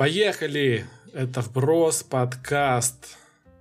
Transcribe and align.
Поехали! 0.00 0.86
Это 1.12 1.42
вброс 1.42 2.02
подкаст. 2.02 3.18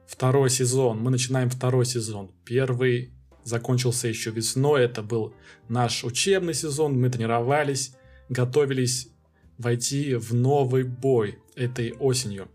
Второй 0.08 0.50
сезон. 0.50 0.98
Мы 1.02 1.12
начинаем 1.12 1.50
второй 1.50 1.86
сезон. 1.86 2.32
Первый 2.46 3.12
закончился 3.44 4.08
еще 4.08 4.32
весной. 4.32 4.86
Это 4.86 5.02
был 5.02 5.34
наш 5.68 6.06
учебный 6.06 6.54
сезон. 6.54 6.98
Мы 6.98 7.10
тренировались, 7.10 7.94
готовились 8.30 9.10
войти 9.58 10.16
в 10.16 10.34
новый 10.34 10.84
бой 10.84 11.40
этой 11.58 11.92
осенью. 12.00 12.48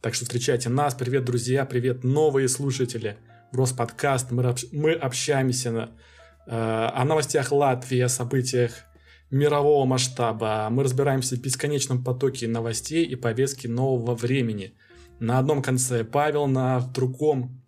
Так 0.00 0.14
что 0.14 0.24
встречайте 0.24 0.68
нас. 0.68 0.96
Привет, 0.96 1.24
друзья. 1.24 1.64
Привет, 1.64 2.02
новые 2.02 2.48
слушатели. 2.48 3.18
Брос 3.52 3.70
подкаст. 3.70 4.32
Мы, 4.32 4.52
мы 4.72 4.94
общаемся 4.94 5.70
на, 5.70 5.90
э, 6.48 6.90
о 6.92 7.04
новостях 7.04 7.52
Латвии, 7.52 8.00
о 8.00 8.08
событиях 8.08 8.72
мирового 9.32 9.86
масштаба. 9.86 10.68
Мы 10.70 10.84
разбираемся 10.84 11.36
в 11.36 11.40
бесконечном 11.40 12.04
потоке 12.04 12.46
новостей 12.46 13.04
и 13.04 13.16
повестки 13.16 13.66
нового 13.66 14.14
времени. 14.14 14.74
На 15.18 15.38
одном 15.38 15.62
конце 15.62 16.04
Павел, 16.04 16.46
на 16.46 16.80
другом 16.80 17.62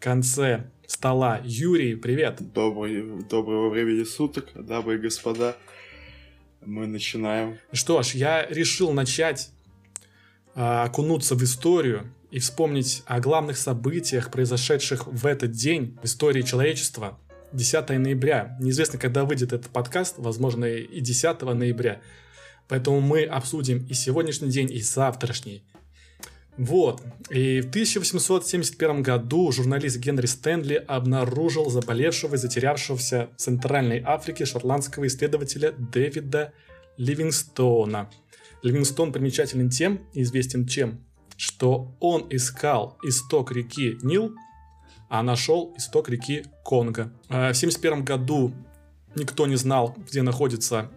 конце 0.00 0.70
стола 0.86 1.40
Юрий. 1.44 1.94
Привет. 1.94 2.38
Добрый, 2.52 3.22
доброго 3.30 3.70
времени 3.70 4.02
суток, 4.02 4.50
дамы 4.56 4.94
и 4.94 4.98
господа. 4.98 5.56
Мы 6.60 6.88
начинаем. 6.88 7.58
Что 7.72 8.02
ж, 8.02 8.14
я 8.14 8.44
решил 8.46 8.92
начать 8.92 9.50
а, 10.56 10.82
окунуться 10.82 11.36
в 11.36 11.44
историю 11.44 12.12
и 12.32 12.40
вспомнить 12.40 13.04
о 13.06 13.20
главных 13.20 13.56
событиях, 13.56 14.32
произошедших 14.32 15.06
в 15.06 15.26
этот 15.26 15.52
день 15.52 15.96
в 16.02 16.06
истории 16.06 16.42
человечества– 16.42 17.20
10 17.54 17.88
ноября. 17.90 18.56
Неизвестно, 18.60 18.98
когда 18.98 19.24
выйдет 19.24 19.52
этот 19.52 19.70
подкаст, 19.70 20.16
возможно, 20.18 20.64
и 20.64 21.00
10 21.00 21.42
ноября. 21.42 22.00
Поэтому 22.68 23.00
мы 23.00 23.24
обсудим 23.24 23.86
и 23.86 23.94
сегодняшний 23.94 24.50
день, 24.50 24.72
и 24.72 24.80
завтрашний. 24.80 25.64
Вот. 26.56 27.02
И 27.30 27.60
в 27.60 27.68
1871 27.68 29.02
году 29.02 29.50
журналист 29.50 29.98
Генри 29.98 30.26
Стэнли 30.26 30.74
обнаружил 30.74 31.68
заболевшего 31.68 32.36
и 32.36 32.38
затерявшегося 32.38 33.28
в 33.36 33.40
Центральной 33.40 34.02
Африке 34.04 34.44
шотландского 34.44 35.06
исследователя 35.06 35.72
Дэвида 35.72 36.52
Ливингстона. 36.96 38.10
Ливингстон 38.62 39.12
примечателен 39.12 39.68
тем, 39.68 40.00
известен 40.14 40.66
чем, 40.66 41.04
что 41.36 41.96
он 42.00 42.26
искал 42.30 42.98
исток 43.02 43.52
реки 43.52 43.98
Нил 44.02 44.34
а 45.14 45.22
нашел 45.22 45.72
исток 45.76 46.08
реки 46.08 46.44
Конго. 46.64 47.02
Э, 47.28 47.52
в 47.52 47.56
1971 47.56 48.04
году 48.04 48.52
никто 49.14 49.46
не 49.46 49.54
знал, 49.54 49.94
где 50.10 50.22
находится 50.22 50.90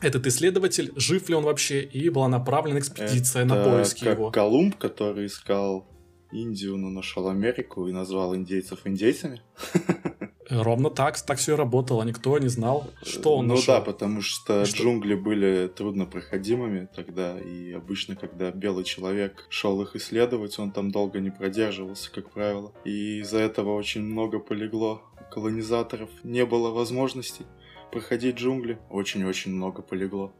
этот 0.00 0.26
исследователь, 0.26 0.92
жив 0.96 1.28
ли 1.28 1.34
он 1.34 1.44
вообще, 1.44 1.82
и 1.82 2.08
была 2.08 2.28
направлена 2.28 2.78
экспедиция 2.78 3.44
Это 3.44 3.54
на 3.54 3.64
поиски 3.64 4.04
как 4.04 4.16
его. 4.16 4.30
Колумб, 4.30 4.78
который 4.78 5.26
искал 5.26 5.86
Индию, 6.32 6.78
но 6.78 6.88
нашел 6.88 7.28
Америку 7.28 7.86
и 7.86 7.92
назвал 7.92 8.34
индейцев 8.34 8.80
индейцами. 8.86 9.42
Ровно 10.50 10.90
так, 10.90 11.20
так 11.20 11.38
все 11.38 11.52
и 11.52 11.56
работало. 11.56 12.02
Никто 12.04 12.38
не 12.38 12.48
знал, 12.48 12.88
что 13.02 13.36
он 13.36 13.46
Ну 13.46 13.54
нашел. 13.54 13.74
да, 13.74 13.80
потому 13.80 14.22
что, 14.22 14.64
что 14.64 14.82
джунгли 14.82 15.14
были 15.14 15.68
труднопроходимыми 15.68 16.88
тогда, 16.94 17.38
и 17.38 17.72
обычно, 17.72 18.16
когда 18.16 18.50
белый 18.50 18.84
человек 18.84 19.46
шел 19.50 19.80
их 19.82 19.94
исследовать, 19.96 20.58
он 20.58 20.70
там 20.70 20.90
долго 20.90 21.20
не 21.20 21.30
продерживался, 21.30 22.10
как 22.10 22.30
правило. 22.30 22.72
И 22.84 23.20
из-за 23.20 23.38
этого 23.38 23.74
очень 23.74 24.02
много 24.02 24.38
полегло 24.38 25.02
колонизаторов. 25.30 26.08
Не 26.24 26.46
было 26.46 26.70
возможности 26.70 27.44
проходить 27.92 28.36
джунгли. 28.36 28.78
Очень-очень 28.90 29.52
много 29.52 29.82
полегло 29.82 30.32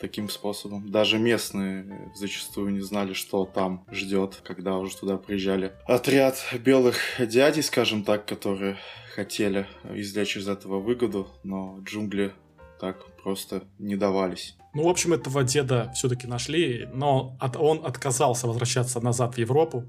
таким 0.00 0.28
способом. 0.28 0.90
Даже 0.90 1.18
местные 1.18 2.10
зачастую 2.14 2.72
не 2.72 2.80
знали, 2.80 3.12
что 3.12 3.44
там 3.44 3.84
ждет, 3.90 4.40
когда 4.42 4.78
уже 4.78 4.96
туда 4.96 5.16
приезжали. 5.18 5.72
Отряд 5.86 6.36
белых 6.64 6.96
дядей, 7.18 7.62
скажем 7.62 8.02
так, 8.02 8.26
которые 8.26 8.78
хотели 9.14 9.66
извлечь 9.92 10.36
из 10.36 10.48
этого 10.48 10.80
выгоду, 10.80 11.28
но 11.42 11.78
джунгли 11.82 12.32
так 12.80 13.04
просто 13.22 13.64
не 13.78 13.96
давались. 13.96 14.56
Ну, 14.72 14.84
в 14.84 14.88
общем, 14.88 15.12
этого 15.12 15.42
деда 15.42 15.92
все-таки 15.94 16.26
нашли, 16.26 16.88
но 16.94 17.36
от, 17.40 17.56
он 17.56 17.84
отказался 17.84 18.46
возвращаться 18.46 19.00
назад 19.00 19.34
в 19.34 19.38
Европу. 19.38 19.84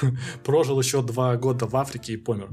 Прожил 0.44 0.80
еще 0.80 1.02
два 1.02 1.36
года 1.36 1.66
в 1.66 1.76
Африке 1.76 2.14
и 2.14 2.16
помер. 2.16 2.48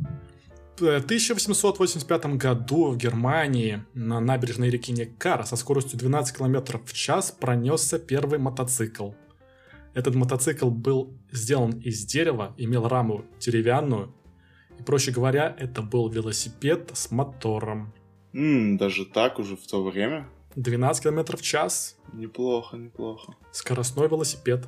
В 0.77 0.87
1885 0.87 2.37
году 2.37 2.91
в 2.91 2.97
Германии 2.97 3.83
на 3.93 4.19
набережной 4.19 4.69
реки 4.69 4.91
Некара 4.91 5.43
со 5.43 5.55
скоростью 5.55 5.99
12 5.99 6.37
км 6.37 6.79
в 6.83 6.93
час 6.93 7.31
пронесся 7.31 7.99
первый 7.99 8.39
мотоцикл. 8.39 9.11
Этот 9.93 10.15
мотоцикл 10.15 10.69
был 10.69 11.13
сделан 11.31 11.71
из 11.79 12.05
дерева, 12.05 12.53
имел 12.57 12.87
раму 12.87 13.25
деревянную, 13.39 14.15
и, 14.79 14.83
проще 14.83 15.11
говоря, 15.11 15.55
это 15.59 15.81
был 15.81 16.09
велосипед 16.09 16.89
с 16.93 17.11
мотором. 17.11 17.93
Mm, 18.33 18.77
даже 18.77 19.05
так 19.05 19.37
уже 19.39 19.55
в 19.57 19.67
то 19.67 19.83
время? 19.83 20.27
12 20.55 21.03
км 21.03 21.37
в 21.37 21.41
час. 21.41 21.97
Неплохо, 22.13 22.77
неплохо. 22.77 23.35
Скоростной 23.51 24.07
велосипед. 24.07 24.67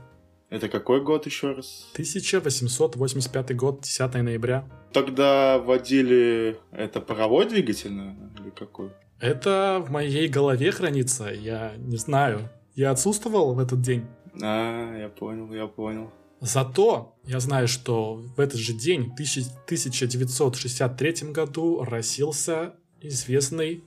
Это 0.53 0.69
какой 0.69 1.01
год 1.01 1.25
еще 1.25 1.53
раз? 1.53 1.87
1885 1.93 3.55
год, 3.55 3.81
10 3.81 4.13
ноября. 4.21 4.69
Тогда 4.91 5.57
водили 5.57 6.59
это 6.71 7.01
паровой 7.01 7.49
двигатель 7.49 7.99
или 8.39 8.51
какой? 8.51 8.91
Это 9.19 9.83
в 9.83 9.89
моей 9.89 10.27
голове 10.27 10.71
хранится, 10.71 11.33
я 11.33 11.73
не 11.77 11.97
знаю. 11.97 12.51
Я 12.75 12.91
отсутствовал 12.91 13.55
в 13.55 13.59
этот 13.59 13.81
день. 13.81 14.05
А, 14.43 14.95
я 14.95 15.09
понял, 15.09 15.51
я 15.51 15.65
понял. 15.65 16.11
Зато 16.39 17.15
я 17.25 17.39
знаю, 17.39 17.67
что 17.67 18.21
в 18.37 18.39
этот 18.39 18.59
же 18.59 18.73
день, 18.73 19.09
в 19.09 19.13
1963 19.13 21.31
году, 21.31 21.83
родился 21.83 22.75
известный 23.01 23.83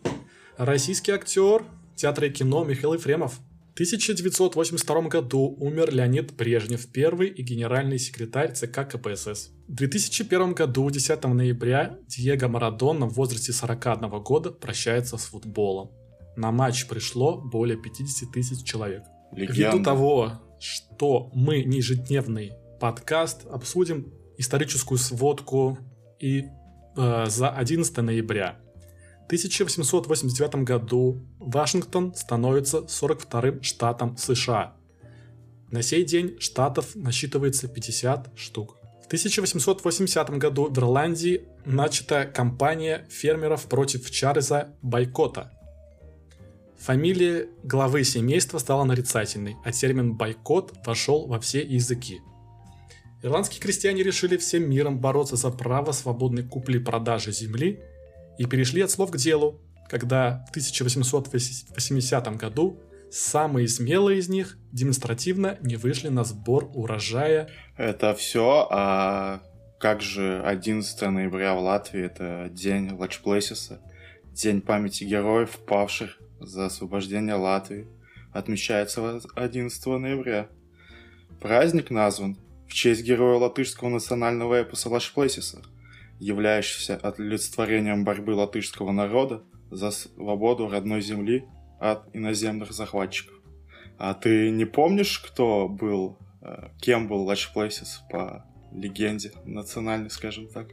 российский 0.57 1.13
актер 1.13 1.63
театра 1.95 2.27
и 2.27 2.31
кино 2.31 2.65
Михаил 2.65 2.95
Ефремов. 2.95 3.39
В 3.77 3.79
1982 3.79 5.03
году 5.03 5.55
умер 5.61 5.93
Леонид 5.93 6.35
Брежнев, 6.35 6.91
первый 6.91 7.29
и 7.29 7.43
генеральный 7.43 7.99
секретарь 7.99 8.55
ЦК 8.55 8.89
КПСС. 8.89 9.51
В 9.69 9.75
2001 9.75 10.55
году, 10.55 10.89
10 10.89 11.25
ноября, 11.25 11.99
Диего 12.09 12.49
Марадона 12.49 13.05
в 13.05 13.13
возрасте 13.13 13.53
41 13.53 14.09
года 14.23 14.51
прощается 14.51 15.19
с 15.19 15.27
футболом. 15.27 15.91
На 16.37 16.53
матч 16.53 16.87
пришло 16.87 17.39
более 17.39 17.77
50 17.77 18.33
тысяч 18.33 18.65
человек. 18.65 19.03
Легенда. 19.33 19.53
Ввиду 19.53 19.85
того, 19.85 20.33
что 20.59 21.31
мы 21.35 21.63
не 21.63 21.77
ежедневный 21.77 22.53
подкаст, 22.81 23.45
обсудим 23.45 24.11
историческую 24.39 24.97
сводку 24.97 25.77
и 26.19 26.47
э, 26.97 27.27
за 27.27 27.51
11 27.51 27.95
ноября. 27.99 28.59
В 29.27 29.33
1889 29.35 30.65
году 30.65 31.21
Вашингтон 31.39 32.15
становится 32.15 32.79
42-м 32.79 33.63
штатом 33.63 34.17
США. 34.17 34.77
На 35.71 35.83
сей 35.83 36.05
день 36.05 36.37
штатов 36.39 36.95
насчитывается 36.95 37.69
50 37.69 38.31
штук. 38.37 38.77
В 39.03 39.07
1880 39.07 40.31
году 40.39 40.71
в 40.71 40.79
Ирландии 40.79 41.45
начата 41.65 42.25
кампания 42.25 43.07
фермеров 43.11 43.67
против 43.67 44.11
Чарльза 44.11 44.75
Байкота– 44.83 45.53
Фамилия 46.79 47.49
главы 47.65 48.05
семейства 48.05 48.59
стала 48.59 48.85
нарицательной, 48.85 49.57
а 49.65 49.73
термин 49.73 50.15
«бойкот» 50.15 50.73
вошел 50.87 51.27
во 51.27 51.41
все 51.41 51.63
языки. 51.63 52.21
Ирландские 53.23 53.61
крестьяне 53.61 54.03
решили 54.03 54.37
всем 54.37 54.71
миром 54.71 55.01
бороться 55.01 55.37
за 55.37 55.51
право 55.51 55.93
свободной 55.93 56.45
купли-продажи 56.45 57.33
земли 57.33 57.81
и 58.39 58.47
перешли 58.47 58.83
от 58.83 58.91
слов 58.91 59.11
к 59.11 59.17
делу, 59.17 59.61
когда 59.89 60.45
в 60.47 60.51
1880 60.51 62.37
году 62.37 62.81
самые 63.11 63.69
смелые 63.69 64.19
из 64.19 64.29
них 64.29 64.59
демонстративно 64.73 65.59
не 65.63 65.77
вышли 65.77 66.09
на 66.09 66.25
сбор 66.25 66.71
урожая. 66.75 67.49
Это 67.77 68.15
все, 68.15 68.67
а 68.71 69.43
как 69.79 70.01
же 70.01 70.43
11 70.43 71.01
ноября 71.03 71.55
в 71.55 71.61
Латвии, 71.61 72.03
это 72.03 72.49
день 72.51 72.91
Лачплесиса, 72.93 73.81
день 74.33 74.61
памяти 74.61 75.05
героев, 75.05 75.59
павших 75.67 76.19
за 76.41 76.67
освобождение 76.67 77.35
Латвии 77.35 77.87
отмечается 78.33 79.21
11 79.35 79.87
ноября. 79.87 80.49
Праздник 81.41 81.91
назван 81.91 82.37
в 82.69 82.73
честь 82.73 83.03
героя 83.03 83.39
латышского 83.39 83.89
национального 83.89 84.63
эпоса 84.63 84.89
Лашплесиса, 84.89 85.63
являющегося 86.19 86.97
олицетворением 86.97 88.05
борьбы 88.05 88.35
латышского 88.35 88.93
народа 88.93 89.43
за 89.71 89.91
свободу 89.91 90.69
родной 90.69 91.01
земли 91.01 91.45
от 91.81 92.09
иноземных 92.15 92.73
захватчиков. 92.73 93.35
А 93.99 94.15
ты 94.15 94.51
не 94.51 94.65
помнишь, 94.65 95.19
кто 95.19 95.69
был, 95.69 96.19
э, 96.43 96.69
кем 96.81 97.09
был 97.09 97.25
Лачплесис 97.25 98.03
по 98.11 98.45
легенде 98.73 99.33
национальной, 99.45 100.11
скажем 100.11 100.49
так? 100.49 100.69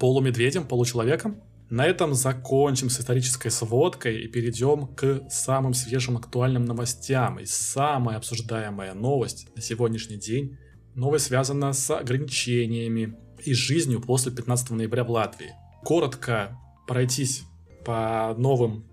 Полумедведем, 0.00 0.66
получеловеком? 0.66 1.40
На 1.70 1.86
этом 1.86 2.12
закончим 2.12 2.90
с 2.90 3.00
исторической 3.00 3.48
сводкой 3.48 4.22
и 4.22 4.28
перейдем 4.28 4.88
к 4.88 5.22
самым 5.30 5.72
свежим 5.72 6.18
актуальным 6.18 6.64
новостям. 6.64 7.38
И 7.38 7.46
самая 7.46 8.18
обсуждаемая 8.18 8.92
новость 8.92 9.48
на 9.56 9.62
сегодняшний 9.62 10.18
день 10.18 10.58
новость 10.94 11.26
связана 11.26 11.72
с 11.72 11.90
ограничениями 11.90 13.16
и 13.44 13.54
жизнью 13.54 14.00
после 14.00 14.32
15 14.32 14.70
ноября 14.70 15.04
в 15.04 15.10
Латвии. 15.10 15.52
Коротко 15.84 16.58
пройтись 16.86 17.44
по 17.84 18.34
новым 18.38 18.84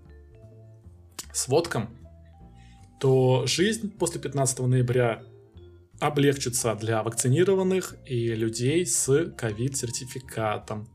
сводкам, 1.32 1.96
то 2.98 3.46
жизнь 3.46 3.90
после 3.90 4.20
15 4.20 4.60
ноября 4.60 5.22
облегчится 6.00 6.74
для 6.74 7.02
вакцинированных 7.02 7.94
и 8.06 8.28
людей 8.28 8.84
с 8.86 9.32
ковид-сертификатом. 9.36 10.88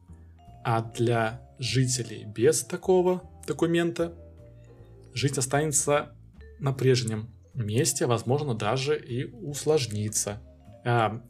А 0.63 0.81
для 0.81 1.41
жителей 1.59 2.25
без 2.25 2.63
такого 2.63 3.23
документа 3.47 4.13
жизнь 5.13 5.37
останется 5.37 6.15
на 6.59 6.73
прежнем 6.73 7.29
месте, 7.53 8.05
возможно, 8.05 8.55
даже 8.55 8.99
и 8.99 9.25
усложнится. 9.25 10.41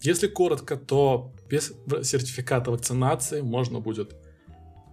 Если 0.01 0.27
коротко, 0.27 0.75
то 0.75 1.33
без 1.49 1.73
сертификата 2.03 2.71
вакцинации 2.71 3.39
можно 3.39 3.79
будет 3.79 4.15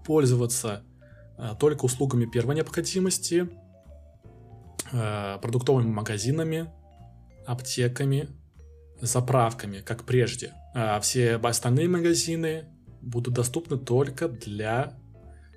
пользоваться 0.05 0.85
а, 1.37 1.55
только 1.55 1.85
услугами 1.85 2.27
первой 2.27 2.55
необходимости, 2.55 3.49
а, 4.93 5.39
продуктовыми 5.39 5.89
магазинами, 5.89 6.71
аптеками, 7.47 8.29
заправками, 9.01 9.81
как 9.81 10.05
прежде. 10.05 10.53
А 10.75 11.01
все 11.01 11.37
остальные 11.37 11.89
магазины 11.89 12.67
будут 13.01 13.35
доступны 13.35 13.79
только 13.79 14.29
для 14.29 14.97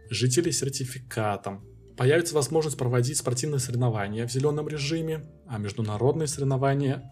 жителей 0.09 0.51
с 0.51 0.59
сертификатом. 0.59 1.63
Появится 1.97 2.35
возможность 2.35 2.77
проводить 2.77 3.17
спортивные 3.17 3.59
соревнования 3.59 4.27
в 4.27 4.31
зеленом 4.31 4.67
режиме, 4.67 5.23
а 5.47 5.57
международные 5.57 6.27
соревнования 6.27 7.09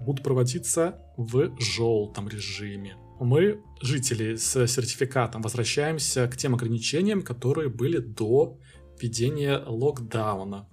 будут 0.00 0.22
проводиться 0.22 1.00
в 1.16 1.52
желтом 1.60 2.28
режиме. 2.28 2.96
Мы, 3.20 3.60
жители 3.80 4.36
с 4.36 4.66
сертификатом, 4.66 5.42
возвращаемся 5.42 6.28
к 6.28 6.36
тем 6.36 6.54
ограничениям, 6.54 7.22
которые 7.22 7.68
были 7.68 7.98
до 7.98 8.58
введения 9.00 9.58
локдауна, 9.66 10.68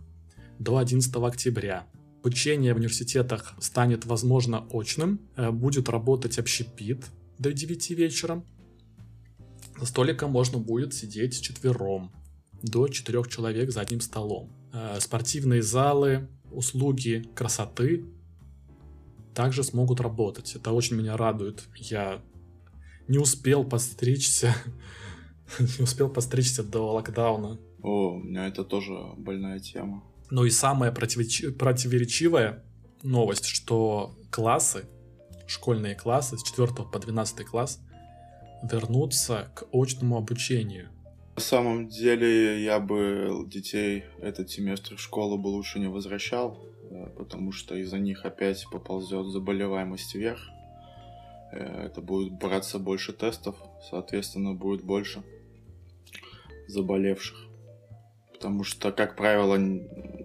до 0.60 0.78
11 0.78 1.16
октября. 1.16 1.88
Обучение 2.20 2.74
в 2.74 2.78
университетах 2.78 3.56
станет, 3.60 4.06
возможно, 4.06 4.68
очным, 4.72 5.22
э, 5.36 5.52
будет 5.52 5.90
работать 5.90 6.40
общепит 6.40 7.06
до 7.38 7.52
9 7.52 7.92
вечера, 7.96 8.44
за 9.78 9.86
столиком 9.86 10.32
можно 10.32 10.58
будет 10.58 10.94
сидеть 10.94 11.42
четвером, 11.42 12.12
до 12.62 12.88
четырех 12.88 13.28
человек 13.28 13.72
за 13.72 13.82
одним 13.82 14.00
столом. 14.00 14.52
Э, 14.72 15.00
спортивные 15.00 15.62
залы, 15.62 16.30
услуги 16.52 17.30
красоты 17.36 18.06
также 19.36 19.64
смогут 19.64 20.00
работать. 20.00 20.56
Это 20.56 20.72
очень 20.72 20.96
меня 20.96 21.18
радует. 21.18 21.66
Я 21.76 22.22
не 23.08 23.20
успел 23.20 23.64
постричься, 23.64 24.56
не 25.60 25.84
успел 25.84 26.10
постричься 26.10 26.64
до 26.64 26.94
локдауна. 26.94 27.60
О, 27.84 28.14
у 28.14 28.20
меня 28.20 28.48
это 28.48 28.64
тоже 28.64 28.94
больная 29.18 29.60
тема. 29.60 30.04
Ну 30.32 30.46
и 30.46 30.50
самая 30.50 30.92
противоречивая 30.92 32.64
новость, 33.04 33.46
что 33.46 34.16
классы, 34.32 34.86
школьные 35.46 35.94
классы 35.94 36.38
с 36.38 36.44
4 36.44 36.68
по 36.92 36.98
12 36.98 37.46
класс 37.46 37.80
вернуться 38.64 39.52
к 39.54 39.68
очному 39.72 40.18
обучению? 40.18 40.90
На 41.36 41.42
самом 41.42 41.90
деле 41.90 42.64
я 42.64 42.80
бы 42.80 43.44
детей 43.46 44.06
этот 44.20 44.50
семестр 44.50 44.96
в 44.96 45.02
школу 45.02 45.38
бы 45.38 45.48
лучше 45.50 45.80
не 45.80 45.90
возвращал, 45.90 46.58
потому 47.18 47.52
что 47.52 47.76
из-за 47.76 48.00
них 48.00 48.26
опять 48.26 48.66
поползет 48.72 49.28
заболеваемость 49.28 50.16
вверх. 50.16 50.50
Э, 51.52 51.86
это 51.86 52.02
будет 52.02 52.34
браться 52.34 52.80
больше 52.80 53.14
тестов, 53.14 53.56
соответственно, 53.90 54.54
будет 54.54 54.84
больше 54.84 55.24
заболевших. 56.68 57.38
Потому 58.34 58.64
что, 58.64 58.92
как 58.92 59.16
правило, 59.16 59.58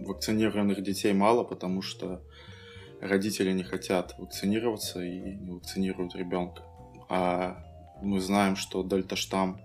вакцинированных 0.06 0.82
детей 0.82 1.12
мало, 1.12 1.44
потому 1.44 1.82
что 1.82 2.22
родители 3.00 3.52
не 3.52 3.62
хотят 3.62 4.14
вакцинироваться 4.18 5.02
и 5.02 5.36
не 5.36 5.52
вакцинируют 5.52 6.14
ребенка. 6.14 6.62
А 7.08 7.64
мы 8.02 8.20
знаем, 8.20 8.56
что 8.56 8.82
дельта-штамм, 8.82 9.60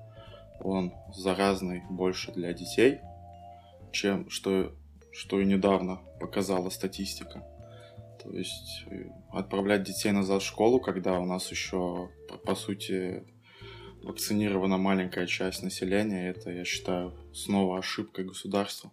он 0.61 0.93
заразный 1.13 1.83
больше 1.89 2.31
для 2.31 2.53
детей, 2.53 2.99
чем 3.91 4.29
что, 4.29 4.73
что 5.15 5.39
и 5.39 5.45
недавно 5.45 6.01
показала 6.19 6.69
статистика. 6.69 7.43
То 8.21 8.31
есть 8.31 8.83
э, 8.87 9.05
отправлять 9.31 9.83
детей 9.83 10.11
назад 10.11 10.41
в 10.41 10.45
школу, 10.45 10.79
когда 10.79 11.19
у 11.19 11.25
нас 11.25 11.49
еще, 11.51 12.09
по, 12.43 12.55
сути, 12.55 13.23
вакцинирована 14.03 14.77
маленькая 14.77 15.25
часть 15.25 15.63
населения, 15.63 16.29
это, 16.29 16.51
я 16.51 16.65
считаю, 16.65 17.13
снова 17.33 17.77
ошибка 17.77 18.23
государства, 18.23 18.91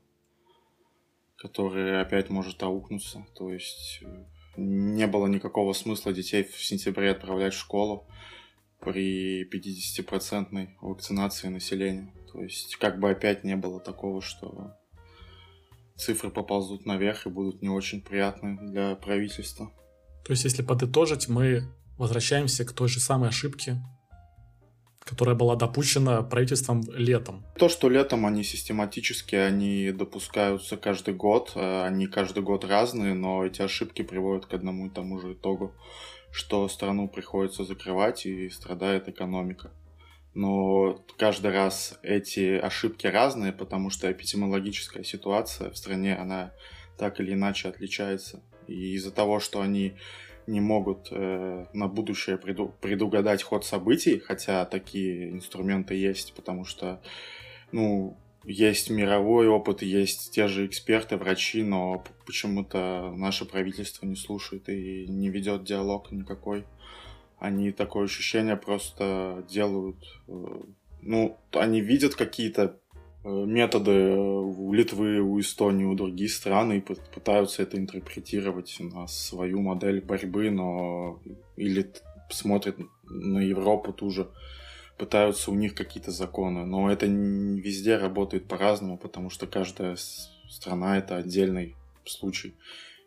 которая 1.36 2.02
опять 2.02 2.30
может 2.30 2.62
аукнуться. 2.62 3.26
То 3.34 3.52
есть 3.52 4.00
э, 4.02 4.24
не 4.56 5.08
было 5.08 5.26
никакого 5.26 5.72
смысла 5.72 6.12
детей 6.12 6.44
в 6.44 6.62
сентябре 6.62 7.10
отправлять 7.10 7.54
в 7.54 7.58
школу 7.58 8.06
при 8.78 9.48
50% 9.48 10.68
вакцинации 10.80 11.48
населения. 11.48 12.14
То 12.32 12.42
есть 12.42 12.76
как 12.76 13.00
бы 13.00 13.10
опять 13.10 13.42
не 13.42 13.56
было 13.56 13.80
такого, 13.80 14.22
что 14.22 14.76
цифры 15.96 16.30
поползут 16.30 16.86
наверх 16.86 17.26
и 17.26 17.30
будут 17.30 17.62
не 17.62 17.68
очень 17.68 18.02
приятны 18.02 18.58
для 18.70 18.96
правительства. 18.96 19.72
То 20.24 20.32
есть 20.32 20.44
если 20.44 20.62
подытожить, 20.62 21.28
мы 21.28 21.64
возвращаемся 21.98 22.64
к 22.64 22.72
той 22.72 22.88
же 22.88 23.00
самой 23.00 23.28
ошибке, 23.28 23.82
которая 25.00 25.34
была 25.34 25.56
допущена 25.56 26.22
правительством 26.22 26.82
летом. 26.92 27.44
То, 27.58 27.68
что 27.68 27.88
летом 27.88 28.24
они 28.24 28.44
систематически, 28.44 29.34
они 29.34 29.90
допускаются 29.90 30.76
каждый 30.76 31.14
год, 31.14 31.52
э, 31.54 31.84
они 31.84 32.06
каждый 32.06 32.42
год 32.42 32.64
разные, 32.64 33.14
но 33.14 33.44
эти 33.44 33.62
ошибки 33.62 34.02
приводят 34.02 34.46
к 34.46 34.54
одному 34.54 34.86
и 34.86 34.90
тому 34.90 35.18
же 35.18 35.32
итогу 35.32 35.74
что 36.32 36.66
страну 36.68 37.08
приходится 37.08 37.64
закрывать 37.64 38.26
и 38.26 38.48
страдает 38.48 39.08
экономика. 39.08 39.70
Но 40.34 41.04
каждый 41.18 41.52
раз 41.52 41.98
эти 42.02 42.56
ошибки 42.56 43.06
разные, 43.06 43.52
потому 43.52 43.90
что 43.90 44.10
эпидемиологическая 44.10 45.04
ситуация 45.04 45.70
в 45.70 45.76
стране, 45.76 46.16
она 46.16 46.52
так 46.96 47.20
или 47.20 47.34
иначе 47.34 47.68
отличается. 47.68 48.42
И 48.66 48.94
из-за 48.94 49.10
того, 49.10 49.40
что 49.40 49.60
они 49.60 49.94
не 50.46 50.60
могут 50.60 51.08
э, 51.10 51.66
на 51.72 51.86
будущее 51.86 52.36
преду- 52.36 52.74
предугадать 52.80 53.42
ход 53.42 53.64
событий, 53.64 54.18
хотя 54.18 54.64
такие 54.64 55.30
инструменты 55.30 55.94
есть, 55.94 56.34
потому 56.34 56.64
что, 56.64 57.00
ну, 57.70 58.16
есть 58.44 58.90
мировой 58.90 59.46
опыт, 59.46 59.82
есть 59.82 60.32
те 60.32 60.48
же 60.48 60.66
эксперты, 60.66 61.16
врачи, 61.16 61.62
но 61.62 62.02
почему-то 62.26 63.12
наше 63.16 63.44
правительство 63.44 64.04
не 64.06 64.16
слушает 64.16 64.68
и 64.68 65.06
не 65.06 65.28
ведет 65.28 65.64
диалог 65.64 66.10
никакой. 66.10 66.64
Они 67.42 67.72
такое 67.72 68.04
ощущение 68.04 68.56
просто 68.56 69.44
делают... 69.48 69.96
Э, 70.28 70.62
ну, 71.00 71.36
они 71.50 71.80
видят 71.80 72.14
какие-то 72.14 72.78
э, 73.24 73.28
методы 73.28 74.14
у 74.14 74.72
Литвы, 74.72 75.20
у 75.20 75.40
Эстонии, 75.40 75.84
у 75.84 75.96
других 75.96 76.30
стран 76.32 76.72
и 76.72 76.80
пытаются 76.80 77.64
это 77.64 77.78
интерпретировать 77.78 78.76
на 78.78 79.08
свою 79.08 79.60
модель 79.60 80.00
борьбы, 80.00 80.50
но 80.50 81.20
или 81.56 81.92
смотрят 82.30 82.76
на 83.02 83.40
Европу 83.40 83.92
ту 83.92 84.10
же 84.10 84.28
пытаются 84.96 85.50
у 85.50 85.54
них 85.54 85.74
какие-то 85.74 86.12
законы, 86.12 86.64
но 86.64 86.92
это 86.92 87.06
везде 87.06 87.96
работает 87.96 88.46
по-разному, 88.46 88.98
потому 88.98 89.30
что 89.30 89.48
каждая 89.48 89.96
страна 90.48 90.96
это 90.96 91.16
отдельный 91.16 91.74
случай. 92.04 92.54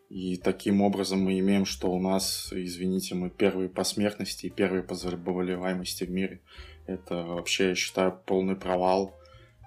И 0.08 0.36
таким 0.36 0.82
образом 0.82 1.20
мы 1.20 1.38
имеем, 1.40 1.64
что 1.64 1.90
у 1.90 2.00
нас, 2.00 2.52
извините, 2.52 3.14
мы 3.14 3.28
первые 3.28 3.68
по 3.68 3.82
смертности 3.82 4.46
и 4.46 4.50
первые 4.50 4.82
по 4.82 4.94
заболеваемости 4.94 6.04
в 6.04 6.10
мире. 6.10 6.40
Это 6.86 7.24
вообще, 7.24 7.70
я 7.70 7.74
считаю, 7.74 8.16
полный 8.24 8.56
провал. 8.56 9.18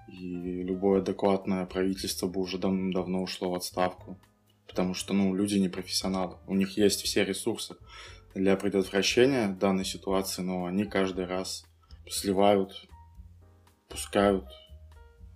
И 0.08 0.64
любое 0.64 1.02
адекватное 1.02 1.66
правительство 1.66 2.28
бы 2.28 2.40
уже 2.42 2.58
давно 2.58 3.22
ушло 3.22 3.52
в 3.52 3.56
отставку. 3.56 4.18
Потому 4.66 4.94
что, 4.94 5.14
ну, 5.14 5.36
люди 5.36 5.56
не 5.56 5.68
профессионалы. 5.68 6.38
У 6.48 6.56
них 6.56 6.78
есть 6.78 7.02
все 7.02 7.26
ресурсы 7.26 7.76
для 8.34 8.56
предотвращения 8.56 9.50
данной 9.50 9.86
ситуации, 9.86 10.42
но 10.42 10.66
они 10.66 10.86
каждый 10.86 11.26
раз 11.26 11.66
сливают, 12.08 12.88
пускают, 13.90 14.46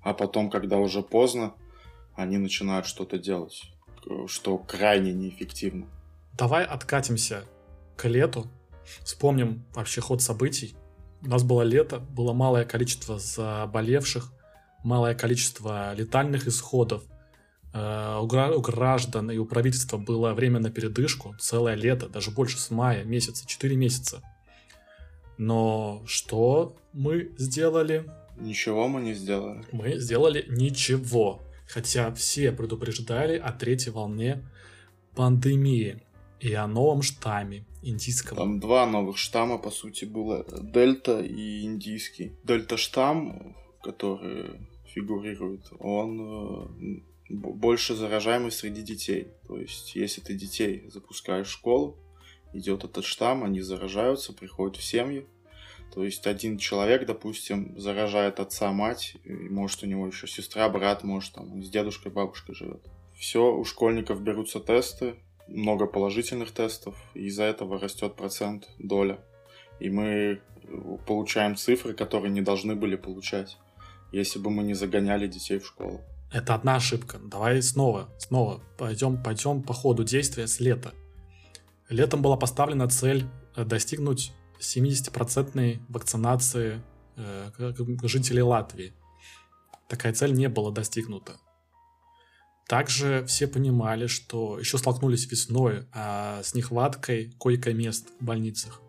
а 0.02 0.14
потом, 0.14 0.50
когда 0.50 0.78
уже 0.78 1.02
поздно, 1.02 1.56
они 2.16 2.38
начинают 2.38 2.86
что-то 2.86 3.18
делать, 3.18 3.73
что 4.28 4.58
крайне 4.58 5.14
неэффективно. 5.14 5.88
Давай 6.38 6.66
откатимся 6.66 7.46
к 7.96 8.08
лету, 8.08 8.48
вспомним 9.04 9.66
вообще 9.74 10.02
ход 10.02 10.22
событий. 10.22 10.76
У 11.22 11.28
нас 11.28 11.44
было 11.44 11.62
лето, 11.62 12.00
было 12.00 12.34
малое 12.34 12.66
количество 12.66 13.20
заболевших, 13.20 14.32
малое 14.84 15.16
количество 15.16 15.94
летальных 15.94 16.48
исходов. 16.48 17.04
Э, 17.74 18.20
у 18.22 18.28
граждан 18.62 19.32
и 19.32 19.38
у 19.38 19.46
правительства 19.46 19.98
было 19.98 20.34
время 20.34 20.60
на 20.60 20.70
передышку, 20.70 21.36
целое 21.40 21.76
лето, 21.76 22.10
даже 22.10 22.32
больше 22.32 22.60
с 22.60 22.70
мая 22.70 23.04
месяца, 23.04 23.48
4 23.48 23.76
месяца. 23.76 24.22
Но 25.38 26.04
что 26.06 26.76
мы 26.92 27.32
сделали? 27.38 28.10
Ничего 28.38 28.88
мы 28.88 29.02
не 29.02 29.14
сделали. 29.14 29.64
Мы 29.72 29.98
сделали 29.98 30.46
ничего. 30.48 31.42
Хотя 31.74 32.14
все 32.14 32.52
предупреждали 32.52 33.36
о 33.36 33.52
третьей 33.52 33.92
волне 33.92 34.48
пандемии 35.16 36.04
и 36.40 36.54
о 36.54 36.68
новом 36.68 37.02
штамме 37.02 37.66
индийского. 37.82 38.38
Там 38.38 38.60
два 38.60 38.86
новых 38.86 39.18
штамма, 39.18 39.58
по 39.58 39.72
сути, 39.72 40.06
было. 40.06 40.46
Дельта 40.62 41.20
и 41.22 41.64
индийский. 41.64 42.34
Дельта-штамм, 42.44 43.56
который 43.82 44.68
фигурирует, 44.86 45.72
он 45.80 46.22
э, 46.22 47.02
больше 47.30 47.96
заражаемый 47.96 48.52
среди 48.52 48.84
детей. 48.84 49.30
То 49.48 49.58
есть, 49.58 49.96
если 49.96 50.22
ты 50.22 50.36
детей 50.36 50.88
запускаешь 50.90 51.48
в 51.48 51.52
школу, 51.52 51.98
идет 52.54 52.84
этот 52.84 53.04
штамм, 53.04 53.44
они 53.44 53.62
заражаются, 53.62 54.32
приходят 54.32 54.78
в 54.78 54.84
семьи. 54.84 55.26
То 55.94 56.04
есть 56.04 56.26
один 56.26 56.58
человек, 56.58 57.06
допустим, 57.06 57.80
заражает 57.80 58.40
отца, 58.40 58.72
мать, 58.72 59.16
может 59.26 59.84
у 59.84 59.86
него 59.86 60.08
еще 60.08 60.28
сестра, 60.28 60.68
брат, 60.68 61.04
может 61.04 61.34
там 61.34 61.64
с 61.64 61.70
дедушкой, 61.70 62.12
бабушкой 62.12 62.56
живет. 62.56 62.82
Все, 63.16 63.54
у 63.54 63.64
школьников 63.64 64.22
берутся 64.22 64.60
тесты, 64.60 65.16
много 65.48 65.86
положительных 65.86 66.52
тестов, 66.52 66.96
и 67.14 67.26
из-за 67.26 67.44
этого 67.44 67.80
растет 67.80 68.16
процент, 68.16 68.70
доля. 68.80 69.20
И 69.80 69.92
мы 69.92 70.42
получаем 71.06 71.56
цифры, 71.56 71.94
которые 71.94 72.32
не 72.32 72.42
должны 72.42 72.76
были 72.76 72.96
получать, 72.96 73.60
если 74.12 74.40
бы 74.40 74.50
мы 74.50 74.64
не 74.64 74.74
загоняли 74.74 75.28
детей 75.28 75.60
в 75.60 75.68
школу. 75.68 76.02
Это 76.32 76.56
одна 76.56 76.78
ошибка. 76.78 77.20
Давай 77.20 77.62
снова, 77.62 78.10
снова 78.18 78.64
пойдем, 78.80 79.22
пойдем 79.22 79.62
по 79.62 79.74
ходу 79.74 80.04
действия 80.04 80.48
с 80.48 80.60
лета. 80.60 80.94
Летом 81.88 82.24
была 82.24 82.36
поставлена 82.36 82.90
цель 82.90 83.26
э, 83.56 83.64
достигнуть 83.64 84.34
70% 84.64 85.82
вакцинации 85.90 86.82
э, 87.16 87.52
жителей 88.04 88.42
Латвии. 88.42 88.94
Такая 89.88 90.14
цель 90.14 90.34
не 90.34 90.50
была 90.50 90.72
достигнута. 90.72 91.34
Также 92.68 93.26
все 93.28 93.48
понимали, 93.48 94.08
что 94.08 94.58
еще 94.58 94.78
столкнулись 94.78 95.30
весной 95.30 95.86
а, 95.92 96.42
с 96.44 96.56
нехваткой 96.56 97.32
койко-мест 97.38 98.08
в 98.20 98.24
больницах. 98.24 98.82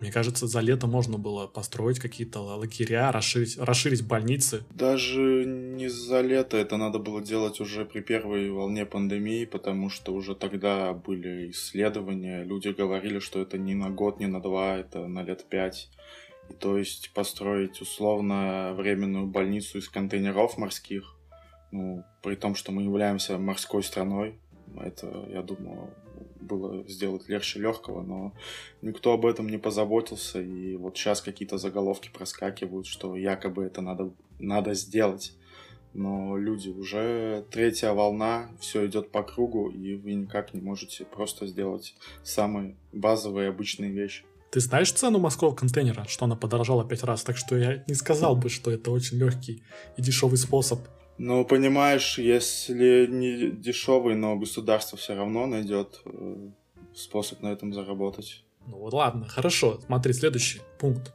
Мне 0.00 0.10
кажется, 0.10 0.46
за 0.46 0.60
лето 0.60 0.86
можно 0.86 1.18
было 1.18 1.46
построить 1.46 2.00
какие-то 2.00 2.40
лагеря, 2.40 3.12
расширить, 3.12 3.56
расширить 3.58 4.06
больницы. 4.06 4.64
Даже 4.70 5.44
не 5.44 5.88
за 5.88 6.20
лето, 6.20 6.56
это 6.56 6.76
надо 6.76 6.98
было 6.98 7.22
делать 7.22 7.60
уже 7.60 7.84
при 7.84 8.00
первой 8.00 8.50
волне 8.50 8.86
пандемии, 8.86 9.44
потому 9.44 9.90
что 9.90 10.12
уже 10.12 10.34
тогда 10.34 10.92
были 10.92 11.50
исследования, 11.52 12.42
люди 12.42 12.68
говорили, 12.68 13.20
что 13.20 13.40
это 13.40 13.56
не 13.56 13.74
на 13.74 13.90
год, 13.90 14.18
не 14.18 14.26
на 14.26 14.40
два, 14.42 14.76
это 14.76 15.06
на 15.06 15.22
лет 15.22 15.44
пять. 15.48 15.90
И 16.50 16.54
то 16.54 16.76
есть 16.76 17.12
построить 17.14 17.80
условно 17.80 18.74
временную 18.76 19.26
больницу 19.26 19.78
из 19.78 19.88
контейнеров 19.88 20.58
морских, 20.58 21.16
ну, 21.70 22.04
при 22.22 22.34
том, 22.34 22.54
что 22.54 22.72
мы 22.72 22.82
являемся 22.82 23.38
морской 23.38 23.82
страной, 23.82 24.38
это, 24.76 25.26
я 25.30 25.42
думаю, 25.42 25.94
было 26.40 26.86
сделать 26.88 27.28
легче 27.28 27.60
легкого, 27.60 28.02
но 28.02 28.34
никто 28.82 29.12
об 29.12 29.26
этом 29.26 29.48
не 29.48 29.58
позаботился, 29.58 30.40
и 30.40 30.76
вот 30.76 30.96
сейчас 30.96 31.20
какие-то 31.20 31.58
заголовки 31.58 32.10
проскакивают, 32.12 32.86
что 32.86 33.16
якобы 33.16 33.64
это 33.64 33.80
надо, 33.80 34.12
надо 34.38 34.74
сделать. 34.74 35.32
Но 35.94 36.36
люди, 36.36 36.70
уже 36.70 37.46
третья 37.50 37.92
волна, 37.92 38.50
все 38.58 38.84
идет 38.86 39.12
по 39.12 39.22
кругу, 39.22 39.70
и 39.70 39.94
вы 39.94 40.14
никак 40.14 40.52
не 40.52 40.60
можете 40.60 41.04
просто 41.04 41.46
сделать 41.46 41.94
самые 42.24 42.76
базовые 42.92 43.48
обычные 43.48 43.92
вещи. 43.92 44.24
Ты 44.50 44.60
знаешь 44.60 44.92
цену 44.92 45.18
морского 45.18 45.54
контейнера, 45.54 46.04
что 46.06 46.26
она 46.26 46.36
подорожала 46.36 46.86
пять 46.86 47.02
раз, 47.02 47.22
так 47.24 47.36
что 47.36 47.56
я 47.56 47.82
не 47.88 47.94
сказал 47.94 48.36
бы, 48.36 48.48
что 48.48 48.70
это 48.70 48.90
очень 48.90 49.18
легкий 49.18 49.62
и 49.96 50.02
дешевый 50.02 50.36
способ 50.36 50.80
ну, 51.18 51.44
понимаешь, 51.44 52.18
если 52.18 53.06
не 53.06 53.50
дешевый, 53.50 54.16
но 54.16 54.36
государство 54.36 54.98
все 54.98 55.14
равно 55.14 55.46
найдет 55.46 56.00
э, 56.04 56.50
способ 56.94 57.40
на 57.42 57.48
этом 57.48 57.72
заработать. 57.72 58.44
Ну 58.66 58.78
ладно, 58.92 59.26
хорошо. 59.28 59.80
Смотри, 59.86 60.12
следующий 60.12 60.60
пункт, 60.78 61.14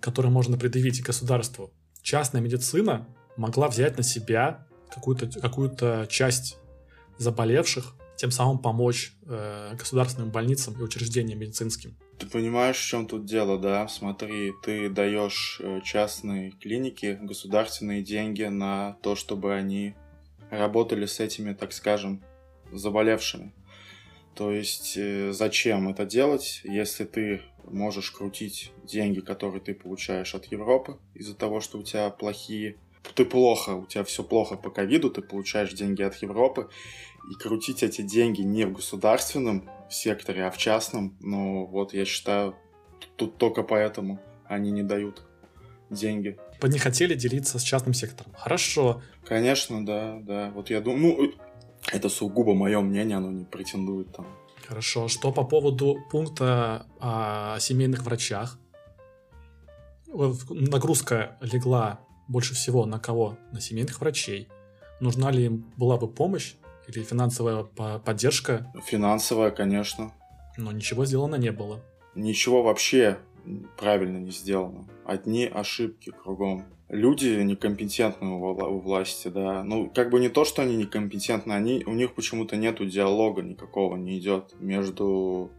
который 0.00 0.30
можно 0.30 0.58
предъявить 0.58 1.02
государству. 1.02 1.72
Частная 2.02 2.40
медицина 2.40 3.06
могла 3.36 3.68
взять 3.68 3.96
на 3.96 4.02
себя 4.02 4.66
какую-то 4.90 5.28
какую 5.40 5.74
часть 6.08 6.58
заболевших, 7.18 7.94
тем 8.16 8.30
самым 8.30 8.58
помочь 8.58 9.12
э, 9.26 9.74
государственным 9.78 10.30
больницам 10.30 10.74
и 10.78 10.82
учреждениям 10.82 11.38
медицинским. 11.38 11.96
Ты 12.18 12.26
понимаешь, 12.26 12.76
в 12.76 12.86
чем 12.86 13.06
тут 13.06 13.24
дело, 13.24 13.58
да? 13.58 13.88
Смотри, 13.88 14.52
ты 14.62 14.88
даешь 14.88 15.60
э, 15.60 15.80
частной 15.82 16.52
клинике 16.52 17.14
государственные 17.14 18.02
деньги 18.02 18.44
на 18.44 18.96
то, 19.02 19.16
чтобы 19.16 19.54
они 19.54 19.94
работали 20.50 21.06
с 21.06 21.18
этими, 21.18 21.54
так 21.54 21.72
скажем, 21.72 22.22
заболевшими. 22.72 23.52
То 24.34 24.52
есть 24.52 24.96
э, 24.96 25.32
зачем 25.32 25.88
это 25.88 26.06
делать, 26.06 26.60
если 26.64 27.04
ты 27.04 27.42
можешь 27.64 28.10
крутить 28.10 28.72
деньги, 28.84 29.20
которые 29.20 29.60
ты 29.60 29.74
получаешь 29.74 30.34
от 30.34 30.46
Европы 30.46 30.98
из-за 31.14 31.34
того, 31.34 31.60
что 31.60 31.78
у 31.78 31.82
тебя 31.82 32.10
плохие 32.10 32.76
ты 33.14 33.24
плохо, 33.24 33.70
у 33.70 33.86
тебя 33.86 34.04
все 34.04 34.22
плохо 34.22 34.56
по 34.56 34.70
ковиду, 34.70 35.10
ты 35.10 35.22
получаешь 35.22 35.72
деньги 35.72 36.02
от 36.02 36.16
Европы, 36.16 36.68
и 37.30 37.34
крутить 37.34 37.82
эти 37.82 38.02
деньги 38.02 38.42
не 38.42 38.64
в 38.66 38.72
государственном 38.72 39.68
секторе, 39.90 40.46
а 40.46 40.50
в 40.50 40.58
частном, 40.58 41.16
ну 41.20 41.66
вот 41.66 41.94
я 41.94 42.04
считаю, 42.04 42.56
тут 43.16 43.38
только 43.38 43.62
поэтому 43.62 44.20
они 44.46 44.70
не 44.70 44.82
дают 44.82 45.22
деньги. 45.90 46.38
Вы 46.60 46.68
не 46.68 46.78
хотели 46.78 47.14
делиться 47.14 47.58
с 47.58 47.62
частным 47.62 47.94
сектором. 47.94 48.32
Хорошо. 48.36 49.02
Конечно, 49.26 49.84
да, 49.84 50.18
да. 50.20 50.50
Вот 50.54 50.70
я 50.70 50.80
думаю, 50.80 51.16
ну, 51.16 51.32
это 51.92 52.08
сугубо 52.08 52.54
мое 52.54 52.80
мнение, 52.80 53.16
оно 53.18 53.30
не 53.30 53.44
претендует 53.44 54.12
там. 54.12 54.26
Хорошо. 54.66 55.08
Что 55.08 55.30
по 55.30 55.44
поводу 55.44 55.98
пункта 56.10 56.86
о 57.00 57.58
семейных 57.60 58.02
врачах? 58.02 58.58
Нагрузка 60.06 61.36
легла 61.40 62.00
больше 62.28 62.54
всего 62.54 62.86
на 62.86 62.98
кого? 62.98 63.38
На 63.52 63.60
семейных 63.60 64.00
врачей. 64.00 64.48
Нужна 65.00 65.30
ли 65.30 65.46
им 65.46 65.72
была 65.76 65.96
бы 65.96 66.08
помощь 66.08 66.54
или 66.86 67.02
финансовая 67.02 67.64
поддержка? 67.64 68.72
Финансовая, 68.86 69.50
конечно. 69.50 70.12
Но 70.56 70.72
ничего 70.72 71.04
сделано 71.04 71.36
не 71.36 71.50
было. 71.50 71.80
Ничего 72.14 72.62
вообще 72.62 73.18
правильно 73.76 74.18
не 74.18 74.30
сделано. 74.30 74.86
Одни 75.04 75.46
ошибки 75.46 76.10
кругом. 76.10 76.64
Люди 76.88 77.28
некомпетентны 77.42 78.28
у 78.28 78.78
власти, 78.78 79.28
да. 79.28 79.64
Ну, 79.64 79.90
как 79.90 80.10
бы 80.10 80.20
не 80.20 80.28
то, 80.28 80.44
что 80.44 80.62
они 80.62 80.76
некомпетентны, 80.76 81.52
они, 81.52 81.82
у 81.86 81.92
них 81.92 82.14
почему-то 82.14 82.56
нету 82.56 82.86
диалога 82.86 83.42
никакого 83.42 83.96
не 83.96 84.18
идет 84.18 84.54
между 84.60 85.50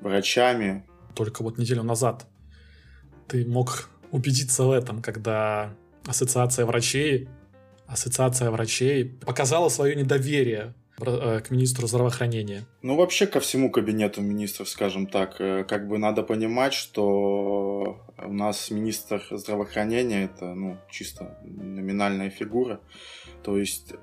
врачами. 0.00 0.84
Только 1.14 1.42
вот 1.42 1.58
неделю 1.58 1.82
назад 1.82 2.26
ты 3.28 3.46
мог 3.46 3.90
убедиться 4.10 4.64
в 4.64 4.70
этом, 4.70 5.02
когда 5.02 5.74
ассоциация 6.06 6.66
врачей 6.66 7.28
Ассоциация 7.86 8.50
врачей 8.50 9.04
показала 9.04 9.68
свое 9.68 9.94
недоверие 9.94 10.74
э, 10.98 11.40
к 11.40 11.50
министру 11.50 11.86
здравоохранения. 11.86 12.64
Ну, 12.82 12.96
вообще 12.96 13.26
ко 13.26 13.38
всему 13.38 13.70
кабинету 13.70 14.22
министров, 14.22 14.68
скажем 14.68 15.06
так. 15.06 15.40
Э, 15.40 15.64
как 15.64 15.86
бы 15.86 15.98
надо 15.98 16.24
понимать, 16.24 16.74
что 16.74 18.04
у 18.18 18.32
нас 18.32 18.70
министр 18.70 19.22
здравоохранения 19.30 20.24
это, 20.24 20.52
ну, 20.54 20.78
чисто 20.90 21.38
номинальная 21.44 22.30
фигура. 22.30 22.80
То 23.44 23.56
есть 23.56 23.94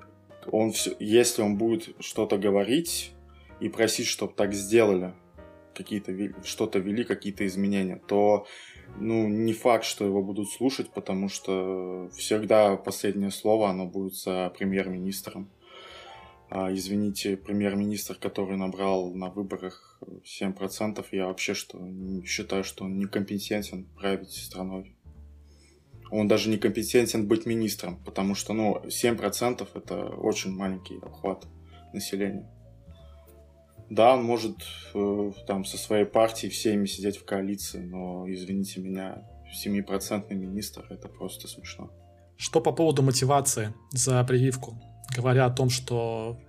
он 0.50 0.72
все, 0.72 0.96
если 0.98 1.42
он 1.42 1.56
будет 1.56 1.94
что-то 2.00 2.38
говорить 2.38 3.12
и 3.60 3.68
просить, 3.68 4.06
чтобы 4.06 4.32
так 4.32 4.54
сделали, 4.54 5.12
какие-то 5.74 6.12
что-то 6.42 6.78
вели, 6.78 7.04
какие-то 7.04 7.46
изменения, 7.46 8.00
то 8.08 8.46
ну, 8.98 9.28
не 9.28 9.52
факт, 9.52 9.84
что 9.84 10.04
его 10.04 10.22
будут 10.22 10.50
слушать, 10.50 10.90
потому 10.90 11.28
что 11.28 12.10
всегда 12.16 12.76
последнее 12.76 13.30
слово, 13.30 13.70
оно 13.70 13.86
будет 13.86 14.14
за 14.14 14.52
премьер-министром. 14.56 15.50
А, 16.50 16.72
извините, 16.72 17.36
премьер-министр, 17.36 18.14
который 18.14 18.56
набрал 18.56 19.12
на 19.12 19.30
выборах 19.30 20.00
7%, 20.24 21.04
я 21.12 21.26
вообще 21.26 21.54
что, 21.54 21.78
считаю, 22.24 22.64
что 22.64 22.84
он 22.84 22.98
некомпетентен 22.98 23.86
править 23.96 24.30
страной. 24.30 24.94
Он 26.10 26.28
даже 26.28 26.48
некомпетентен 26.50 27.26
быть 27.26 27.46
министром, 27.46 27.98
потому 28.04 28.34
что, 28.34 28.52
ну, 28.52 28.82
7% 28.86 29.66
это 29.74 30.04
очень 30.04 30.52
маленький 30.52 30.98
охват 31.02 31.46
населения. 31.92 32.48
Да, 33.90 34.14
он 34.14 34.24
может 34.24 34.56
э, 34.94 35.32
там 35.46 35.64
со 35.64 35.76
своей 35.76 36.04
партией 36.04 36.50
всеми 36.50 36.86
сидеть 36.86 37.18
в 37.18 37.24
коалиции, 37.24 37.84
но, 37.84 38.24
извините 38.26 38.80
меня, 38.80 39.28
7% 39.64 40.34
министр 40.34 40.86
это 40.90 41.08
просто 41.08 41.48
смешно. 41.48 41.90
Что 42.36 42.60
по 42.60 42.72
поводу 42.72 43.02
мотивации 43.02 43.74
за 43.92 44.24
прививку? 44.24 44.80
Говоря 45.14 45.46
о 45.46 45.50
том, 45.50 45.70
что 45.70 46.40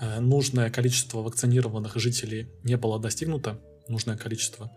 э, 0.00 0.20
нужное 0.20 0.70
количество 0.70 1.20
вакцинированных 1.20 1.96
жителей 1.96 2.48
не 2.62 2.76
было 2.76 2.98
достигнуто, 2.98 3.60
нужное 3.88 4.16
количество, 4.16 4.70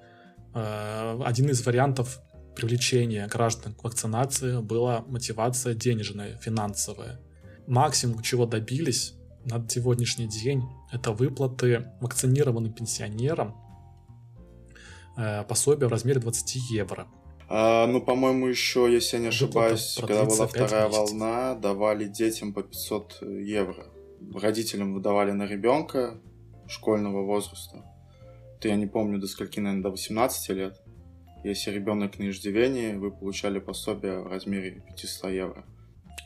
э, 0.54 1.22
один 1.24 1.50
из 1.50 1.66
вариантов 1.66 2.20
привлечения 2.56 3.28
граждан 3.28 3.74
к 3.74 3.84
вакцинации 3.84 4.60
была 4.60 5.02
мотивация 5.08 5.74
денежная, 5.74 6.38
финансовая. 6.38 7.20
Максимум, 7.68 8.22
чего 8.22 8.46
добились 8.46 9.14
на 9.46 9.68
сегодняшний 9.68 10.28
день, 10.28 10.64
это 10.92 11.12
выплаты 11.12 11.92
вакцинированным 12.00 12.74
пенсионерам 12.74 13.56
э, 15.18 15.44
пособия 15.44 15.88
в 15.88 15.92
размере 15.92 16.20
20 16.20 16.56
евро. 16.72 17.08
А, 17.50 17.86
ну, 17.88 18.02
по-моему, 18.02 18.48
еще, 18.48 18.88
если 18.92 19.18
я 19.18 19.24
не 19.24 19.28
ошибаюсь, 19.28 19.98
когда 20.00 20.24
была 20.24 20.48
вторая 20.48 20.88
волна, 20.88 21.56
давали 21.56 22.06
детям 22.06 22.54
по 22.54 22.64
500 22.64 23.24
евро. 23.42 23.88
Родителям 24.34 24.94
выдавали 24.94 25.32
на 25.32 25.46
ребенка 25.46 26.22
школьного 26.68 27.26
возраста. 27.26 27.84
То 28.62 28.68
я 28.68 28.76
не 28.76 28.88
помню, 28.88 29.20
до 29.20 29.28
скольки, 29.28 29.60
наверное, 29.60 29.84
до 29.84 29.90
18 29.90 30.50
лет. 30.56 30.82
Если 31.44 31.72
ребенок 31.72 32.20
на 32.20 32.30
иждивении, 32.30 32.94
вы 32.94 33.12
получали 33.12 33.60
пособие 33.60 34.22
в 34.22 34.28
размере 34.28 34.84
500 34.88 35.32
евро. 35.32 35.66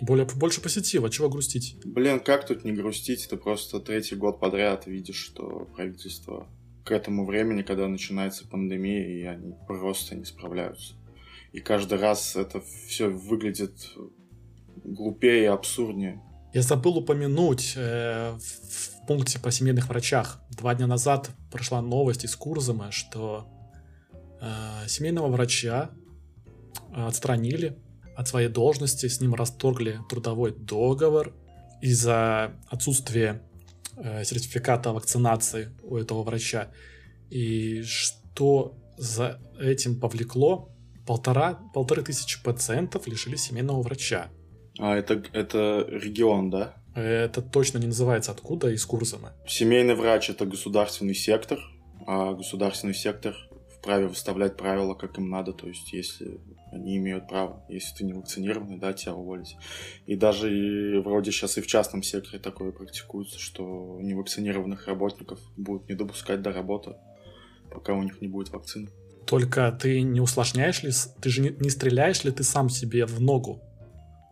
Более, 0.02 0.28
больше 0.36 0.62
позитива, 0.62 1.10
чего 1.10 1.30
грустить? 1.30 1.78
Блин, 1.86 2.20
как 2.20 2.46
тут 2.46 2.66
не 2.66 2.74
грустить? 2.74 3.28
Ты 3.30 3.38
просто 3.38 3.80
третий 3.80 4.16
год 4.16 4.40
подряд 4.40 4.88
видишь, 4.88 5.18
что 5.18 5.68
правительство 5.76 6.48
к 6.84 6.92
этому 6.92 7.26
времени, 7.26 7.62
когда 7.62 7.88
начинается 7.88 8.48
пандемия, 8.48 9.08
и 9.08 9.24
они 9.24 9.54
просто 9.68 10.16
не 10.16 10.26
справляются. 10.26 10.96
И 11.52 11.60
каждый 11.60 11.98
раз 11.98 12.36
это 12.36 12.62
все 12.88 13.08
выглядит 13.08 13.74
глупее 14.84 15.44
и 15.44 15.48
абсурднее. 15.48 16.22
Я 16.54 16.62
забыл 16.62 16.98
упомянуть 16.98 17.74
э, 17.76 18.38
в 18.38 19.08
пункте 19.08 19.40
по 19.40 19.52
семейных 19.52 19.90
врачах. 19.90 20.42
Два 20.52 20.76
дня 20.76 20.88
назад 20.88 21.30
прошла 21.52 21.82
новость 21.82 22.24
из 22.24 22.36
Курзама, 22.36 22.92
что 22.92 23.48
э, 24.42 24.88
семейного 24.88 25.28
врача 25.28 25.92
отстранили 26.94 27.78
от 28.16 28.28
своей 28.28 28.48
должности, 28.48 29.08
с 29.08 29.22
ним 29.22 29.36
расторгли 29.36 30.00
трудовой 30.10 30.52
договор 30.52 31.34
из-за 31.82 32.54
отсутствия 32.68 33.42
э, 33.98 34.24
сертификата 34.24 34.92
вакцинации 34.94 35.70
у 35.84 35.98
этого 35.98 36.24
врача. 36.24 36.72
И 37.30 37.82
что 37.84 38.78
за 38.98 39.40
этим 39.60 40.00
повлекло? 40.00 40.70
Полтора, 41.06 41.60
полторы 41.74 42.02
тысячи 42.02 42.42
пациентов 42.42 43.08
лишили 43.08 43.36
семейного 43.36 43.82
врача. 43.82 44.30
А 44.80 44.96
это, 44.96 45.24
это 45.34 45.86
регион, 45.90 46.50
да? 46.50 46.76
Это 46.96 47.42
точно 47.42 47.78
не 47.78 47.88
называется 47.88 48.32
откуда, 48.32 48.72
из 48.72 48.86
Курзама. 48.86 49.34
Семейный 49.48 49.96
врач– 49.96 50.30
это 50.32 50.46
государственный 50.46 51.14
сектор, 51.14 51.60
а 52.08 52.34
государственный 52.34 52.94
сектор 52.94 53.36
вправе 53.78 54.08
выставлять 54.08 54.58
правила, 54.58 54.96
как 54.96 55.18
им 55.18 55.30
надо, 55.30 55.54
то 55.54 55.68
есть 55.68 55.94
если 55.94 56.40
они 56.76 56.98
имеют 56.98 57.28
право, 57.28 57.64
если 57.70 57.96
ты 57.96 58.06
не 58.06 58.14
вакцинированный, 58.14 58.78
да, 58.78 58.94
тебя 58.94 59.16
уволить. 59.16 59.58
И 60.06 60.16
даже 60.16 60.56
и 60.56 61.00
вроде 61.00 61.32
сейчас 61.32 61.58
и 61.58 61.62
в 61.62 61.68
частном 61.68 62.04
секторе 62.04 62.40
такое 62.40 62.72
практикуется, 62.72 63.40
что 63.40 64.00
невакцинированных 64.02 64.88
работников 64.88 65.40
будут 65.58 65.90
не 65.90 65.96
допускать 65.96 66.42
до 66.42 66.52
работы, 66.52 66.96
пока 67.72 67.94
у 67.94 68.04
них 68.04 68.22
не 68.22 68.28
будет 68.28 68.50
вакцины. 68.50 68.90
Только 69.26 69.72
ты 69.72 70.02
не 70.02 70.22
усложняешь 70.22 70.84
ли, 70.84 70.92
ты 71.22 71.30
же 71.30 71.42
не, 71.42 71.50
не 71.50 71.70
стреляешь 71.70 72.24
ли 72.24 72.32
ты 72.32 72.44
сам 72.44 72.70
себе 72.70 73.06
в 73.06 73.20
ногу, 73.20 73.62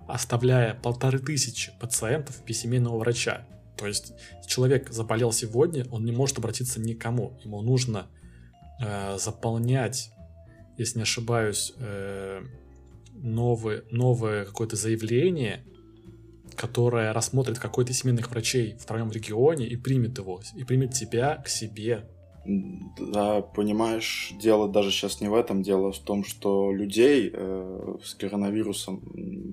оставляя 0.08 0.76
полторы 0.76 1.20
тысячи 1.20 1.72
пациентов 1.80 2.44
без 2.46 2.60
семейного 2.60 3.00
врача? 3.00 3.48
То 3.78 3.88
есть 3.88 4.14
человек 4.46 4.92
заболел 4.92 5.32
сегодня, 5.32 5.86
он 5.90 6.06
не 6.06 6.12
может 6.12 6.38
обратиться 6.38 6.80
никому. 6.80 7.40
Ему 7.44 7.62
нужно 7.62 8.08
э, 8.80 9.18
заполнять, 9.18 10.12
если 10.78 11.00
не 11.00 11.04
ошибаюсь, 11.04 11.74
э, 11.78 12.42
новое, 13.16 13.84
новое 13.92 14.46
какое-то 14.46 14.76
заявление, 14.76 15.64
которое 16.56 17.14
рассмотрит 17.14 17.60
какой-то 17.60 17.94
семейных 17.94 18.30
врачей 18.30 18.76
в 18.80 18.86
твоем 18.86 19.12
регионе 19.12 19.68
и 19.68 19.76
примет 19.76 20.18
его, 20.18 20.42
и 20.56 20.64
примет 20.64 20.94
тебя 20.94 21.38
к 21.38 21.48
себе. 21.48 22.10
Да, 22.46 23.42
понимаешь, 23.42 24.34
дело 24.40 24.68
даже 24.68 24.92
сейчас 24.92 25.22
не 25.22 25.30
в 25.30 25.34
этом, 25.34 25.64
дело 25.64 25.94
в 25.94 26.00
том, 26.00 26.26
что 26.26 26.74
людей 26.74 27.32
э, 27.34 27.96
с 28.04 28.16
коронавирусом 28.16 29.02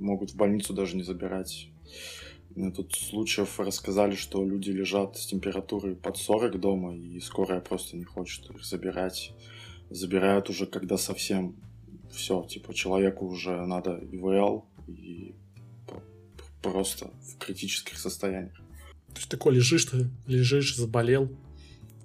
могут 0.00 0.32
в 0.32 0.36
больницу 0.36 0.74
даже 0.74 0.96
не 0.96 1.04
забирать. 1.04 1.68
Тут 2.74 2.92
случаев 2.94 3.60
рассказали, 3.60 4.16
что 4.16 4.44
люди 4.44 4.70
лежат 4.70 5.16
с 5.16 5.26
температурой 5.26 5.94
под 5.94 6.16
40 6.16 6.58
дома, 6.58 6.96
и 6.96 7.20
скорая 7.20 7.60
просто 7.60 7.96
не 7.96 8.04
хочет 8.04 8.50
их 8.50 8.64
забирать. 8.64 9.32
Забирают 9.90 10.48
уже, 10.48 10.66
когда 10.66 10.96
совсем 10.96 11.56
все, 12.12 12.44
типа, 12.44 12.74
человеку 12.74 13.26
уже 13.26 13.66
надо 13.66 13.98
ИВЛ, 14.12 14.64
и 14.86 15.34
просто 16.62 17.10
в 17.22 17.38
критических 17.38 17.98
состояниях. 17.98 18.56
То 19.08 19.16
есть 19.16 19.28
такой 19.28 19.54
лежишь, 19.54 19.86
ты 19.86 20.10
лежишь, 20.26 20.76
заболел, 20.76 21.30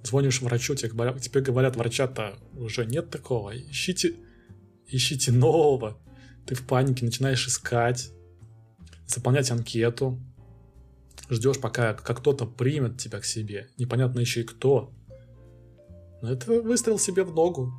звонишь 0.04 0.42
врачу, 0.42 0.76
тебе 0.76 1.42
говорят, 1.42 1.76
врача-то 1.76 2.38
уже 2.54 2.86
нет 2.86 3.10
такого, 3.10 3.56
ищите, 3.56 4.16
ищите 4.88 5.32
нового. 5.32 6.00
Ты 6.46 6.56
в 6.56 6.66
панике 6.66 7.06
начинаешь 7.06 7.48
искать, 7.48 8.12
заполнять 9.08 9.52
анкету, 9.52 10.20
ждешь, 11.30 11.60
пока 11.60 11.94
как 11.94 12.20
кто-то 12.20 12.46
примет 12.46 12.98
тебя 12.98 13.20
к 13.20 13.26
себе. 13.26 13.70
Непонятно 13.78 14.20
еще 14.20 14.42
и 14.42 14.46
кто. 14.46 14.94
Но 16.26 16.32
это 16.32 16.52
выстрел 16.62 16.98
себе 16.98 17.24
в 17.24 17.34
ногу. 17.34 17.72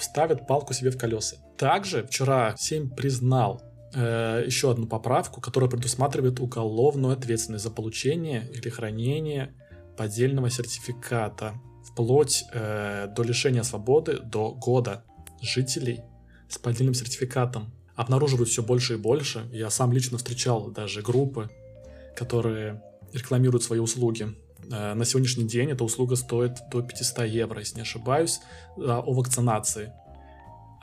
Ставят 0.00 0.46
палку 0.46 0.72
себе 0.72 0.90
в 0.90 0.98
колеса. 0.98 1.36
Также 1.58 2.04
вчера 2.04 2.56
Сейм 2.56 2.90
признал 2.90 3.62
э, 3.94 4.42
еще 4.46 4.70
одну 4.70 4.86
поправку, 4.86 5.40
которая 5.40 5.70
предусматривает 5.70 6.40
уголовную 6.40 7.12
ответственность 7.12 7.62
за 7.62 7.70
получение 7.70 8.48
или 8.52 8.68
хранение 8.68 9.54
поддельного 9.96 10.50
сертификата 10.50 11.54
вплоть 11.84 12.44
э, 12.52 13.08
до 13.14 13.22
лишения 13.22 13.62
свободы 13.62 14.18
до 14.18 14.52
года 14.52 15.04
жителей 15.40 16.00
с 16.48 16.58
поддельным 16.58 16.94
сертификатом 16.94 17.70
обнаруживают 17.94 18.48
все 18.48 18.62
больше 18.62 18.94
и 18.94 18.96
больше. 18.96 19.46
Я 19.52 19.68
сам 19.68 19.92
лично 19.92 20.16
встречал 20.16 20.70
даже 20.70 21.02
группы 21.02 21.50
которые 22.14 22.82
рекламируют 23.12 23.62
свои 23.62 23.78
услуги. 23.78 24.34
Э, 24.70 24.94
на 24.94 25.04
сегодняшний 25.04 25.46
день 25.46 25.70
эта 25.70 25.84
услуга 25.84 26.16
стоит 26.16 26.58
до 26.70 26.82
500 26.82 27.26
евро, 27.26 27.60
если 27.60 27.76
не 27.76 27.82
ошибаюсь, 27.82 28.40
о 28.76 29.12
вакцинации. 29.12 29.92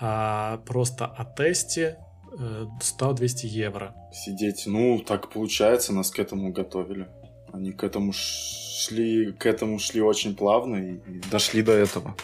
А 0.02 0.58
просто 0.66 1.06
о 1.06 1.26
тесте 1.26 1.98
100-200 2.32 3.44
э, 3.44 3.48
евро. 3.48 3.96
Сидеть, 4.14 4.64
ну, 4.66 5.00
так 5.00 5.30
получается, 5.30 5.94
нас 5.94 6.12
к 6.12 6.20
этому 6.20 6.52
готовили. 6.52 7.08
Они 7.52 7.72
к 7.72 7.84
этому 7.84 8.14
шли, 8.14 9.32
к 9.34 9.46
этому 9.46 9.80
шли 9.80 10.02
очень 10.02 10.36
плавно 10.36 10.76
и, 10.76 10.94
и 10.96 11.22
дошли 11.32 11.62
до 11.64 11.72
этого. 11.72 12.16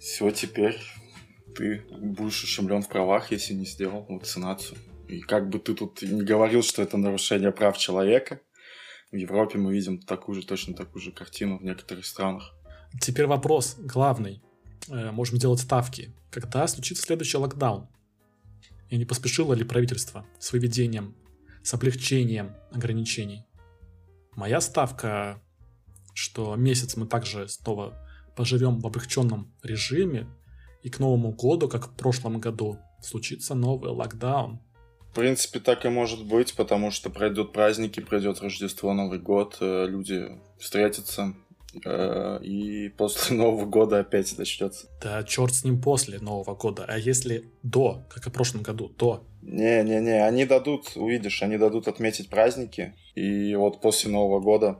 Все, 0.00 0.30
теперь 0.30 0.78
ты 1.56 1.82
будешь 2.00 2.42
ущемлен 2.42 2.82
в 2.82 2.88
правах, 2.88 3.30
если 3.30 3.54
не 3.54 3.66
сделал 3.66 4.04
вакцинацию. 4.08 4.78
И 5.08 5.20
как 5.20 5.48
бы 5.48 5.58
ты 5.58 5.74
тут 5.74 6.02
не 6.02 6.22
говорил, 6.22 6.62
что 6.62 6.82
это 6.82 6.96
нарушение 6.96 7.52
прав 7.52 7.78
человека, 7.78 8.40
в 9.12 9.16
Европе 9.16 9.58
мы 9.58 9.72
видим 9.72 9.98
такую 9.98 10.40
же, 10.40 10.46
точно 10.46 10.74
такую 10.74 11.02
же 11.02 11.12
картину 11.12 11.58
в 11.58 11.62
некоторых 11.62 12.06
странах. 12.06 12.54
Теперь 13.00 13.26
вопрос 13.26 13.76
главный. 13.78 14.42
Э, 14.88 15.10
можем 15.10 15.38
делать 15.38 15.60
ставки. 15.60 16.14
Когда 16.30 16.66
случится 16.66 17.04
следующий 17.04 17.36
локдаун? 17.36 17.88
И 18.88 18.96
не 18.96 19.04
поспешило 19.04 19.52
ли 19.52 19.64
правительство 19.64 20.26
с 20.38 20.52
выведением, 20.52 21.14
с 21.62 21.74
облегчением 21.74 22.56
ограничений? 22.70 23.44
Моя 24.34 24.60
ставка, 24.62 25.42
что 26.14 26.56
месяц 26.56 26.96
мы 26.96 27.06
также 27.06 27.48
снова 27.48 27.98
поживем 28.34 28.80
в 28.80 28.86
облегченном 28.86 29.52
режиме, 29.62 30.26
и 30.82 30.88
к 30.88 30.98
Новому 30.98 31.32
году, 31.32 31.68
как 31.68 31.88
в 31.88 31.96
прошлом 31.96 32.40
году, 32.40 32.78
случится 33.00 33.54
новый 33.54 33.90
локдаун. 33.90 34.60
В 35.12 35.14
принципе, 35.14 35.60
так 35.60 35.84
и 35.84 35.90
может 35.90 36.24
быть, 36.24 36.54
потому 36.54 36.90
что 36.90 37.10
пройдут 37.10 37.52
праздники, 37.52 38.00
пройдет 38.00 38.40
Рождество, 38.40 38.94
Новый 38.94 39.18
год, 39.18 39.58
э, 39.60 39.84
люди 39.86 40.26
встретятся, 40.58 41.34
э, 41.84 42.38
и 42.42 42.88
после 42.96 43.36
Нового 43.36 43.66
года 43.66 43.98
опять 43.98 44.38
начнется. 44.38 44.86
Да 45.02 45.22
черт 45.22 45.54
с 45.54 45.64
ним 45.64 45.82
после 45.82 46.18
Нового 46.18 46.54
года. 46.54 46.86
А 46.88 46.96
если 46.96 47.44
до, 47.62 48.06
как 48.08 48.26
и 48.26 48.30
в 48.30 48.32
прошлом 48.32 48.62
году, 48.62 48.88
то? 48.88 49.22
Не-не-не, 49.42 50.26
они 50.26 50.46
дадут, 50.46 50.92
увидишь, 50.94 51.42
они 51.42 51.58
дадут 51.58 51.88
отметить 51.88 52.30
праздники, 52.30 52.94
и 53.14 53.54
вот 53.54 53.82
после 53.82 54.10
Нового 54.10 54.40
года 54.40 54.78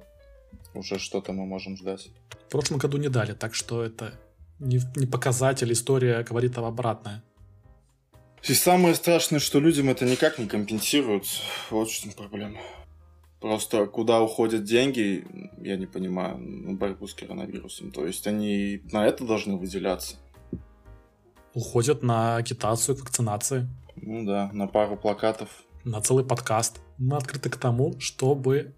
уже 0.73 0.99
что-то 0.99 1.35
мы 1.35 1.45
можем 1.45 1.77
ждать. 1.77 2.09
В 2.47 2.51
прошлом 2.51 2.79
году 2.79 2.97
не 2.97 3.11
дали, 3.11 3.35
так 3.35 3.55
что 3.55 3.85
это 3.85 4.15
не, 4.61 4.81
не 4.97 5.07
показатель, 5.07 5.71
история 5.75 6.23
говорит 6.23 6.57
об 6.57 6.65
обратное. 6.65 7.23
И 8.49 8.55
самое 8.55 8.95
страшное, 8.97 9.39
что 9.39 9.61
людям 9.61 9.89
это 9.89 10.05
никак 10.05 10.39
не 10.39 10.47
компенсируют. 10.47 11.27
Вот 11.71 11.89
чем 11.89 12.11
проблема. 12.13 12.59
Просто 13.41 13.87
куда 13.87 14.21
уходят 14.21 14.65
деньги, 14.65 15.25
я 15.59 15.77
не 15.77 15.87
понимаю, 15.87 16.39
на 16.39 16.75
борьбу 16.75 17.07
с 17.07 17.15
коронавирусом. 17.15 17.93
То 17.93 18.07
есть 18.07 18.27
они 18.27 18.83
на 18.91 19.07
это 19.07 19.25
должны 19.25 19.57
выделяться. 19.57 20.17
Уходят 21.55 22.03
на 22.03 22.37
агитацию 22.37 22.97
к 22.97 23.01
вакцинации. 23.01 23.69
Ну 23.97 24.25
да, 24.25 24.51
на 24.53 24.67
пару 24.67 24.97
плакатов. 24.97 25.49
На 25.85 26.01
целый 26.01 26.25
подкаст. 26.25 26.81
Мы 26.99 27.17
открыты 27.17 27.49
к 27.51 27.57
тому, 27.57 27.99
чтобы 28.01 28.75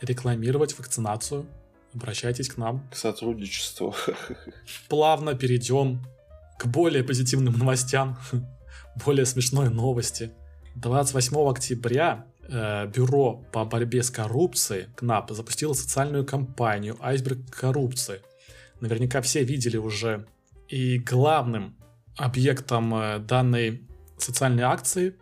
рекламировать 0.00 0.78
вакцинацию. 0.78 1.46
Обращайтесь 1.92 2.48
к 2.48 2.56
нам. 2.56 2.86
К 2.90 2.96
сотрудничеству. 2.96 3.94
Плавно 4.88 5.34
перейдем 5.34 6.04
к 6.58 6.66
более 6.66 7.02
позитивным 7.02 7.56
новостям, 7.58 8.18
более 9.04 9.26
смешной 9.26 9.70
новости. 9.70 10.32
28 10.76 11.36
октября 11.48 12.26
э, 12.48 12.86
Бюро 12.88 13.44
по 13.52 13.64
борьбе 13.64 14.02
с 14.02 14.10
коррупцией 14.10 14.86
КНАП 14.96 15.30
запустило 15.30 15.72
социальную 15.72 16.24
кампанию 16.24 16.96
«Айсберг 17.00 17.50
коррупции». 17.50 18.20
Наверняка 18.80 19.22
все 19.22 19.42
видели 19.42 19.76
уже. 19.76 20.26
И 20.68 20.98
главным 20.98 21.76
объектом 22.16 22.94
э, 22.94 23.18
данной 23.18 23.82
социальной 24.18 24.64
акции 24.64 25.14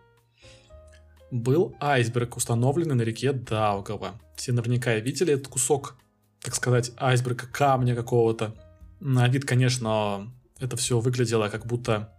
был 1.31 1.75
айсберг, 1.81 2.37
установленный 2.37 2.95
на 2.95 3.03
реке 3.03 3.33
Даугава. 3.33 4.21
Все 4.37 4.53
наверняка 4.53 4.95
видели 4.95 5.35
этот 5.35 5.49
кусок, 5.49 5.97
так 6.41 6.55
сказать, 6.55 6.93
айсберга 6.97 7.47
камня 7.47 7.95
какого-то. 7.95 8.55
На 9.01 9.27
вид, 9.29 9.45
конечно, 9.45 10.33
это 10.59 10.77
все 10.77 11.01
выглядело 11.01 11.49
как 11.49 11.67
будто 11.67 12.13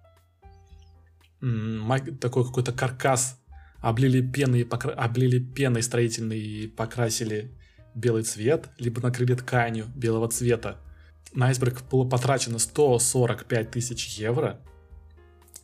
такой 2.20 2.46
какой-то 2.46 2.72
каркас 2.72 3.40
облили 3.82 4.22
пеной, 4.22 4.66
покра... 4.66 4.92
облили 4.92 5.40
пеной 5.40 5.84
строительной 5.84 6.40
и 6.40 6.68
покрасили 6.68 7.52
белый 7.94 8.24
цвет, 8.24 8.70
либо 8.80 9.02
накрыли 9.02 9.36
тканью 9.36 9.86
белого 9.96 10.28
цвета. 10.28 10.78
На 11.34 11.48
айсберг 11.48 11.84
было 11.90 12.08
потрачено 12.08 12.60
145 12.60 13.72
тысяч 13.72 14.18
евро 14.18 14.60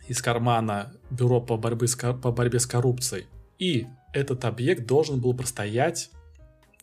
из 0.07 0.21
кармана 0.21 0.93
Бюро 1.09 1.41
по 1.41 1.57
борьбе, 1.57 1.87
с, 1.87 1.95
по 1.95 2.31
борьбе 2.31 2.59
с 2.59 2.65
коррупцией. 2.65 3.27
И 3.57 3.87
этот 4.13 4.45
объект 4.45 4.85
должен 4.85 5.19
был 5.19 5.33
простоять 5.33 6.11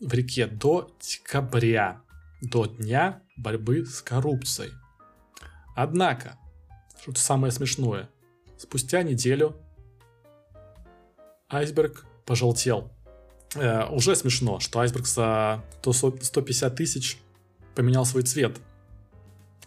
в 0.01 0.11
реке 0.13 0.47
до 0.47 0.91
декабря, 1.01 2.01
до 2.41 2.65
дня 2.65 3.21
борьбы 3.37 3.85
с 3.85 4.01
коррупцией. 4.01 4.71
Однако, 5.75 6.37
что-то 7.01 7.19
самое 7.19 7.51
смешное, 7.51 8.09
спустя 8.59 9.03
неделю 9.03 9.55
айсберг 11.49 12.05
пожелтел. 12.25 12.91
Э, 13.55 13.87
уже 13.89 14.15
смешно, 14.15 14.59
что 14.59 14.79
айсберг 14.79 15.07
за 15.07 15.63
150 15.81 16.75
тысяч 16.75 17.17
поменял 17.73 18.05
свой 18.05 18.23
цвет. 18.23 18.59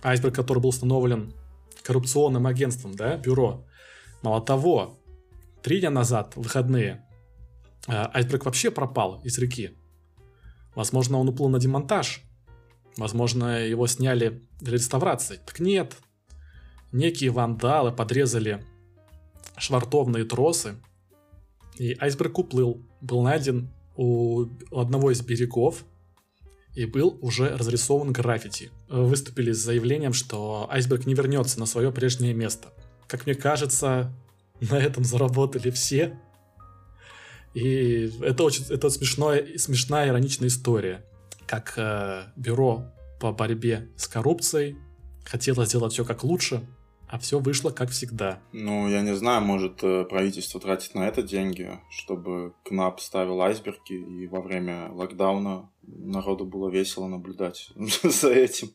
Айсберг, 0.03 0.35
который 0.35 0.59
был 0.59 0.69
установлен 0.69 1.33
коррупционным 1.83 2.47
агентством, 2.47 2.95
да, 2.95 3.17
бюро. 3.17 3.65
Мало 4.23 4.41
того, 4.43 4.99
три 5.63 5.81
дня 5.81 5.91
назад, 5.91 6.35
выходные, 6.37 7.05
э, 7.89 7.93
айсберг 7.93 8.45
вообще 8.45 8.71
пропал 8.71 9.21
из 9.25 9.39
реки. 9.39 9.77
Возможно, 10.75 11.19
он 11.19 11.29
уплыл 11.29 11.49
на 11.49 11.59
демонтаж. 11.59 12.23
Возможно, 12.99 13.67
его 13.67 13.87
сняли 13.87 14.47
для 14.61 14.75
реставрации. 14.75 15.41
Так 15.47 15.61
нет. 15.61 15.97
Некие 16.93 17.31
вандалы 17.31 17.91
подрезали 17.91 18.65
швартовные 19.63 20.25
тросы, 20.25 20.77
и 21.77 21.97
айсберг 21.99 22.39
уплыл. 22.39 22.83
Был 23.01 23.23
найден 23.23 23.71
у 23.97 24.47
одного 24.71 25.11
из 25.11 25.23
берегов 25.23 25.85
и 26.75 26.87
был 26.87 27.19
уже 27.21 27.57
разрисован 27.57 28.13
граффити. 28.13 28.71
Выступили 28.89 29.53
с 29.53 29.59
заявлением, 29.59 30.13
что 30.13 30.67
айсберг 30.71 31.07
не 31.07 31.15
вернется 31.15 31.59
на 31.59 31.67
свое 31.67 31.93
прежнее 31.93 32.35
место. 32.35 32.69
Как 33.07 33.27
мне 33.27 33.35
кажется, 33.35 34.13
на 34.61 34.79
этом 34.79 35.05
заработали 35.05 35.71
все. 35.71 36.19
И 37.55 38.11
это 38.23 38.45
очень 38.45 38.65
это 38.69 38.89
смешная, 38.91 39.59
смешная 39.59 40.09
ироничная 40.09 40.49
история 40.49 41.05
как 41.53 41.75
э, 41.77 42.25
бюро 42.35 42.95
по 43.21 43.31
борьбе 43.31 43.91
с 43.99 44.09
коррупцией 44.09 44.79
хотело 45.23 45.67
сделать 45.67 45.93
все 45.93 46.03
как 46.03 46.25
лучше, 46.25 46.67
а 47.13 47.19
все 47.19 47.39
вышло 47.39 47.71
как 47.71 47.91
всегда. 47.91 48.41
Ну, 48.53 48.89
я 48.89 49.03
не 49.03 49.15
знаю, 49.15 49.43
может, 49.43 49.85
э, 49.85 50.07
правительство 50.07 50.59
тратит 50.59 50.95
на 50.95 51.07
это 51.07 51.23
деньги, 51.23 51.79
чтобы 51.91 52.55
КНАП 52.65 53.01
ставил 53.01 53.43
айсберги, 53.43 53.93
и 53.93 54.27
во 54.27 54.41
время 54.41 54.91
локдауна 54.93 55.71
народу 55.83 56.47
было 56.47 56.71
весело 56.71 57.09
наблюдать 57.09 57.71
за 58.03 58.33
этим. 58.33 58.71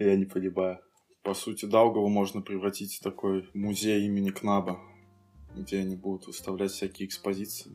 Я 0.00 0.16
не 0.16 0.24
понимаю. 0.24 0.80
По 1.22 1.34
сути, 1.34 1.66
Даугаву 1.66 2.08
можно 2.08 2.42
превратить 2.42 2.96
в 2.96 3.00
такой 3.00 3.48
музей 3.54 4.04
имени 4.06 4.30
Кнаба, 4.30 4.80
где 5.54 5.78
они 5.78 5.94
будут 5.94 6.26
выставлять 6.26 6.72
всякие 6.72 7.06
экспозиции. 7.06 7.70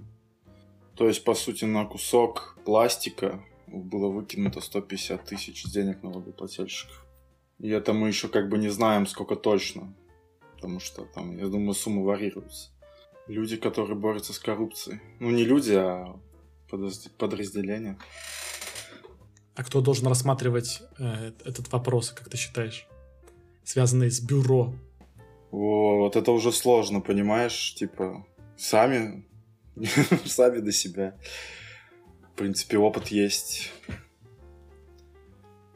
То 0.98 1.08
есть, 1.08 1.24
по 1.24 1.34
сути, 1.34 1.64
на 1.64 1.86
кусок 1.86 2.58
пластика 2.66 3.42
было 3.68 4.10
выкинуто 4.10 4.60
150 4.60 5.24
тысяч 5.24 5.64
денег 5.72 6.04
налогоплательщиков. 6.04 7.08
И 7.62 7.70
это 7.70 7.94
мы 7.94 8.08
еще 8.08 8.28
как 8.28 8.50
бы 8.50 8.58
не 8.58 8.70
знаем, 8.70 9.06
сколько 9.06 9.36
точно. 9.36 9.94
Потому 10.56 10.80
что 10.80 11.06
там, 11.06 11.38
я 11.38 11.48
думаю, 11.48 11.74
сумма 11.74 12.04
варьируется. 12.04 12.70
Люди, 13.28 13.56
которые 13.58 13.96
борются 13.96 14.34
с 14.34 14.40
коррупцией. 14.40 15.00
Ну, 15.20 15.30
не 15.30 15.46
люди, 15.46 15.74
а 15.74 16.20
подразделения. 17.18 17.98
А 19.56 19.64
кто 19.64 19.82
должен 19.82 20.08
рассматривать 20.08 20.82
э, 20.98 21.34
этот 21.46 21.72
вопрос, 21.72 22.12
как 22.12 22.30
ты 22.30 22.38
считаешь? 22.38 22.88
Связанный 23.64 24.10
с 24.10 24.20
бюро. 24.22 24.74
Вот 25.52 26.16
это 26.16 26.32
уже 26.32 26.52
сложно, 26.52 27.02
понимаешь? 27.02 27.76
Типа, 27.76 28.26
сами, 28.58 29.26
сами 30.26 30.60
до 30.60 30.72
себя 30.72 31.18
принципе, 32.42 32.80
опыт 32.80 33.10
есть. 33.10 33.72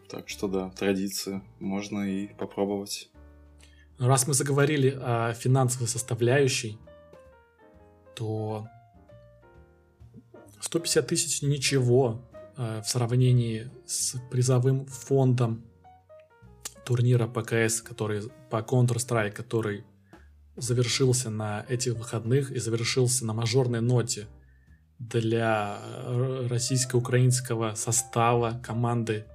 Так 0.10 0.30
что 0.30 0.48
да, 0.48 0.70
традиция. 0.70 1.44
Можно 1.60 2.02
и 2.02 2.28
попробовать. 2.28 3.10
Раз 3.98 4.28
мы 4.28 4.34
заговорили 4.34 4.98
о 5.02 5.34
финансовой 5.34 5.88
составляющей, 5.88 6.78
то 8.16 8.68
150 10.60 11.08
тысяч 11.08 11.42
ничего 11.42 12.22
э, 12.58 12.82
в 12.82 12.90
сравнении 12.90 13.70
с 13.86 14.16
призовым 14.30 14.86
фондом 14.86 15.64
турнира 16.86 17.28
ПКС, 17.28 17.82
который 17.82 18.24
по 18.50 18.58
Counter-Strike, 18.58 19.32
который 19.32 19.86
завершился 20.56 21.30
на 21.30 21.66
этих 21.68 21.96
выходных 21.96 22.52
и 22.52 22.60
завершился 22.60 23.26
на 23.26 23.34
мажорной 23.34 23.82
ноте– 23.82 24.28
для 25.00 25.80
э, 25.82 26.48
российско-украинского 26.50 27.76
состава 27.76 28.60
команды 28.64 29.26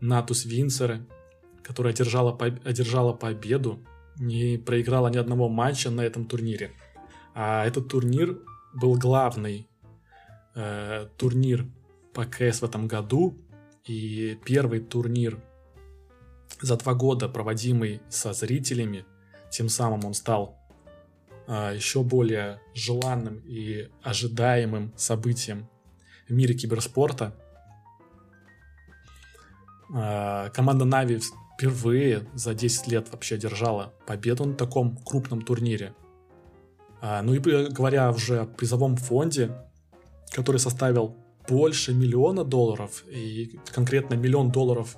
Натус 0.00 0.44
Винцеры, 0.44 1.06
которая 1.62 1.92
одержала, 1.92 2.36
одержала 2.64 3.12
победу, 3.12 3.80
не 4.18 4.58
проиграла 4.58 5.08
ни 5.08 5.16
одного 5.16 5.48
матча 5.48 5.90
на 5.90 6.02
этом 6.02 6.26
турнире. 6.26 6.72
А 7.34 7.66
этот 7.66 7.88
турнир 7.88 8.38
был 8.74 8.96
главный 8.96 9.68
э, 10.54 11.08
турнир 11.16 11.66
по 12.12 12.24
КС 12.24 12.62
в 12.62 12.64
этом 12.64 12.88
году 12.88 13.36
и 13.84 14.38
первый 14.44 14.80
турнир 14.80 15.40
за 16.60 16.76
два 16.76 16.94
года, 16.94 17.28
проводимый 17.28 18.00
со 18.08 18.32
зрителями. 18.32 19.04
Тем 19.50 19.68
самым 19.68 20.04
он 20.04 20.14
стал 20.14 20.58
а, 21.46 21.72
еще 21.72 22.02
более 22.02 22.60
желанным 22.74 23.42
и 23.46 23.88
ожидаемым 24.02 24.92
событием 24.96 25.68
в 26.28 26.32
мире 26.32 26.54
киберспорта. 26.54 27.34
А, 29.92 30.50
команда 30.50 30.84
Нави 30.84 31.20
впервые 31.54 32.26
за 32.34 32.54
10 32.54 32.88
лет 32.88 33.10
вообще 33.10 33.36
одержала 33.36 33.92
победу 34.06 34.44
на 34.44 34.54
таком 34.54 34.96
крупном 34.96 35.42
турнире. 35.42 35.94
А, 37.00 37.22
ну 37.22 37.34
и 37.34 37.38
говоря 37.38 38.10
уже 38.10 38.40
о 38.40 38.46
призовом 38.46 38.96
фонде, 38.96 39.52
который 40.30 40.58
составил 40.58 41.16
больше 41.48 41.94
миллиона 41.94 42.44
долларов, 42.44 43.04
и 43.08 43.58
конкретно 43.72 44.14
миллион 44.14 44.50
долларов 44.50 44.96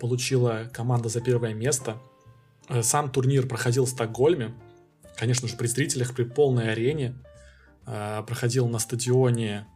получила 0.00 0.68
команда 0.72 1.08
за 1.08 1.20
первое 1.20 1.54
место. 1.54 1.96
Сам 2.82 3.10
турнир 3.10 3.46
проходил 3.46 3.84
в 3.84 3.90
Стокгольме, 3.90 4.54
конечно 5.16 5.46
же, 5.46 5.56
при 5.56 5.66
зрителях, 5.66 6.14
при 6.14 6.24
полной 6.24 6.72
арене. 6.72 7.14
Э, 7.86 8.22
проходил 8.26 8.66
на 8.68 8.78
стадионе, 8.78 9.66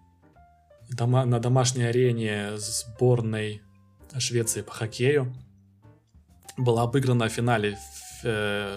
на 0.99 1.39
домашней 1.39 1.85
арене 1.85 2.57
сборной 2.57 3.63
Швеции 4.19 4.63
по 4.63 4.73
хоккею. 4.73 5.33
Была 6.57 6.83
обыграна 6.83 7.29
в 7.29 7.33
финале 7.33 7.79
э, 8.25 8.77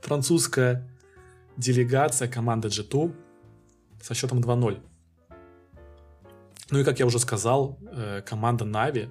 французская 0.00 0.88
делегация 1.56 2.28
команды 2.28 2.68
G2 2.68 3.14
со 4.02 4.14
счетом 4.14 4.40
2-0. 4.40 4.80
Ну 6.70 6.78
и, 6.78 6.84
как 6.84 6.98
я 6.98 7.06
уже 7.06 7.18
сказал, 7.18 7.78
э, 7.92 8.22
команда 8.22 8.64
Нави 8.64 9.10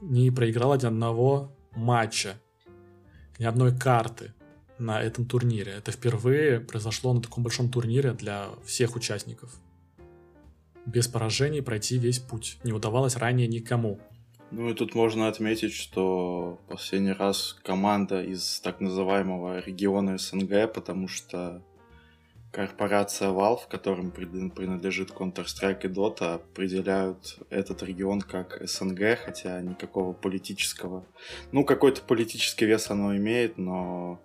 не 0.00 0.30
проиграла 0.30 0.76
ни 0.76 0.86
одного 0.86 1.56
матча, 1.74 2.40
ни 3.38 3.44
одной 3.44 3.76
карты 3.76 4.34
на 4.78 5.00
этом 5.00 5.26
турнире. 5.26 5.72
Это 5.72 5.92
впервые 5.92 6.60
произошло 6.60 7.12
на 7.12 7.22
таком 7.22 7.44
большом 7.44 7.70
турнире 7.70 8.12
для 8.12 8.48
всех 8.64 8.96
участников. 8.96 9.54
Без 10.84 11.06
поражений 11.06 11.62
пройти 11.62 11.98
весь 11.98 12.18
путь 12.18 12.58
не 12.64 12.72
удавалось 12.72 13.16
ранее 13.16 13.46
никому. 13.46 14.00
Ну 14.54 14.68
и 14.68 14.74
тут 14.74 14.94
можно 14.94 15.28
отметить, 15.28 15.72
что 15.72 16.60
последний 16.68 17.12
раз 17.12 17.58
команда 17.64 18.22
из 18.22 18.60
так 18.60 18.80
называемого 18.80 19.60
региона 19.60 20.18
СНГ, 20.18 20.70
потому 20.74 21.08
что 21.08 21.62
корпорация 22.50 23.30
Valve, 23.30 23.62
которым 23.70 24.10
принадлежит 24.10 25.10
Counter-Strike 25.10 25.84
и 25.84 25.88
Dota, 25.88 26.34
определяют 26.34 27.38
этот 27.48 27.82
регион 27.82 28.20
как 28.20 28.60
СНГ, 28.68 29.18
хотя 29.24 29.58
никакого 29.62 30.12
политического... 30.12 31.06
Ну, 31.50 31.64
какой-то 31.64 32.02
политический 32.02 32.66
вес 32.66 32.90
оно 32.90 33.16
имеет, 33.16 33.56
но 33.56 34.20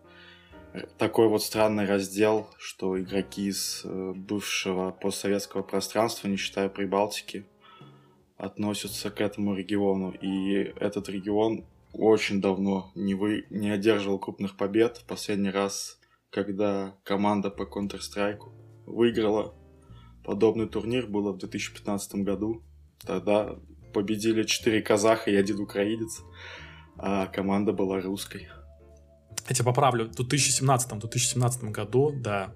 такой 0.97 1.29
вот 1.29 1.41
странный 1.41 1.85
раздел, 1.85 2.49
что 2.59 2.99
игроки 2.99 3.47
из 3.47 3.81
э, 3.85 4.11
бывшего 4.13 4.91
постсоветского 4.91 5.63
пространства, 5.63 6.27
не 6.27 6.35
считая 6.35 6.67
Прибалтики, 6.67 7.45
относятся 8.37 9.09
к 9.09 9.21
этому 9.21 9.55
региону. 9.55 10.11
И 10.11 10.53
этот 10.79 11.09
регион 11.09 11.65
очень 11.93 12.41
давно 12.41 12.91
не, 12.95 13.15
вы... 13.15 13.45
не 13.49 13.69
одерживал 13.69 14.19
крупных 14.19 14.55
побед. 14.55 14.97
В 14.97 15.05
последний 15.05 15.49
раз, 15.49 15.99
когда 16.29 16.95
команда 17.03 17.49
по 17.49 17.63
Counter-Strike 17.63 18.41
выиграла 18.85 19.53
подобный 20.23 20.67
турнир, 20.67 21.07
было 21.07 21.31
в 21.31 21.37
2015 21.37 22.15
году. 22.15 22.61
Тогда 22.99 23.57
победили 23.93 24.43
4 24.43 24.81
казаха 24.81 25.31
и 25.31 25.35
один 25.35 25.59
украинец, 25.59 26.21
а 26.97 27.27
команда 27.27 27.73
была 27.73 27.99
русской. 28.01 28.47
Я 29.49 29.55
тебя 29.55 29.65
поправлю, 29.65 30.09
в 30.09 30.19
2017-2017 30.19 31.71
году, 31.71 32.11
да, 32.13 32.53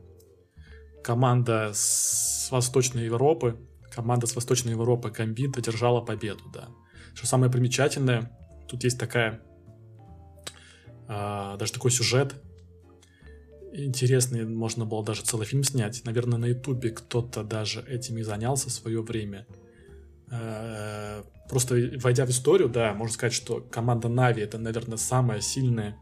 команда 1.03 1.71
с 1.73 2.49
Восточной 2.51 3.05
Европы, 3.05 3.57
команда 3.93 4.27
с 4.27 4.35
Восточной 4.35 4.71
Европы 4.71 5.11
Гамбит 5.11 5.57
одержала 5.57 6.01
победу, 6.01 6.43
да. 6.53 6.69
Что 7.13 7.27
самое 7.27 7.51
примечательное, 7.51 8.31
тут 8.67 8.83
есть 8.83 8.99
такая, 8.99 9.41
э, 11.07 11.55
даже 11.57 11.73
такой 11.73 11.91
сюжет, 11.91 12.35
интересный, 13.73 14.45
можно 14.45 14.85
было 14.85 15.03
даже 15.03 15.21
целый 15.21 15.45
фильм 15.45 15.63
снять. 15.63 16.01
Наверное, 16.05 16.37
на 16.37 16.45
Ютубе 16.45 16.89
кто-то 16.91 17.43
даже 17.43 17.81
этим 17.81 18.17
и 18.17 18.23
занялся 18.23 18.69
в 18.69 18.71
свое 18.71 19.01
время. 19.01 19.45
Э, 20.29 21.23
просто 21.49 21.75
войдя 21.97 22.25
в 22.25 22.29
историю, 22.29 22.69
да, 22.69 22.93
можно 22.93 23.13
сказать, 23.13 23.33
что 23.33 23.61
команда 23.61 24.07
Нави 24.09 24.41
это, 24.41 24.57
наверное, 24.57 24.97
самая 24.97 25.41
сильная 25.41 25.97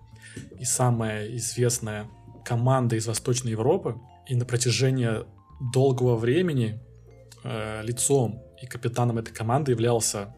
и 0.59 0.65
самая 0.65 1.35
известная 1.37 2.09
команда 2.45 2.95
из 2.95 3.07
Восточной 3.07 3.51
Европы. 3.51 3.99
И 4.27 4.35
на 4.35 4.45
протяжении 4.45 5.25
долгого 5.73 6.15
времени 6.15 6.79
э, 7.43 7.81
лицом 7.83 8.43
и 8.61 8.65
капитаном 8.65 9.17
этой 9.17 9.33
команды 9.33 9.71
являлся 9.71 10.33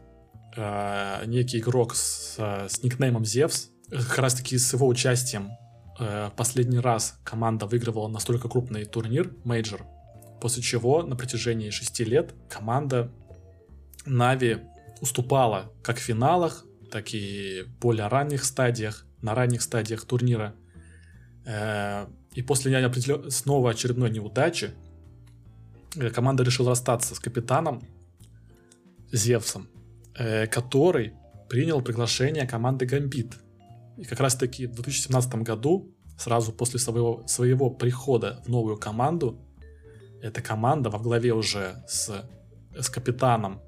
э, 0.56 1.24
некий 1.26 1.58
игрок 1.58 1.94
с, 1.94 2.38
с 2.38 2.82
никнеймом 2.82 3.24
Зевс. 3.24 3.68
Как 3.90 4.18
раз 4.18 4.34
таки 4.34 4.58
с 4.58 4.72
его 4.72 4.86
участием 4.86 5.50
э, 5.98 6.30
последний 6.36 6.78
раз 6.78 7.18
команда 7.24 7.66
выигрывала 7.66 8.08
настолько 8.08 8.48
крупный 8.48 8.84
турнир, 8.84 9.34
мейджор, 9.44 9.84
после 10.40 10.62
чего 10.62 11.02
на 11.02 11.16
протяжении 11.16 11.70
шести 11.70 12.04
лет 12.04 12.34
команда 12.48 13.10
NAVI 14.06 14.58
уступала 15.00 15.72
как 15.82 15.98
в 15.98 16.00
финалах, 16.00 16.64
так 16.90 17.14
и 17.14 17.62
в 17.62 17.80
более 17.80 18.08
ранних 18.08 18.44
стадиях 18.44 19.06
на 19.22 19.34
ранних 19.34 19.62
стадиях 19.62 20.04
турнира. 20.04 20.54
Э, 21.46 22.06
и 22.34 22.42
после 22.42 22.90
снова 23.30 23.70
очередной 23.70 24.10
неудачи 24.10 24.70
команда 26.14 26.42
решила 26.42 26.70
расстаться 26.70 27.14
с 27.14 27.18
капитаном 27.18 27.82
Зевсом, 29.12 29.68
э, 30.14 30.46
который 30.46 31.12
принял 31.48 31.82
приглашение 31.82 32.46
команды 32.46 32.86
Гамбит. 32.86 33.34
И 33.98 34.04
как 34.04 34.20
раз 34.20 34.34
таки 34.34 34.66
в 34.66 34.74
2017 34.74 35.34
году, 35.42 35.94
сразу 36.16 36.52
после 36.52 36.78
своего, 36.78 37.26
своего 37.26 37.70
прихода 37.70 38.42
в 38.46 38.48
новую 38.48 38.78
команду, 38.78 39.38
эта 40.22 40.40
команда 40.40 40.88
во 40.88 40.98
главе 40.98 41.34
уже 41.34 41.82
с, 41.86 42.24
с 42.78 42.88
капитаном, 42.88 43.60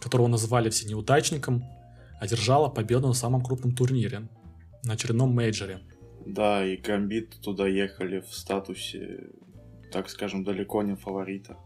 которого 0.00 0.28
назвали 0.28 0.70
все 0.70 0.88
неудачником, 0.88 1.62
одержала 2.20 2.68
победу 2.68 3.08
на 3.08 3.14
самом 3.14 3.42
крупном 3.42 3.76
турнире 3.76 4.28
на 4.84 4.94
очередном 4.94 5.30
мейджоре. 5.30 5.80
Да, 6.26 6.64
и 6.64 6.76
Гамбит 6.76 7.40
туда 7.40 7.66
ехали 7.68 8.20
в 8.20 8.34
статусе, 8.34 9.30
так 9.90 10.08
скажем, 10.08 10.44
далеко 10.44 10.82
не 10.82 10.94
фаворита. 10.94 11.56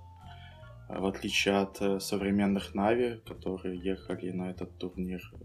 А 0.88 1.00
в 1.00 1.06
отличие 1.06 1.56
от 1.56 1.80
э, 1.80 2.00
современных 2.00 2.74
Нави, 2.74 3.20
которые 3.26 3.78
ехали 3.78 4.30
на 4.30 4.50
этот 4.50 4.76
турнир 4.78 5.22
э, 5.32 5.36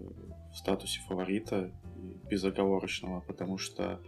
в 0.51 0.57
статусе 0.57 0.99
фаворита 1.07 1.71
безоговорочного, 2.29 3.21
потому 3.21 3.57
что 3.57 4.01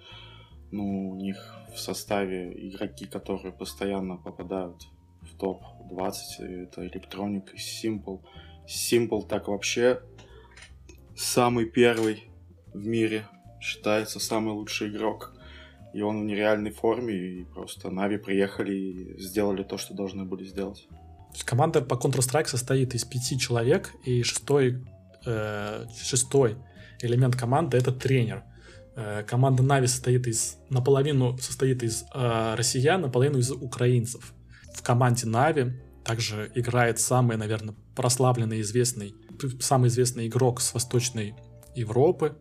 ну, 0.72 1.10
у 1.10 1.16
них 1.16 1.56
в 1.74 1.80
составе 1.80 2.52
игроки, 2.68 3.06
которые 3.06 3.54
постоянно 3.54 4.18
попадают 4.18 4.88
в 5.22 5.38
топ-20, 5.38 6.64
это 6.64 6.86
Electronic 6.86 7.54
и 7.54 7.58
Simple. 7.58 8.22
Simple 8.68 9.28
так 9.28 9.48
вообще 9.48 10.02
самый 11.16 11.66
первый 11.66 12.30
в 12.74 12.86
мире 12.86 13.26
считается 13.62 14.20
самый 14.20 14.54
лучший 14.54 14.90
игрок. 14.90 15.34
И 15.94 16.02
он 16.02 16.22
в 16.22 16.26
нереальной 16.26 16.72
форме, 16.72 17.14
и 17.16 17.44
просто 17.46 17.90
Нави 17.90 18.18
приехали 18.18 18.76
и 18.76 19.22
сделали 19.22 19.64
то, 19.64 19.78
что 19.78 19.94
должны 19.94 20.26
были 20.26 20.44
сделать. 20.44 20.88
Команда 21.46 21.82
по 21.82 21.96
Counter-Strike 21.96 22.48
состоит 22.48 22.94
из 22.96 23.06
пяти 23.06 23.38
человек, 23.40 23.94
и 24.06 24.24
шестой, 24.24 24.86
э, 25.26 25.86
шестой 26.02 26.58
элемент 27.02 27.36
команды— 27.36 27.78
это 27.80 27.92
тренер. 27.92 28.44
Э, 28.96 29.24
команда 29.24 29.64
Нави 29.64 29.88
состоит 29.88 30.28
из, 30.28 30.58
наполовину 30.70 31.38
состоит 31.38 31.84
из 31.84 32.06
э, 32.14 32.56
россиян, 32.56 33.02
наполовину 33.02 33.40
из 33.40 33.52
украинцев. 33.52 34.34
В 34.74 34.84
команде 34.84 35.26
Нави 35.28 35.74
также 36.04 36.52
играет 36.56 37.00
самый, 37.00 37.38
наверное, 37.38 37.76
прославленный, 37.96 38.62
известный, 38.62 39.16
самый 39.60 39.90
известный 39.90 40.28
игрок 40.28 40.62
с 40.62 40.74
Восточной 40.74 41.36
Европы, 41.76 42.38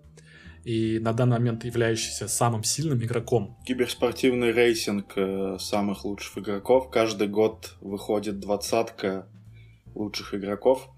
и 0.69 0.99
на 0.99 1.15
данный 1.15 1.39
момент 1.39 1.65
являющийся 1.65 2.29
самым 2.29 2.63
сильным 2.63 3.03
игроком. 3.03 3.57
Киберспортивный 3.65 4.53
рейтинг 4.53 5.13
э, 5.17 5.57
самых 5.59 6.05
лучших 6.05 6.37
игроков. 6.39 6.91
Каждый 6.91 7.27
год 7.27 7.75
выходит 7.81 8.39
двадцатка 8.39 9.27
лучших 9.95 10.35
игроков. 10.35 10.91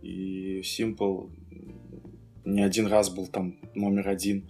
И 0.00 0.62
Simple 0.62 1.30
не 2.46 2.62
один 2.62 2.86
раз 2.86 3.10
был 3.10 3.26
там 3.26 3.58
номер 3.74 4.08
один. 4.08 4.48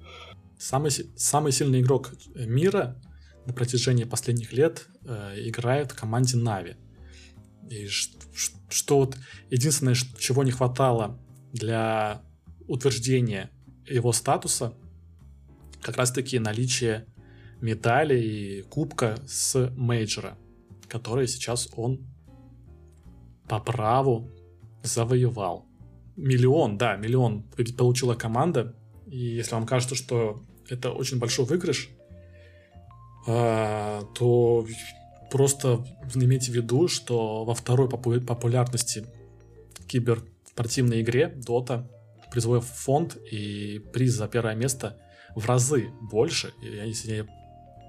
Самый, 0.57 0.93
самый 1.17 1.51
сильный 1.51 1.81
игрок 1.81 2.15
мира 2.37 3.03
на 3.47 3.53
протяжении 3.53 4.05
последних 4.05 4.53
лет 4.53 4.87
э, 5.07 5.41
играет 5.49 5.91
в 5.91 5.97
команде 5.97 6.37
Нави. 6.37 6.77
И 7.69 7.89
что, 7.89 8.17
что 8.69 8.99
вот 8.99 9.17
единственное, 9.51 9.97
чего 9.97 10.45
не 10.45 10.53
хватало 10.53 11.19
для 11.53 12.23
утверждения 12.69 13.51
его 13.89 14.13
статуса 14.13 14.75
как 15.83 15.97
раз-таки 15.97 16.39
наличие 16.39 17.07
медали 17.61 18.21
и 18.21 18.63
кубка 18.63 19.17
с 19.27 19.71
мейджора, 19.77 20.37
который 20.89 21.29
сейчас 21.29 21.69
он 21.77 22.07
по 23.49 23.61
праву 23.61 24.31
завоевал. 24.83 25.67
Миллион, 26.17 26.79
да, 26.79 26.97
миллион 26.97 27.45
получила 27.77 28.15
команда. 28.15 28.75
И 29.07 29.19
если 29.19 29.55
вам 29.55 29.67
кажется, 29.67 29.95
что 29.95 30.43
это 30.69 30.91
очень 30.91 31.19
большой 31.19 31.45
выигрыш, 31.45 31.91
а, 33.27 34.03
то 34.15 34.67
просто 35.31 35.85
имейте 36.15 36.51
в 36.51 36.55
виду, 36.55 36.89
что 36.89 37.45
во 37.45 37.55
второй 37.55 37.89
популярности 37.89 39.07
киберспортивной 39.87 41.03
игре 41.03 41.37
Dota 41.47 41.87
призовой 42.37 42.61
фонд 42.61 43.17
и 43.33 43.79
приз 43.95 44.13
за 44.13 44.29
первое 44.29 44.55
место 44.55 44.99
в 45.35 45.47
разы 45.47 45.89
больше. 46.03 46.53
Если 46.61 47.27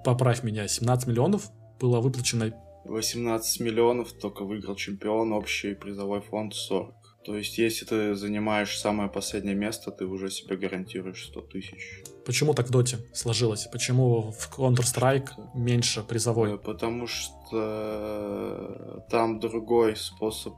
поправь 0.05 0.41
меня, 0.41 0.69
17 0.69 1.07
миллионов 1.07 1.51
было 1.81 1.99
выплачено 1.99 2.53
18 2.85 3.59
миллионов 3.59 4.13
только 4.13 4.45
выиграл 4.45 4.75
чемпион, 4.75 5.33
общий 5.33 5.73
призовой 5.73 6.21
фонд 6.21 6.53
40. 6.55 6.95
То 7.25 7.33
То 7.33 7.37
есть, 7.37 7.57
если 7.57 7.83
ты 7.85 8.15
занимаешь 8.15 8.79
самое 8.79 9.09
последнее 9.09 9.55
место, 9.55 9.91
ты 9.91 10.05
уже 10.05 10.31
себе 10.31 10.55
гарантируешь 10.55 11.25
100 11.25 11.41
тысяч. 11.41 12.03
Почему 12.25 12.53
так 12.53 12.67
в 12.67 12.71
Доте 12.71 12.99
сложилось? 13.13 13.67
Почему 13.69 14.31
в 14.31 14.57
Counter-Strike 14.57 15.29
меньше 15.55 16.03
призовой? 16.03 16.53
Э, 16.53 16.57
потому 16.57 17.07
что 17.07 19.05
там 19.09 19.41
другой 19.41 19.97
способ, 19.97 20.53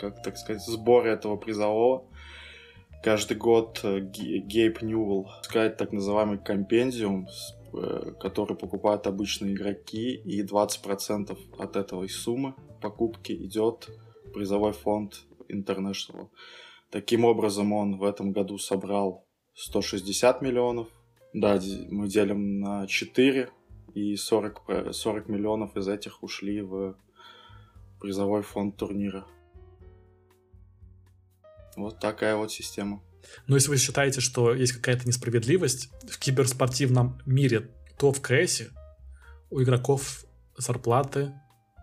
как 0.00 0.22
так 0.22 0.36
сказать, 0.36 0.62
сбора 0.62 1.08
этого 1.08 1.36
призового. 1.36 2.04
Каждый 3.02 3.36
год 3.36 3.80
э, 3.84 4.00
Гейб 4.00 4.82
Ньюэлл 4.82 5.28
сказать 5.42 5.76
так 5.76 5.92
называемый 5.92 6.38
компендиум, 6.38 7.28
э, 7.72 8.12
который 8.18 8.56
покупают 8.56 9.06
обычные 9.06 9.54
игроки, 9.54 10.14
и 10.14 10.42
20% 10.42 11.38
от 11.58 11.76
этой 11.76 12.08
суммы 12.08 12.54
покупки 12.80 13.32
идет 13.32 13.88
призовой 14.34 14.72
фонд 14.72 15.20
International. 15.48 16.28
Таким 16.90 17.24
образом, 17.24 17.72
он 17.72 17.98
в 17.98 18.04
этом 18.04 18.32
году 18.32 18.58
собрал 18.58 19.24
160 19.54 20.42
миллионов. 20.42 20.88
Да, 21.32 21.60
мы 21.90 22.08
делим 22.08 22.60
на 22.60 22.86
4, 22.86 23.50
и 23.94 24.16
40, 24.16 24.92
40 24.92 25.28
миллионов 25.28 25.76
из 25.76 25.88
этих 25.88 26.22
ушли 26.22 26.62
в 26.62 26.96
призовой 28.00 28.42
фонд 28.42 28.76
турнира. 28.76 29.26
Вот 31.78 32.00
такая 32.00 32.36
вот 32.36 32.52
система. 32.52 33.02
Но 33.46 33.56
если 33.56 33.70
вы 33.70 33.76
считаете, 33.76 34.20
что 34.20 34.54
есть 34.54 34.72
какая-то 34.72 35.06
несправедливость 35.06 35.90
в 36.08 36.18
киберспортивном 36.18 37.20
мире, 37.26 37.70
то 37.98 38.12
в 38.12 38.20
КС 38.20 38.62
у 39.50 39.62
игроков 39.62 40.24
зарплаты, 40.56 41.32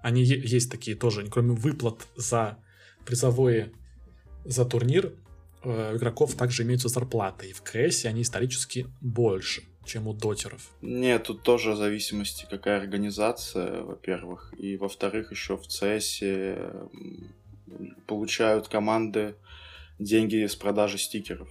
они 0.03 0.23
есть 0.23 0.71
такие 0.71 0.95
тоже, 0.95 1.27
кроме 1.27 1.53
выплат 1.53 2.07
за 2.15 2.57
призовые 3.05 3.71
за 4.43 4.65
турнир 4.65 5.13
э, 5.63 5.93
у 5.93 5.97
игроков 5.97 6.35
также 6.35 6.63
имеются 6.63 6.89
зарплаты, 6.89 7.49
и 7.49 7.53
в 7.53 7.61
КС 7.61 8.05
они 8.05 8.21
исторически 8.21 8.87
больше, 9.01 9.63
чем 9.85 10.07
у 10.07 10.13
дотеров. 10.13 10.69
Нет, 10.81 11.23
тут 11.23 11.43
тоже 11.43 11.71
в 11.71 11.77
зависимости, 11.77 12.45
какая 12.49 12.79
организация, 12.79 13.81
во-первых, 13.81 14.53
и 14.57 14.77
во-вторых, 14.77 15.31
еще 15.31 15.57
в 15.57 15.67
ЦС 15.67 16.21
получают 18.05 18.67
команды 18.67 19.35
деньги 19.99 20.45
с 20.45 20.55
продажи 20.55 20.97
стикеров. 20.97 21.49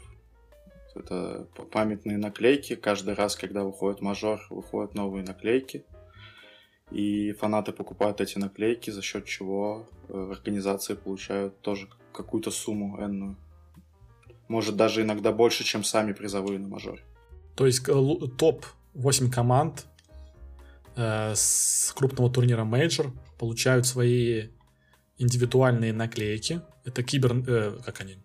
Это 0.95 1.49
памятные 1.73 2.19
наклейки. 2.19 2.77
Каждый 2.77 3.15
раз, 3.15 3.37
когда 3.37 3.65
выходит 3.65 4.01
мажор, 4.01 4.41
выходят 4.51 4.95
новые 4.95 5.25
наклейки. 5.25 5.85
И 6.91 7.33
фанаты 7.33 7.73
покупают 7.73 8.21
эти 8.21 8.39
наклейки, 8.39 8.91
за 8.91 9.03
счет 9.03 9.25
чего 9.25 9.89
э, 10.09 10.29
организации 10.31 10.95
получают 10.95 11.61
тоже 11.61 11.89
какую-то 12.13 12.51
сумму 12.51 13.01
энную. 13.01 13.37
Может, 14.49 14.77
даже 14.77 15.03
иногда 15.03 15.33
больше, 15.33 15.65
чем 15.65 15.83
сами 15.83 16.13
призовые 16.13 16.59
на 16.59 16.69
мажоре. 16.69 17.03
То 17.57 17.67
есть 17.67 17.89
э, 17.89 17.93
топ 18.37 18.67
8 18.95 19.31
команд 19.31 19.87
э, 20.95 21.33
с 21.35 21.93
крупного 21.97 22.31
турнира 22.31 22.65
мейджор 22.65 23.13
получают 23.39 23.87
свои 23.87 24.49
индивидуальные 25.19 25.93
наклейки. 25.93 26.61
Это 26.85 27.03
кибер... 27.03 27.33
Э, 27.49 27.79
как 27.85 28.01
они? 28.03 28.19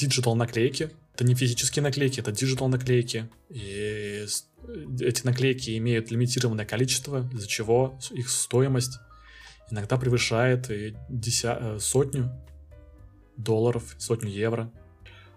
Digital 0.00 0.34
наклейки. 0.34 0.90
Это 1.14 1.24
не 1.24 1.34
физические 1.34 1.82
наклейки, 1.82 2.20
это 2.20 2.32
digital 2.32 2.68
наклейки. 2.68 3.28
И 3.50 4.24
эти 5.00 5.26
наклейки 5.26 5.76
имеют 5.76 6.10
лимитированное 6.10 6.64
количество, 6.64 7.28
из-за 7.34 7.46
чего 7.46 7.98
их 8.10 8.30
стоимость 8.30 8.98
иногда 9.70 9.98
превышает 9.98 10.70
и 10.70 10.96
деся... 11.10 11.58
Э, 11.60 11.78
сотню 11.78 12.30
долларов, 13.36 13.94
сотню 13.98 14.30
евро. 14.30 14.70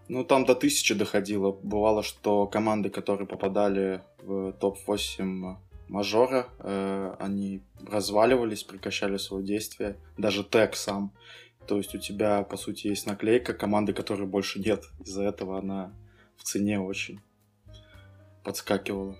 Ну, 0.08 0.24
там 0.24 0.46
до 0.46 0.56
тысячи 0.56 0.94
доходило. 0.94 1.52
Бывало, 1.52 2.02
что 2.02 2.48
команды, 2.48 2.90
которые 2.90 3.28
попадали 3.28 4.02
в 4.22 4.54
топ-8 4.54 5.58
мажора, 5.90 6.48
э, 6.60 7.16
они 7.20 7.62
разваливались, 7.86 8.64
прекращали 8.64 9.18
свое 9.18 9.46
действие. 9.46 9.98
Даже 10.18 10.44
тег 10.44 10.76
сам. 10.76 11.12
То 11.68 11.78
есть 11.78 11.96
у 11.96 11.98
тебя, 11.98 12.44
по 12.44 12.58
сути, 12.58 12.88
есть 12.88 13.06
наклейка 13.06 13.54
команды, 13.54 13.94
которой 13.94 14.28
больше 14.28 14.60
нет. 14.60 14.84
Из-за 15.06 15.24
этого 15.24 15.60
она 15.60 15.94
в 16.38 16.44
цене 16.44 16.80
очень 16.80 17.20
подскакивала. 18.44 19.16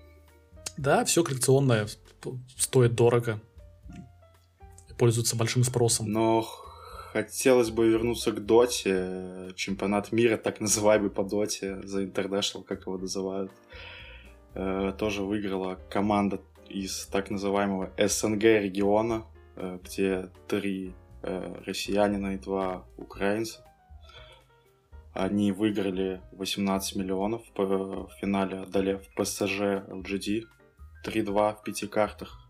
Да, 0.76 1.04
все 1.04 1.22
коллекционное 1.22 1.88
стоит 2.56 2.94
дорого. 2.94 3.40
Пользуется 4.98 5.36
большим 5.36 5.64
спросом. 5.64 6.10
Но 6.10 6.42
хотелось 7.12 7.70
бы 7.70 7.88
вернуться 7.88 8.32
к 8.32 8.44
Доте. 8.44 9.52
Чемпионат 9.56 10.12
мира, 10.12 10.36
так 10.36 10.60
называемый 10.60 11.10
по 11.10 11.24
Доте, 11.24 11.80
за 11.82 12.04
International, 12.04 12.62
как 12.64 12.82
его 12.86 12.98
называют. 12.98 13.52
Э, 14.54 14.92
тоже 14.96 15.22
выиграла 15.22 15.78
команда 15.90 16.40
из 16.68 17.06
так 17.06 17.30
называемого 17.30 17.90
СНГ 17.98 18.42
региона, 18.42 19.26
э, 19.56 19.78
где 19.82 20.30
три 20.48 20.94
россиянина 21.66 22.34
и 22.34 22.38
два 22.38 22.84
украинца. 22.96 23.64
Они 25.12 25.52
выиграли 25.52 26.20
18 26.32 26.96
миллионов 26.96 27.42
в 27.56 28.08
финале, 28.20 28.58
одолев 28.58 29.02
ПСЖ 29.14 29.60
LGD 29.88 30.44
3-2 31.04 31.56
в 31.56 31.62
пяти 31.62 31.86
картах. 31.86 32.40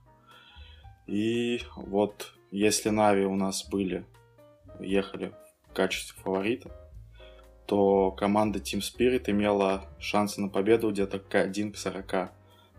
И 1.07 1.61
вот 1.77 2.33
если 2.51 2.89
Нави 2.89 3.25
у 3.25 3.37
нас 3.37 3.69
были, 3.69 4.07
ехали 4.81 5.33
в 5.69 5.75
качестве 5.75 6.23
фаворита, 6.23 6.71
то 7.67 8.11
команда 8.13 8.59
Team 8.59 8.81
Spirit 8.81 9.31
имела 9.31 9.85
шансы 9.99 10.41
на 10.41 10.49
победу 10.49 10.91
где-то 10.91 11.19
к 11.19 11.35
1 11.35 11.73
к 11.73 11.77
40. 11.77 12.33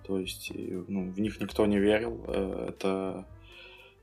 То 0.03 0.19
есть 0.19 0.51
ну, 0.53 1.11
в 1.11 1.19
них 1.19 1.39
никто 1.39 1.65
не 1.65 1.79
верил. 1.79 2.23
Э, 2.27 2.67
это 2.69 3.27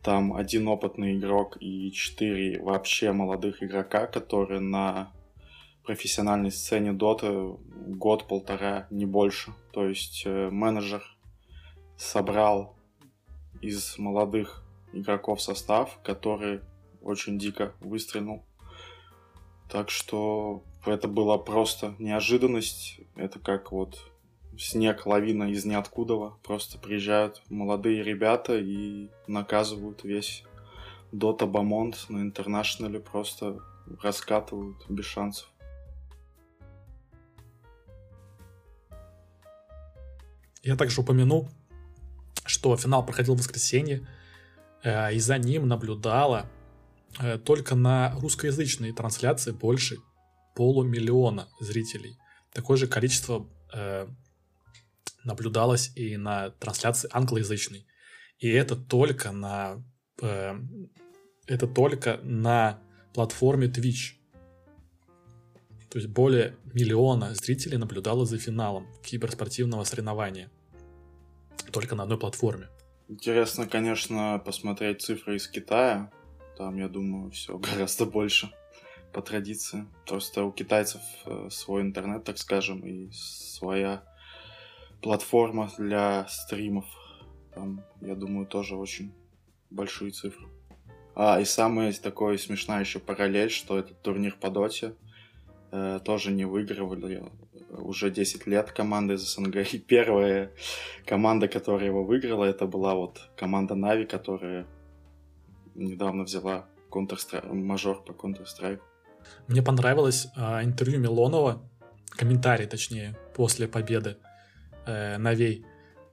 там 0.02 0.34
один 0.34 0.66
опытный 0.68 1.16
игрок 1.16 1.56
и 1.60 1.92
четыре 1.92 2.60
вообще 2.60 3.12
молодых 3.12 3.62
игрока, 3.62 4.06
которые 4.06 4.60
на 4.60 5.12
профессиональной 5.84 6.50
сцене 6.50 6.92
Доты 6.92 7.56
год-полтора, 7.86 8.86
не 8.90 9.06
больше. 9.06 9.52
То 9.72 9.88
есть 9.88 10.22
э, 10.26 10.50
менеджер 10.50 11.02
собрал 11.96 12.76
из 13.60 13.96
молодых 13.98 14.64
игроков 14.92 15.40
состав, 15.40 15.98
который 16.02 16.60
очень 17.00 17.38
дико 17.38 17.74
выстрелил. 17.80 18.44
Так 19.70 19.88
что 19.90 20.64
это 20.84 21.08
была 21.08 21.38
просто 21.38 21.94
неожиданность. 21.98 23.00
Это 23.16 23.38
как 23.38 23.72
вот 23.72 24.11
снег, 24.58 25.06
лавина 25.06 25.44
из 25.44 25.64
ниоткуда. 25.64 26.34
Просто 26.42 26.78
приезжают 26.78 27.42
молодые 27.48 28.02
ребята 28.02 28.58
и 28.58 29.10
наказывают 29.26 30.04
весь 30.04 30.44
Дота 31.10 31.46
Бамонт 31.46 32.06
на 32.08 32.22
интернешнале. 32.22 33.00
Просто 33.00 33.58
раскатывают 34.02 34.78
без 34.88 35.04
шансов. 35.04 35.48
Я 40.62 40.76
также 40.76 41.00
упомяну, 41.00 41.48
что 42.46 42.76
финал 42.76 43.04
проходил 43.04 43.34
в 43.34 43.38
воскресенье, 43.38 44.06
э, 44.84 45.12
и 45.14 45.18
за 45.18 45.36
ним 45.38 45.66
наблюдала 45.66 46.46
э, 47.18 47.38
только 47.38 47.74
на 47.74 48.14
русскоязычной 48.20 48.92
трансляции 48.92 49.50
больше 49.50 49.96
полумиллиона 50.54 51.48
зрителей. 51.58 52.16
Такое 52.52 52.76
же 52.76 52.86
количество 52.86 53.48
э, 53.72 54.06
наблюдалось 55.24 55.92
и 55.94 56.16
на 56.16 56.50
трансляции 56.50 57.08
англоязычной. 57.12 57.86
И 58.38 58.48
это 58.48 58.76
только 58.76 59.32
на 59.32 59.84
это 61.46 61.66
только 61.66 62.20
на 62.22 62.78
платформе 63.14 63.66
Twitch. 63.66 64.14
То 65.90 65.98
есть 65.98 66.08
более 66.08 66.56
миллиона 66.72 67.34
зрителей 67.34 67.76
наблюдало 67.76 68.24
за 68.24 68.38
финалом 68.38 68.86
киберспортивного 69.02 69.84
соревнования. 69.84 70.50
Только 71.70 71.94
на 71.94 72.04
одной 72.04 72.18
платформе. 72.18 72.68
Интересно, 73.08 73.66
конечно, 73.66 74.40
посмотреть 74.44 75.02
цифры 75.02 75.36
из 75.36 75.48
Китая. 75.48 76.10
Там, 76.56 76.78
я 76.78 76.88
думаю, 76.88 77.30
все 77.30 77.58
гораздо 77.72 78.06
больше 78.06 78.50
по 79.12 79.20
традиции. 79.20 79.86
Просто 80.06 80.44
у 80.44 80.52
китайцев 80.52 81.00
э, 81.26 81.48
свой 81.50 81.82
интернет, 81.82 82.24
так 82.24 82.38
скажем, 82.38 82.80
и 82.86 83.10
своя 83.12 84.02
платформа 85.02 85.70
для 85.78 86.26
стримов. 86.28 86.86
Там, 87.54 87.84
я 88.00 88.14
думаю, 88.14 88.46
тоже 88.46 88.76
очень 88.76 89.12
большие 89.70 90.10
цифры. 90.10 90.46
А, 91.14 91.40
и 91.40 91.44
самая 91.44 91.92
такой 91.92 92.38
смешная 92.38 92.80
еще 92.80 92.98
параллель, 92.98 93.50
что 93.50 93.78
этот 93.78 94.00
турнир 94.02 94.36
по 94.40 94.50
доте– 94.50 94.94
Э, 95.74 96.00
тоже 96.04 96.32
не 96.32 96.44
выигрывали 96.44 97.24
уже 97.70 98.10
10 98.10 98.46
лет 98.46 98.72
команда 98.72 99.14
из 99.14 99.22
СНГ. 99.22 99.56
И 99.72 99.78
первая 99.78 100.50
команда, 101.06 101.48
которая 101.48 101.86
его 101.86 102.04
выиграла, 102.04 102.44
это 102.44 102.66
была 102.66 102.94
вот 102.94 103.30
команда 103.36 103.74
Нави, 103.74 104.04
которая 104.04 104.66
недавно 105.74 106.24
взяла 106.24 106.66
Counter-Strike, 106.90 107.54
мажор 107.54 108.04
по 108.04 108.12
Counter-Strike. 108.12 108.80
Мне 109.48 109.62
понравилось 109.62 110.28
э, 110.36 110.62
интервью 110.62 111.00
Милонова, 111.00 111.62
комментарий, 112.10 112.66
точнее, 112.66 113.16
после 113.34 113.66
победы 113.66 114.18
э, 114.86 115.18
Новей. 115.18 115.64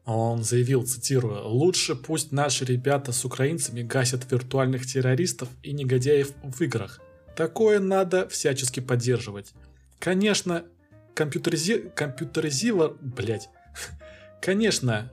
Он 0.06 0.44
заявил, 0.44 0.86
цитирую, 0.88 1.48
«Лучше 1.48 1.96
пусть 1.96 2.32
наши 2.32 2.66
ребята 2.66 3.12
с 3.12 3.26
украинцами 3.26 3.84
гасят 3.84 4.32
виртуальных 4.32 4.86
террористов 4.86 5.50
и 5.62 5.72
негодяев 5.72 6.34
в 6.44 6.62
играх. 6.62 7.00
Такое 7.36 7.80
надо 7.80 8.28
всячески 8.28 8.80
поддерживать. 8.80 9.54
Конечно, 10.00 10.66
компьютеризи... 11.14 11.92
компьютеризива... 11.96 12.98
Блять. 13.00 13.50
Конечно, 14.42 15.12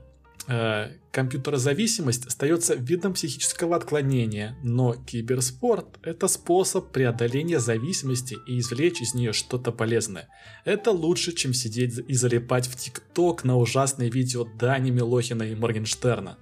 компьютерозависимость 1.11 2.26
остается 2.26 2.74
видом 2.74 3.14
психического 3.14 3.74
отклонения, 3.74 4.57
но 4.62 4.94
киберспорт– 4.94 5.99
это 6.03 6.28
способ 6.28 6.92
преодоления 6.92 7.59
зависимости 7.59 8.36
и 8.47 8.59
извлечь 8.59 9.01
из 9.01 9.14
нее 9.14 9.32
что-то 9.32 9.72
полезное. 9.72 10.28
Это 10.64 10.90
лучше, 10.92 11.32
чем 11.32 11.53
сидеть 11.53 11.99
и 12.07 12.14
залипать 12.14 12.68
в 12.68 12.76
ТикТок 12.76 13.44
на 13.44 13.57
ужасные 13.57 14.11
видео 14.11 14.44
Дани 14.44 14.90
Милохина 14.90 15.42
и 15.42 15.55
Моргенштерна. 15.55 16.38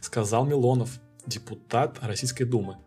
Сказал 0.00 0.44
Милонов, 0.44 0.98
депутат 1.26 1.98
Российской 2.02 2.44
Думы. 2.44 2.78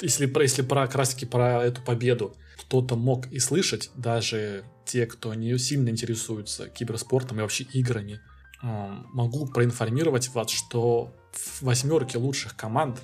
Если, 0.00 0.26
про, 0.26 0.42
если 0.42 0.62
про, 0.62 0.86
таки 0.86 1.26
про 1.26 1.64
эту 1.64 1.82
победу 1.82 2.36
кто-то 2.60 2.96
мог 2.96 3.26
и 3.32 3.38
слышать, 3.38 3.90
даже 3.96 4.64
те, 4.86 5.06
кто 5.06 5.34
не 5.34 5.58
сильно 5.58 5.88
интересуется 5.88 6.68
киберспортом 6.68 7.38
и 7.38 7.42
вообще 7.42 7.64
играми, 7.64 8.20
могу 8.62 9.46
проинформировать 9.46 10.28
вас, 10.30 10.50
что 10.50 11.14
в 11.32 11.62
восьмерке 11.62 12.18
лучших 12.18 12.56
команд 12.56 13.00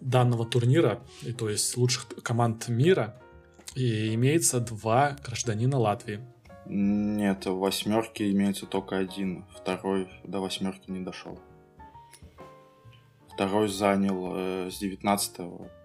данного 0.00 0.44
турнира, 0.44 1.00
и 1.22 1.32
то 1.32 1.48
есть 1.48 1.76
лучших 1.76 2.08
команд 2.22 2.68
мира, 2.68 3.20
и 3.74 4.14
имеется 4.14 4.60
два 4.60 5.16
гражданина 5.24 5.78
Латвии. 5.78 6.20
Нет, 6.66 7.46
в 7.46 7.58
восьмерке 7.58 8.30
имеется 8.30 8.66
только 8.66 8.98
один, 8.98 9.44
второй 9.54 10.08
до 10.24 10.40
восьмерки 10.40 10.90
не 10.90 11.00
дошел. 11.00 11.38
Второй 13.34 13.68
занял 13.68 14.32
э, 14.36 14.70
с 14.70 14.78
19 14.78 15.36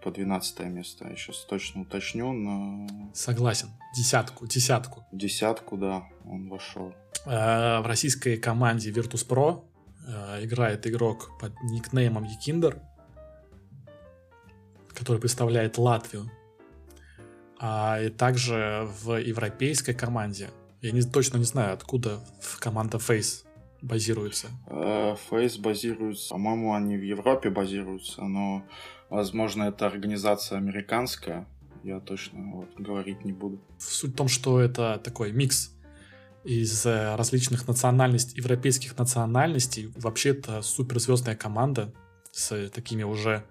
по 0.03 0.11
12 0.11 0.59
место. 0.67 1.07
Я 1.09 1.15
сейчас 1.15 1.45
точно 1.45 1.81
уточню, 1.81 2.31
но... 2.31 2.87
Согласен. 3.15 3.69
Десятку, 3.97 4.45
десятку. 4.45 5.03
Десятку, 5.11 5.75
да, 5.75 6.03
он 6.25 6.47
вошел. 6.47 6.93
Э, 7.25 7.79
в 7.79 7.87
российской 7.87 8.37
команде 8.37 8.91
Virtus.pro 8.91 9.63
э, 10.07 10.45
играет 10.45 10.85
игрок 10.85 11.31
под 11.41 11.59
никнеймом 11.63 12.25
Якиндер, 12.25 12.79
который 14.89 15.19
представляет 15.19 15.79
Латвию. 15.79 16.29
А 17.59 17.99
и 17.99 18.09
также 18.09 18.87
в 19.01 19.19
европейской 19.19 19.93
команде, 19.93 20.51
я 20.81 20.91
не, 20.91 21.01
точно 21.01 21.37
не 21.37 21.45
знаю, 21.45 21.73
откуда 21.73 22.19
команда 22.59 22.99
Face 22.99 23.43
базируется? 23.81 24.47
Фейс 25.29 25.57
базируется, 25.57 26.29
по-моему, 26.29 26.73
они 26.73 26.97
в 26.97 27.03
Европе 27.03 27.49
базируются, 27.49 28.23
но, 28.23 28.63
возможно, 29.09 29.63
это 29.63 29.87
организация 29.87 30.57
американская. 30.57 31.47
Я 31.83 31.99
точно 31.99 32.39
вот, 32.53 32.69
говорить 32.77 33.23
не 33.23 33.31
буду. 33.31 33.61
Суть 33.77 34.11
в 34.11 34.15
том, 34.15 34.27
что 34.27 34.59
это 34.59 34.99
такой 35.03 35.31
микс 35.31 35.73
из 36.43 36.85
э, 36.85 37.15
различных 37.15 37.67
национальностей, 37.67 38.37
европейских 38.37 38.97
национальностей. 38.97 39.91
Вообще 39.95 40.29
это 40.29 40.61
суперзвездная 40.61 41.35
команда 41.35 41.93
с 42.31 42.69
такими 42.69 43.03
уже 43.03 43.45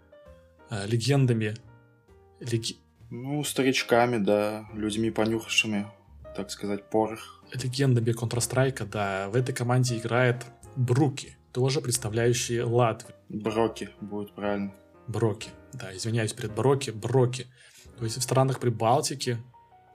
э, 0.71 0.87
легендами. 0.87 1.55
Леги... 2.41 2.77
Ну, 3.11 3.43
старичками, 3.45 4.19
да, 4.19 4.69
людьми 4.75 5.11
понюхавшими, 5.11 5.87
так 6.37 6.51
сказать, 6.51 6.91
порох 6.91 7.38
легендами 7.53 8.11
Counter-Strike, 8.11 8.89
да, 8.89 9.29
в 9.29 9.37
этой 9.37 9.55
команде 9.55 9.99
играет 9.99 10.45
Бруки, 10.77 11.37
тоже 11.53 11.81
представляющий 11.81 12.61
Латвию. 12.63 13.15
Броки 13.29 13.91
будет 14.01 14.33
правильно. 14.33 14.73
Броки, 15.07 15.51
да, 15.73 15.97
извиняюсь 15.97 16.33
перед 16.33 16.55
Броки, 16.55 16.91
Броки. 16.91 17.47
То 17.99 18.05
есть 18.05 18.19
в 18.19 18.23
странах 18.23 18.61
Прибалтики 18.61 19.39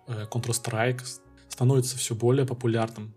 э, 0.08 0.26
Counter-Strike 0.30 1.02
становится 1.50 1.98
все 1.98 2.16
более 2.16 2.46
популярным. 2.46 3.14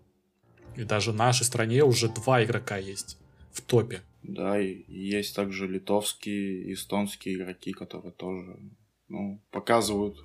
И 0.75 0.83
даже 0.83 1.11
в 1.11 1.15
нашей 1.15 1.43
стране 1.43 1.83
уже 1.83 2.07
два 2.07 2.43
игрока 2.43 2.77
есть 2.77 3.17
в 3.51 3.61
топе. 3.61 4.01
Да, 4.21 4.59
и 4.59 4.83
есть 4.87 5.35
также 5.35 5.67
литовские, 5.67 6.73
эстонские 6.73 7.35
игроки, 7.35 7.71
которые 7.71 8.11
тоже 8.11 8.59
ну, 9.07 9.41
показывают 9.51 10.17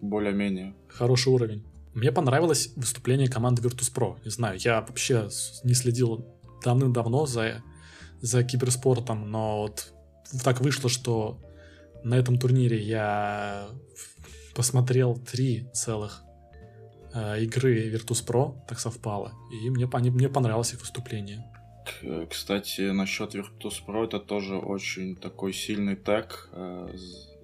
более-менее. 0.00 0.74
Хороший 0.88 1.32
уровень. 1.32 1.64
Мне 1.94 2.10
понравилось 2.10 2.72
выступление 2.76 3.28
команды 3.28 3.62
Virtus.pro. 3.62 4.18
Не 4.24 4.30
знаю, 4.30 4.58
я 4.58 4.80
вообще 4.80 5.28
не 5.64 5.74
следил 5.74 6.26
давным-давно 6.64 7.26
за, 7.26 7.62
за 8.20 8.42
киберспортом, 8.44 9.30
но 9.30 9.62
вот 9.62 9.92
так 10.42 10.60
вышло, 10.60 10.88
что 10.88 11.38
на 12.02 12.14
этом 12.14 12.38
турнире 12.38 12.80
я 12.80 13.68
посмотрел 14.54 15.16
три 15.16 15.68
целых 15.72 16.22
э, 17.14 17.42
игры 17.42 17.90
Virtus.pro, 17.90 18.54
так 18.66 18.80
совпало, 18.80 19.32
и 19.50 19.70
мне, 19.70 19.86
мне 19.86 20.28
понравилось 20.28 20.72
их 20.72 20.80
выступление. 20.80 21.44
Кстати, 22.30 22.90
насчет 22.92 23.34
Virtus.pro 23.34 24.04
это 24.04 24.20
тоже 24.20 24.56
очень 24.56 25.16
такой 25.16 25.52
сильный 25.52 25.96
тег, 25.96 26.48
э, 26.52 26.88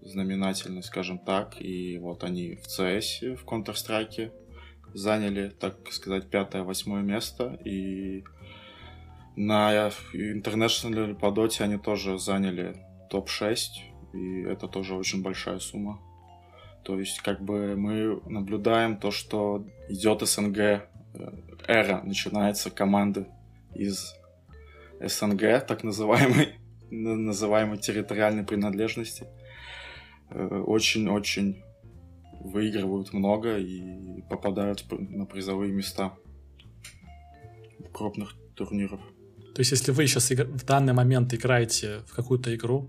знаменательный, 0.09 0.83
скажем 0.83 1.19
так. 1.19 1.61
И 1.61 1.99
вот 1.99 2.25
они 2.25 2.57
в 2.57 2.67
CS, 2.67 3.37
в 3.37 3.45
Counter-Strike 3.45 4.33
заняли, 4.95 5.49
так 5.49 5.93
сказать, 5.93 6.31
пятое-восьмое 6.31 7.03
место. 7.03 7.59
И 7.65 8.25
на 9.37 9.91
International 10.15 11.15
по 11.15 11.31
доте 11.31 11.65
они 11.65 11.79
тоже 11.79 12.19
заняли 12.19 12.77
топ-6. 13.11 13.59
И 14.15 14.43
это 14.43 14.69
тоже 14.69 14.95
очень 14.95 15.23
большая 15.23 15.59
сумма. 15.59 16.01
То 16.83 16.99
есть, 16.99 17.21
как 17.21 17.43
бы 17.43 17.77
мы 17.77 18.21
наблюдаем 18.27 18.97
то, 18.97 19.11
что 19.11 19.67
идет 19.89 20.27
СНГ, 20.27 20.59
э, 20.59 20.83
эра, 21.67 22.01
начинается 22.03 22.71
команды 22.71 23.27
из 23.75 24.15
СНГ, 25.01 25.67
так 25.67 25.85
называемой, 25.85 26.55
называемой 26.91 27.79
территориальной 27.79 28.45
принадлежности. 28.45 29.27
Э, 30.31 30.63
очень-очень 30.67 31.63
выигрывают 32.41 33.13
много 33.13 33.59
и 33.59 34.23
попадают 34.29 34.85
на 34.91 35.27
призовые 35.27 35.73
места 35.73 36.15
крупных 37.93 38.35
турниров. 38.55 39.01
То 39.55 39.61
есть, 39.61 39.73
если 39.73 39.91
вы 39.91 40.07
сейчас 40.07 40.31
в 40.31 40.65
данный 40.65 40.93
момент 40.93 41.35
играете 41.35 42.01
в 42.07 42.15
какую-то 42.15 42.55
игру, 42.55 42.89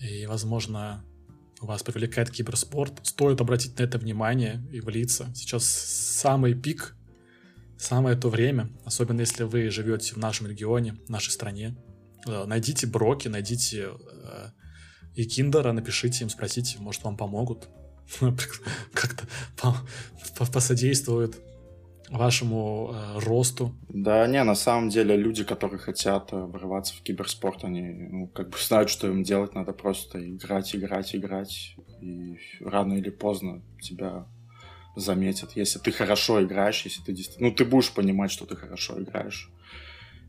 и, 0.00 0.26
возможно, 0.26 1.04
вас 1.60 1.82
привлекает 1.82 2.30
киберспорт, 2.30 3.00
стоит 3.02 3.40
обратить 3.40 3.78
на 3.78 3.82
это 3.82 3.98
внимание 3.98 4.62
и 4.72 4.80
влиться. 4.80 5.30
Сейчас 5.34 5.64
самый 5.64 6.54
пик, 6.54 6.96
самое 7.76 8.16
то 8.16 8.30
время, 8.30 8.70
особенно 8.84 9.20
если 9.20 9.44
вы 9.44 9.68
живете 9.70 10.14
в 10.14 10.16
нашем 10.16 10.46
регионе, 10.46 10.94
в 11.06 11.10
нашей 11.10 11.30
стране. 11.30 11.76
Э, 12.26 12.44
найдите 12.46 12.86
Броки, 12.86 13.28
найдите 13.28 13.88
э, 13.90 14.50
и 15.14 15.24
Киндера, 15.24 15.72
напишите 15.72 16.24
им, 16.24 16.30
спросите, 16.30 16.78
может, 16.78 17.04
вам 17.04 17.16
помогут. 17.16 17.68
как-то 18.92 19.26
посодействует 20.52 21.36
вашему 22.10 22.90
э, 22.92 23.18
росту. 23.20 23.72
Да, 23.88 24.26
не, 24.26 24.42
на 24.42 24.56
самом 24.56 24.88
деле 24.88 25.16
люди, 25.16 25.44
которые 25.44 25.78
хотят 25.78 26.32
э, 26.32 26.36
врываться 26.36 26.94
в 26.94 27.02
киберспорт, 27.02 27.64
они 27.64 27.82
ну, 27.82 28.26
как 28.26 28.50
бы 28.50 28.58
знают, 28.58 28.90
что 28.90 29.06
им 29.06 29.22
делать, 29.22 29.54
надо 29.54 29.72
просто 29.72 30.18
играть, 30.28 30.74
играть, 30.74 31.14
играть, 31.14 31.76
и 32.00 32.36
рано 32.60 32.94
или 32.94 33.10
поздно 33.10 33.62
тебя 33.80 34.26
заметят. 34.96 35.52
Если 35.54 35.78
ты 35.78 35.92
хорошо 35.92 36.42
играешь, 36.42 36.82
если 36.84 37.02
ты 37.02 37.12
действительно... 37.12 37.50
Ну, 37.50 37.54
ты 37.54 37.64
будешь 37.64 37.92
понимать, 37.92 38.32
что 38.32 38.44
ты 38.44 38.56
хорошо 38.56 39.00
играешь. 39.00 39.50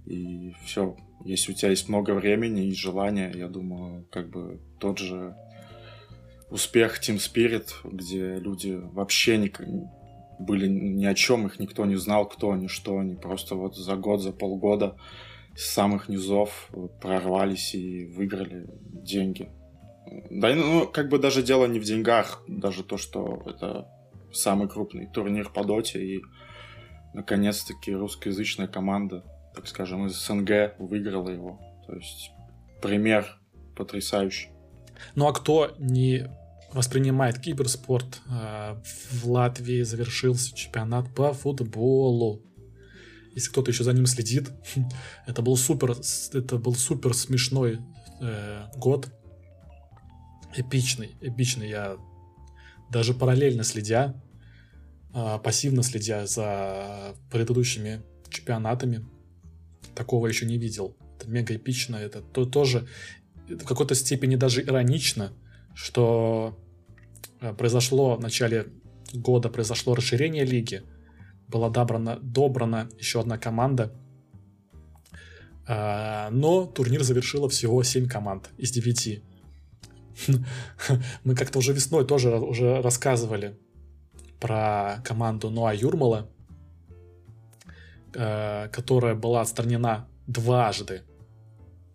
И 0.06 0.54
все. 0.66 0.96
Если 1.24 1.52
у 1.52 1.56
тебя 1.56 1.70
есть 1.70 1.90
много 1.90 2.12
времени 2.12 2.68
и 2.68 2.74
желания, 2.74 3.32
я 3.34 3.48
думаю, 3.48 4.06
как 4.12 4.30
бы 4.30 4.60
тот 4.80 4.98
же 4.98 5.36
успех 6.50 7.00
Team 7.00 7.18
Spirit, 7.18 7.70
где 7.84 8.36
люди 8.36 8.72
вообще 8.72 9.38
не, 9.38 9.52
были 10.40 10.68
ни 10.68 11.06
о 11.06 11.14
чем, 11.14 11.46
их 11.46 11.60
никто 11.60 11.86
не 11.86 11.96
знал, 11.96 12.28
кто 12.28 12.52
они, 12.52 12.68
что 12.68 12.98
они. 12.98 13.16
Просто 13.16 13.56
вот 13.56 13.76
за 13.76 13.96
год, 13.96 14.22
за 14.22 14.32
полгода 14.32 14.98
с 15.56 15.66
самых 15.72 16.10
низов 16.10 16.70
прорвались 17.02 17.76
и 17.76 18.06
выиграли 18.06 18.68
деньги. 18.84 19.50
Да, 20.30 20.54
ну, 20.56 20.88
как 20.88 21.10
бы 21.10 21.20
даже 21.20 21.44
дело 21.44 21.68
не 21.68 21.80
в 21.80 21.84
деньгах, 21.84 22.44
даже 22.48 22.84
то, 22.84 22.98
что 22.98 23.44
это 23.46 23.88
самый 24.34 24.68
крупный 24.68 25.08
турнир 25.08 25.50
по 25.50 25.64
доте, 25.64 26.04
и 26.04 26.22
наконец-таки 27.14 27.94
русскоязычная 27.94 28.68
команда, 28.68 29.24
так 29.56 29.68
скажем, 29.68 30.08
из 30.08 30.14
СНГ 30.14 30.76
выиграла 30.80 31.30
его. 31.30 31.60
То 31.88 31.96
есть 31.96 32.32
пример 32.82 33.26
потрясающий. 33.76 34.50
Ну 35.16 35.28
а 35.28 35.34
кто 35.34 35.76
не 35.80 36.30
воспринимает 36.74 37.40
киберспорт. 37.40 38.22
Э, 38.30 38.76
в 39.12 39.30
Латвии 39.30 39.84
завершился 39.84 40.56
чемпионат 40.56 41.14
по 41.14 41.34
футболу. 41.34 42.44
Если 43.34 43.50
кто-то 43.50 43.72
еще 43.72 43.84
за 43.84 43.94
ним 43.94 44.06
следит, 44.06 44.52
это 45.28 45.42
был 45.42 45.58
супер, 45.58 45.96
это 46.34 46.58
был 46.58 46.76
супер 46.76 47.14
смешной 47.14 47.80
э, 48.22 48.64
год, 48.76 49.10
эпичный, 50.56 51.16
эпичный. 51.22 51.70
Я 51.70 51.98
даже 52.90 53.14
параллельно 53.14 53.64
следя, 53.64 54.22
э, 55.14 55.40
пассивно 55.44 55.84
следя 55.84 56.26
за 56.26 57.16
предыдущими 57.30 58.02
чемпионатами, 58.30 59.06
такого 59.96 60.28
еще 60.28 60.46
не 60.46 60.58
видел. 60.58 60.96
Это 61.18 61.30
мега 61.30 61.56
эпично, 61.56 61.96
это 61.96 62.22
то, 62.22 62.46
тоже 62.46 62.88
в 63.48 63.66
какой-то 63.66 63.96
степени 63.96 64.36
даже 64.36 64.62
иронично, 64.62 65.34
что 65.74 66.58
э, 67.40 67.54
произошло 67.54 68.16
в 68.16 68.22
начале 68.22 68.68
года 69.14 69.50
произошло 69.50 69.96
расширение 69.96 70.46
лиги, 70.46 70.84
была 71.48 71.70
добрана, 71.70 72.18
добрана 72.22 72.90
еще 72.98 73.20
одна 73.20 73.38
команда, 73.38 73.94
э, 75.68 76.30
но 76.32 76.66
турнир 76.66 77.04
завершило 77.04 77.50
всего 77.50 77.84
7 77.84 78.08
команд 78.08 78.50
из 78.58 78.72
9. 78.72 79.22
Мы 81.24 81.36
как-то 81.36 81.60
уже 81.60 81.74
весной 81.74 82.06
тоже 82.06 82.36
уже 82.38 82.82
рассказывали 82.82 83.58
про 84.40 85.02
команду 85.06 85.50
Ноа 85.50 85.74
Юрмала, 85.74 86.30
э, 88.14 88.70
которая 88.70 89.16
была 89.16 89.42
отстранена 89.42 90.08
дважды 90.28 91.04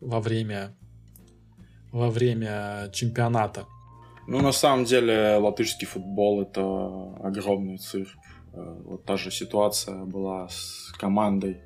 во 0.01 0.21
время 0.21 0.77
во 1.93 2.11
время 2.11 2.91
чемпионата. 2.93 3.65
Ну, 4.27 4.41
на 4.41 4.53
самом 4.53 4.85
деле, 4.85 5.37
латышский 5.37 5.87
футбол— 5.87 6.43
это 6.43 6.61
огромный 7.23 7.79
цирк. 7.79 8.09
Э, 8.53 8.83
вот 8.85 9.05
та 9.05 9.17
же 9.17 9.31
ситуация 9.31 10.05
была 10.05 10.49
с 10.49 10.93
командой. 10.99 11.63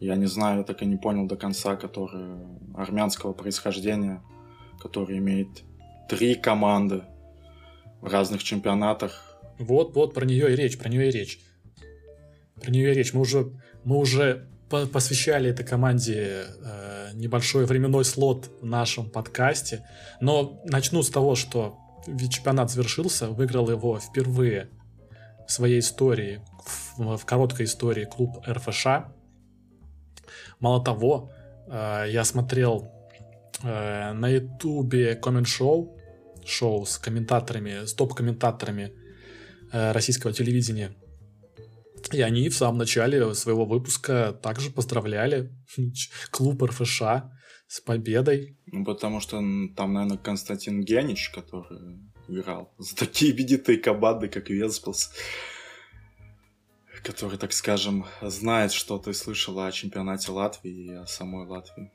Я 0.00 0.16
не 0.16 0.26
знаю, 0.26 0.58
я 0.58 0.64
так 0.64 0.82
и 0.82 0.86
не 0.86 0.96
понял 0.96 1.26
до 1.26 1.36
конца, 1.36 1.76
которая 1.76 2.38
армянского 2.74 3.32
происхождения, 3.32 4.22
которая 4.80 5.18
имеет 5.18 5.64
три 6.08 6.34
команды 6.34 7.02
в 8.00 8.10
разных 8.10 8.42
чемпионатах. 8.42 9.40
Вот, 9.58 9.94
вот, 9.94 10.14
про 10.14 10.24
нее 10.24 10.52
и 10.52 10.56
речь, 10.56 10.78
про 10.78 10.88
нее 10.88 11.08
и 11.08 11.12
речь. 11.12 11.40
Про 12.60 12.70
нее 12.70 12.94
речь. 12.94 13.12
Мы 13.12 13.20
уже, 13.20 13.52
мы 13.84 13.96
уже 13.96 14.48
посвящали 14.68 15.50
этой 15.50 15.64
команде 15.64 16.44
э, 16.62 17.10
небольшой 17.14 17.64
временной 17.64 18.04
слот 18.04 18.50
в 18.60 18.66
нашем 18.66 19.10
подкасте. 19.10 19.86
Но 20.20 20.60
начну 20.64 21.02
с 21.02 21.10
того, 21.10 21.34
что 21.34 21.78
чемпионат 22.30 22.70
завершился, 22.70 23.28
выиграл 23.28 23.70
его 23.70 23.98
впервые 23.98 24.70
в 25.46 25.52
своей 25.52 25.80
истории, 25.80 26.42
в, 26.96 27.16
в 27.16 27.24
короткой 27.24 27.66
истории 27.66 28.04
клуб 28.04 28.42
РФШ. 28.46 28.86
Мало 30.60 30.84
того, 30.84 31.30
э, 31.66 32.06
я 32.10 32.24
смотрел 32.24 32.90
э, 33.62 34.12
на 34.12 34.28
ютубе 34.28 35.14
коммент-шоу, 35.14 35.96
шоу 36.44 36.84
с 36.84 36.98
комментаторами, 36.98 37.86
с 37.86 37.94
топ-комментаторами 37.94 38.92
э, 39.72 39.92
российского 39.92 40.32
телевидения– 40.32 40.92
и 42.12 42.20
они 42.20 42.48
в 42.48 42.54
самом 42.54 42.78
начале 42.78 43.34
своего 43.34 43.64
выпуска 43.64 44.32
также 44.42 44.70
поздравляли 44.70 45.52
клуб 46.30 46.62
РФШ 46.62 47.02
с 47.66 47.80
победой. 47.80 48.56
Ну, 48.66 48.84
потому 48.84 49.20
что 49.20 49.36
там, 49.76 49.92
наверное, 49.92 50.18
Константин 50.18 50.82
Генич, 50.82 51.30
который 51.30 51.98
играл 52.28 52.72
за 52.78 52.96
такие 52.96 53.32
именитые 53.32 53.78
команды, 53.78 54.28
как 54.28 54.50
Венспилс, 54.50 55.10
который, 57.02 57.38
так 57.38 57.52
скажем, 57.52 58.06
знает, 58.22 58.72
что 58.72 58.98
ты 58.98 59.14
слышала 59.14 59.66
о 59.66 59.72
чемпионате 59.72 60.32
Латвии 60.32 60.86
и 60.86 60.94
о 60.94 61.06
самой 61.06 61.46
Латвии. 61.46 61.92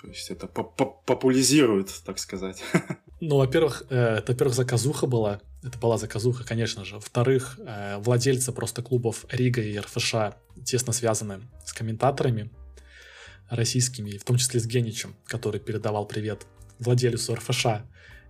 То 0.00 0.08
есть 0.08 0.30
это 0.30 0.46
популяризирует, 0.46 1.92
так 2.04 2.18
сказать. 2.18 2.62
Ну, 3.20 3.38
во-первых, 3.38 3.82
э, 3.90 4.18
это, 4.18 4.30
во-первых, 4.30 4.54
заказуха 4.54 5.08
была. 5.08 5.40
Это 5.62 5.76
была 5.78 5.98
заказуха, 5.98 6.44
конечно 6.44 6.84
же. 6.84 6.96
Во-вторых, 6.96 7.58
э, 7.58 7.98
владельцы 7.98 8.52
просто 8.52 8.82
клубов 8.82 9.26
Рига 9.30 9.60
и 9.60 9.78
РФШ 9.78 10.36
тесно 10.64 10.92
связаны 10.92 11.40
с 11.64 11.72
комментаторами 11.72 12.50
российскими, 13.50 14.16
в 14.18 14.24
том 14.24 14.36
числе 14.36 14.60
с 14.60 14.66
Геничем, 14.66 15.16
который 15.24 15.60
передавал 15.60 16.06
привет 16.06 16.46
владельцу 16.78 17.34
РФШ. 17.34 17.66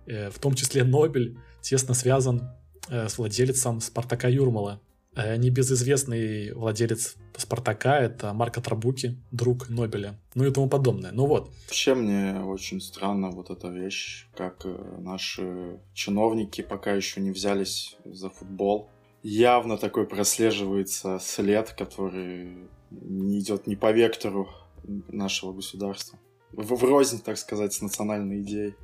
Э, 0.07 0.29
в 0.31 0.39
том 0.39 0.55
числе 0.55 0.83
Нобель 0.83 1.37
тесно 1.61 1.93
связан 1.93 2.49
э, 2.89 3.07
с 3.07 3.17
владельцем 3.17 3.79
Спартака 3.79 4.27
Юрмала, 4.27 4.81
небезызвестный 5.15 6.53
владелец 6.53 7.15
Спартака, 7.39 7.99
это 7.99 8.33
Марко 8.33 8.61
Трабуки, 8.61 9.17
друг 9.31 9.69
Нобеля, 9.69 10.19
ну 10.35 10.45
и 10.45 10.51
тому 10.51 10.69
подобное. 10.69 11.11
Ну 11.11 11.25
вот. 11.25 11.51
Вообще 11.65 11.95
мне 11.95 12.39
очень 12.41 12.81
странно 12.81 13.31
вот 13.31 13.49
эта 13.49 13.69
вещь, 13.69 14.27
как 14.35 14.65
э, 14.65 14.97
наши 14.99 15.79
чиновники 15.93 16.61
пока 16.61 16.93
еще 16.93 17.21
не 17.21 17.31
взялись 17.31 17.97
за 18.05 18.29
футбол. 18.29 18.89
Явно 19.23 19.77
такой 19.77 20.05
прослеживается 20.05 21.19
след, 21.19 21.71
который 21.71 22.69
не 22.91 23.39
идет 23.39 23.67
не 23.67 23.75
по 23.75 23.91
вектору 23.91 24.49
нашего 24.83 25.53
государства. 25.53 26.17
В 26.51 26.75
врознь, 26.75 27.21
так 27.21 27.37
сказать, 27.37 27.73
с 27.73 27.81
национальной 27.81 28.41
идеей. 28.41 28.75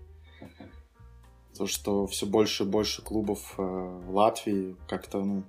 То, 1.58 1.68
что 1.68 2.06
все 2.06 2.26
больше 2.26 2.64
и 2.64 2.68
больше 2.68 3.02
клубов 3.02 3.56
э, 3.58 3.62
в 3.62 4.14
Латвии 4.14 4.76
как-то, 4.90 5.24
ну, 5.24 5.44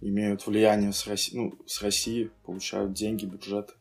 имеют 0.00 0.46
влияние 0.46 0.92
с 0.92 1.06
России, 1.06 1.36
ну, 1.36 1.58
с 1.66 1.82
России, 1.82 2.30
получают 2.44 2.92
деньги, 2.92 3.26
бюджеты. 3.26 3.72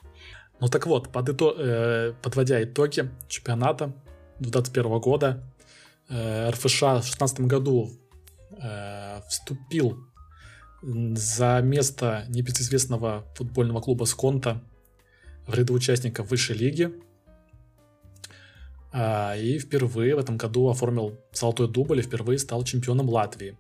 Ну 0.60 0.68
так 0.68 0.88
вот, 0.88 1.12
под 1.12 1.30
ито... 1.30 1.56
э, 1.58 2.14
подводя 2.22 2.64
итоги 2.64 3.10
чемпионата 3.28 3.94
2021 4.40 5.00
года, 5.00 5.44
э, 6.10 6.50
РФШ 6.50 6.82
в 6.82 7.02
2016 7.02 7.42
году 7.42 7.92
э, 8.52 9.22
вступил 9.30 9.98
за 10.82 11.62
место 11.64 12.26
небезызвестного 12.30 13.26
футбольного 13.36 13.82
клуба 13.82 14.06
Сконта 14.06 14.64
в 15.46 15.54
ряды 15.54 15.74
участников 15.74 16.30
высшей 16.30 16.56
лиги. 16.58 16.92
Э, 18.94 19.40
и 19.40 19.60
впервые 19.60 20.16
в 20.16 20.20
этом 20.20 20.38
году 20.38 20.70
оформил 20.70 21.20
золотой 21.34 21.68
дубль 21.68 22.00
и 22.00 22.04
впервые 22.04 22.40
стал 22.40 22.64
чемпионом 22.64 23.10
Латвии. 23.10 23.58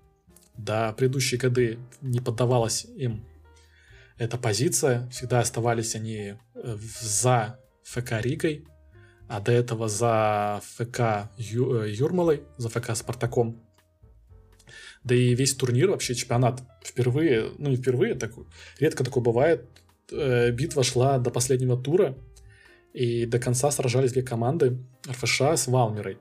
Да, 0.58 0.92
предыдущие 0.94 1.40
годы 1.40 1.80
не 2.02 2.20
поддавалась 2.20 2.86
им 2.86 3.26
эта 4.18 4.38
позиция. 4.38 5.08
Всегда 5.10 5.40
оставались 5.40 5.96
они 5.96 6.36
э, 6.56 6.78
за 7.00 7.60
ФК 7.84 8.14
Ригой, 8.22 8.66
а 9.28 9.40
до 9.40 9.52
этого 9.52 9.88
за 9.88 10.62
ФК 10.64 11.30
Ю, 11.38 11.84
э, 11.84 11.92
Юрмалой, 11.92 12.44
за 12.58 12.70
ФК 12.70 12.96
Спартаком. 12.96 13.62
Да 15.04 15.16
и 15.16 15.36
весь 15.36 15.56
турнир, 15.56 15.90
вообще 15.90 16.16
чемпионат 16.16 16.64
впервые, 16.84 17.52
ну 17.58 17.70
не 17.70 17.78
впервые, 17.78 18.16
так, 18.16 18.34
редко 18.80 19.04
такое 19.04 19.24
бывает, 19.24 19.66
э, 20.12 20.52
битва 20.52 20.84
шла 20.84 21.20
до 21.20 21.30
последнего 21.30 21.82
тура, 21.82 22.18
и 22.94 23.26
до 23.26 23.40
конца 23.40 23.70
сражались 23.70 24.14
две 24.14 24.24
команды 24.24 24.80
РФШ 25.08 25.42
с 25.42 25.68
Валмерой. 25.68 26.18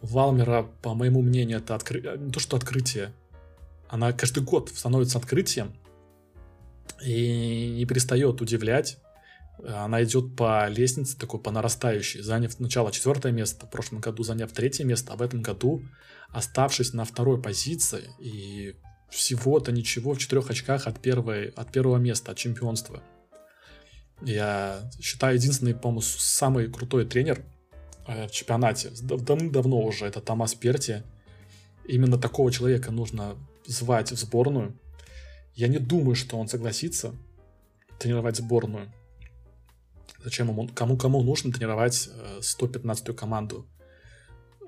Валмера, 0.00 0.62
по 0.82 0.94
моему 0.94 1.20
мнению, 1.20 1.58
это 1.58 1.74
откры... 1.74 2.00
не 2.16 2.32
то 2.32 2.40
что 2.40 2.56
открытие, 2.56 3.12
она 3.90 4.12
каждый 4.12 4.44
год 4.44 4.70
становится 4.70 5.18
открытием 5.18 5.74
и 7.04 7.74
не 7.76 7.84
перестает 7.86 8.40
удивлять. 8.40 8.98
Она 9.66 10.02
идет 10.04 10.36
по 10.36 10.68
лестнице 10.68 11.18
такой 11.18 11.40
по 11.40 11.50
нарастающей, 11.50 12.22
заняв 12.22 12.52
сначала 12.52 12.92
четвертое 12.92 13.32
место, 13.32 13.66
в 13.66 13.70
прошлом 13.70 14.00
году 14.00 14.22
заняв 14.22 14.52
третье 14.52 14.84
место, 14.84 15.12
а 15.12 15.16
в 15.16 15.22
этом 15.22 15.42
году 15.42 15.82
оставшись 16.28 16.92
на 16.92 17.04
второй 17.04 17.42
позиции 17.42 18.04
и 18.20 18.76
всего-то 19.10 19.72
ничего 19.72 20.14
в 20.14 20.18
четырех 20.18 20.48
очках 20.50 20.86
от, 20.86 21.00
первой, 21.00 21.48
от 21.48 21.72
первого 21.72 21.96
места, 21.96 22.30
от 22.30 22.38
чемпионства. 22.38 23.02
Я 24.22 24.88
считаю, 25.00 25.34
единственный, 25.34 25.74
по-моему, 25.74 26.02
самый 26.02 26.70
крутой 26.70 27.06
тренер 27.06 27.44
э, 28.06 28.28
в 28.28 28.30
чемпионате 28.30 28.92
давно 29.02 29.80
уже, 29.80 30.06
это 30.06 30.20
Томас 30.20 30.54
Перти. 30.54 31.02
Именно 31.86 32.18
такого 32.18 32.52
человека 32.52 32.92
нужно 32.92 33.36
звать 33.70 34.12
в 34.12 34.16
сборную. 34.16 34.76
Я 35.54 35.68
не 35.68 35.78
думаю, 35.78 36.14
что 36.14 36.38
он 36.38 36.48
согласится 36.48 37.14
тренировать 37.98 38.36
сборную. 38.36 38.92
Зачем 40.24 40.48
ему, 40.48 40.68
кому 40.68 40.96
кому 40.96 41.22
нужно 41.22 41.52
тренировать 41.52 42.08
115-ю 42.40 43.14
э, 43.14 43.16
команду 43.16 43.66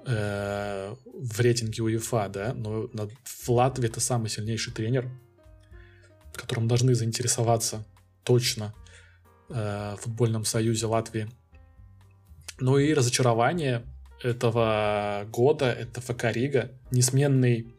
э, 0.06 0.94
в 1.04 1.40
рейтинге 1.40 1.82
УЕФА, 1.82 2.28
да? 2.28 2.54
Но 2.54 2.88
в 3.24 3.48
Латвии 3.48 3.88
это 3.88 4.00
самый 4.00 4.30
сильнейший 4.30 4.72
тренер, 4.72 5.10
которым 6.32 6.68
должны 6.68 6.94
заинтересоваться 6.94 7.84
точно 8.24 8.74
э, 9.50 9.96
в 9.98 10.02
футбольном 10.02 10.44
союзе 10.44 10.86
Латвии. 10.86 11.28
Ну 12.60 12.78
и 12.78 12.94
разочарование 12.94 13.84
этого 14.22 15.26
года 15.30 15.66
это 15.72 16.00
ФК 16.00 16.24
Рига, 16.24 16.70
несменный, 16.90 17.74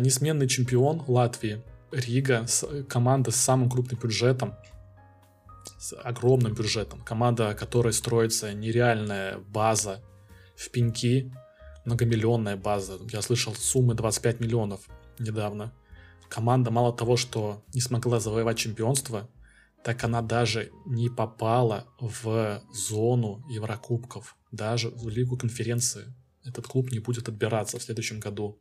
несменный 0.00 0.48
чемпион 0.48 1.02
Латвии. 1.06 1.62
Рига, 1.90 2.46
команда 2.88 3.30
с 3.30 3.36
самым 3.36 3.70
крупным 3.70 3.98
бюджетом, 3.98 4.54
с 5.78 5.94
огромным 5.94 6.54
бюджетом. 6.54 7.00
Команда, 7.00 7.54
которой 7.54 7.92
строится 7.92 8.52
нереальная 8.52 9.38
база 9.38 10.02
в 10.56 10.70
пеньки, 10.70 11.32
многомиллионная 11.84 12.56
база. 12.56 12.98
Я 13.10 13.22
слышал 13.22 13.54
суммы 13.54 13.94
25 13.94 14.40
миллионов 14.40 14.80
недавно. 15.18 15.72
Команда 16.28 16.70
мало 16.70 16.92
того, 16.92 17.16
что 17.16 17.64
не 17.72 17.80
смогла 17.80 18.20
завоевать 18.20 18.58
чемпионство, 18.58 19.30
так 19.82 20.04
она 20.04 20.20
даже 20.20 20.70
не 20.84 21.08
попала 21.08 21.86
в 21.98 22.62
зону 22.70 23.42
Еврокубков, 23.48 24.36
даже 24.52 24.90
в 24.90 25.08
Лигу 25.08 25.38
конференции. 25.38 26.12
Этот 26.44 26.66
клуб 26.66 26.92
не 26.92 26.98
будет 26.98 27.28
отбираться 27.28 27.78
в 27.78 27.82
следующем 27.82 28.20
году. 28.20 28.60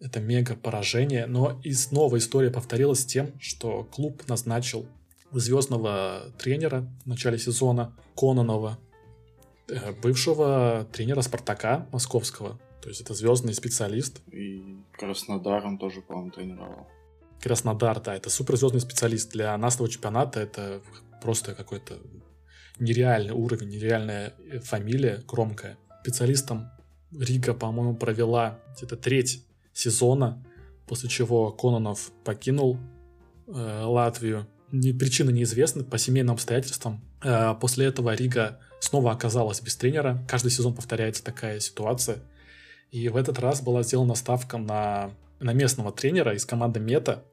Это 0.00 0.18
мега 0.18 0.56
поражение, 0.56 1.26
но 1.26 1.60
и 1.62 1.72
снова 1.72 2.16
история 2.16 2.50
повторилась 2.50 3.04
тем, 3.04 3.38
что 3.38 3.84
клуб 3.84 4.22
назначил 4.28 4.86
звездного 5.30 6.32
тренера 6.38 6.86
в 7.04 7.06
начале 7.06 7.38
сезона 7.38 7.94
Кононова, 8.16 8.78
э, 9.68 9.92
бывшего 9.92 10.88
тренера 10.92 11.20
Спартака 11.20 11.86
московского. 11.92 12.58
То 12.80 12.88
есть 12.88 13.02
это 13.02 13.12
звездный 13.12 13.54
специалист. 13.54 14.20
И 14.32 14.78
Краснодар 14.92 15.64
он 15.66 15.78
тоже, 15.78 16.00
по-моему, 16.00 16.30
тренировал. 16.30 16.88
Краснодар, 17.40 18.00
да, 18.00 18.16
это 18.16 18.30
суперзвездный 18.30 18.80
специалист. 18.80 19.30
Для 19.32 19.56
нашего 19.56 19.88
чемпионата 19.88 20.40
это 20.40 20.82
просто 21.22 21.54
какой-то 21.54 21.98
нереальный 22.78 23.34
уровень, 23.34 23.68
нереальная 23.68 24.34
э, 24.38 24.60
фамилия 24.60 25.22
громкая. 25.26 25.76
Специалистом 26.02 26.70
Рига, 27.12 27.52
по-моему, 27.54 27.94
провела 27.94 28.58
где-то 28.76 28.96
треть 28.96 29.44
сезона, 29.72 30.44
после 30.86 31.08
чего 31.08 31.52
Кононов 31.52 32.10
покинул 32.24 32.78
э, 33.46 33.82
Латвию. 33.84 34.46
Не, 34.72 34.92
причины 34.92 35.32
неизвестны, 35.32 35.84
по 35.84 35.98
семейным 35.98 36.34
обстоятельствам. 36.34 37.04
Э, 37.22 37.54
после 37.60 37.86
этого 37.86 38.14
Рига 38.14 38.60
снова 38.80 39.12
оказалась 39.12 39.60
без 39.60 39.76
тренера. 39.76 40.24
Каждый 40.28 40.50
сезон 40.50 40.74
повторяется 40.74 41.24
такая 41.24 41.60
ситуация. 41.60 42.18
И 42.90 43.08
в 43.08 43.16
этот 43.16 43.38
раз 43.38 43.62
была 43.62 43.82
сделана 43.82 44.14
ставка 44.14 44.58
на, 44.58 45.12
на 45.38 45.52
местного 45.52 45.92
тренера 45.92 46.34
из 46.34 46.44
команды 46.44 46.80
Мета, 46.80 47.24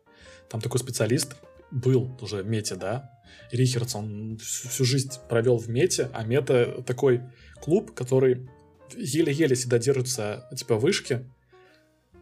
там 0.49 0.61
такой 0.61 0.79
специалист 0.79 1.35
был 1.71 2.17
уже 2.21 2.43
в 2.43 2.47
Мете, 2.47 2.75
да. 2.75 3.11
Рихардс, 3.51 3.95
он 3.95 4.37
всю, 4.37 4.69
всю 4.69 4.85
жизнь 4.85 5.11
провел 5.29 5.57
в 5.57 5.67
Мете, 5.67 6.09
а 6.13 6.23
Мета 6.23 6.81
такой 6.85 7.21
клуб, 7.61 7.93
который 7.93 8.49
еле-еле 8.95 9.55
всегда 9.55 9.79
держится, 9.79 10.47
типа, 10.55 10.75
вышки, 10.75 11.29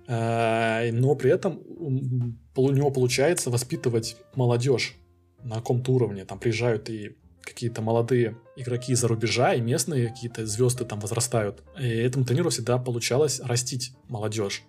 но 0.07 1.15
при 1.15 1.31
этом 1.31 1.61
у 1.67 2.71
него 2.71 2.91
получается 2.91 3.49
воспитывать 3.49 4.17
молодежь 4.35 4.95
на 5.43 5.55
каком-то 5.55 5.91
уровне. 5.91 6.25
Там 6.25 6.39
приезжают 6.39 6.89
и 6.89 7.15
какие-то 7.41 7.81
молодые 7.81 8.37
игроки 8.55 8.91
из-за 8.93 9.07
рубежа, 9.07 9.53
и 9.53 9.61
местные 9.61 10.09
какие-то 10.09 10.45
звезды 10.45 10.83
там 10.85 10.99
возрастают. 10.99 11.63
И 11.79 11.87
этому 11.87 12.25
тренеру 12.25 12.49
всегда 12.49 12.77
получалось 12.77 13.39
растить 13.39 13.93
молодежь. 14.07 14.63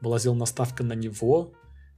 Была 0.00 0.18
сделана 0.18 0.46
ставка 0.46 0.82
на 0.82 0.92
него, 0.94 1.52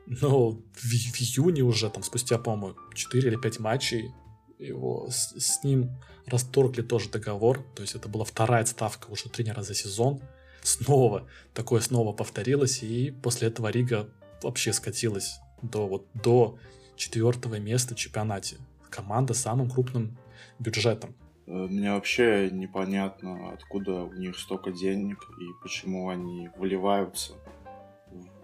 но 0.07 0.51
в, 0.51 0.61
в 0.74 1.20
июне 1.20 1.62
уже, 1.62 1.91
там, 1.91 2.03
спустя, 2.03 2.39
по-моему, 2.39 2.76
4 2.95 3.28
или 3.28 3.36
5 3.36 3.59
матчей, 3.61 4.11
его 4.59 5.09
с, 5.11 5.34
с 5.39 5.64
ним 5.64 5.91
расторгли 6.26 6.82
тоже 6.82 7.11
договор. 7.11 7.64
То 7.74 7.82
есть 7.82 7.95
это 7.95 8.09
была 8.09 8.24
вторая 8.24 8.64
ставка 8.64 9.11
уже 9.11 9.28
тренера 9.28 9.62
за 9.62 9.74
сезон. 9.74 10.20
Снова 10.69 11.27
такое 11.55 11.81
снова 11.81 12.12
повторилось, 12.12 12.83
и 12.83 13.11
после 13.11 13.49
этого 13.49 13.69
Рига 13.69 14.11
вообще 14.43 14.75
скатилась 14.75 15.41
до, 15.62 15.89
вот, 15.89 16.07
до 16.12 16.59
четвертого 16.95 17.59
места 17.59 17.95
в 17.95 17.99
чемпионате. 17.99 18.59
Команда 18.91 19.33
с 19.33 19.39
самым 19.39 19.71
крупным 19.71 20.19
бюджетом. 20.59 21.14
Э, 21.47 21.53
мне 21.53 21.91
вообще 21.93 22.51
непонятно, 22.53 23.51
откуда 23.55 24.03
у 24.03 24.12
них 24.12 24.39
столько 24.39 24.71
денег 24.71 25.31
и 25.41 25.47
почему 25.62 26.11
они 26.11 26.51
выливаются 26.59 27.33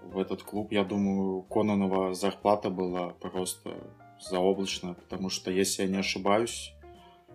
в 0.03 0.19
этот 0.19 0.43
клуб. 0.43 0.73
Я 0.73 0.85
думаю, 0.85 1.43
Кононова 1.43 2.15
зарплата 2.15 2.71
была 2.71 3.11
просто 3.11 3.71
заоблачная, 4.19 4.95
потому 4.95 5.29
что, 5.29 5.51
если 5.51 5.83
я 5.83 5.89
не 5.89 5.99
ошибаюсь, 5.99 6.74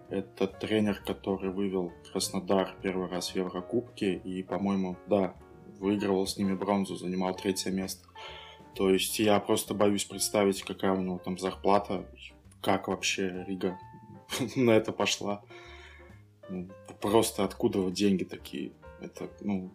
это 0.09 0.47
тренер, 0.47 1.01
который 1.05 1.51
вывел 1.51 1.91
Краснодар 2.11 2.75
первый 2.81 3.09
раз 3.09 3.29
в 3.29 3.35
Еврокубке 3.35 4.15
и, 4.15 4.43
по-моему, 4.43 4.97
да, 5.07 5.35
выигрывал 5.79 6.25
с 6.27 6.37
ними 6.37 6.55
бронзу, 6.55 6.95
занимал 6.95 7.35
третье 7.35 7.71
место. 7.71 8.07
То 8.75 8.89
есть 8.89 9.19
я 9.19 9.39
просто 9.39 9.73
боюсь 9.73 10.05
представить, 10.05 10.63
какая 10.63 10.93
у 10.93 11.01
него 11.01 11.19
там 11.19 11.37
зарплата, 11.37 12.05
как 12.61 12.87
вообще 12.87 13.45
Рига 13.47 13.77
на 14.55 14.71
это 14.71 14.91
пошла. 14.91 15.43
Ну, 16.49 16.67
просто 17.01 17.43
откуда 17.43 17.89
деньги 17.91 18.23
такие? 18.23 18.71
Это, 19.01 19.29
ну, 19.41 19.71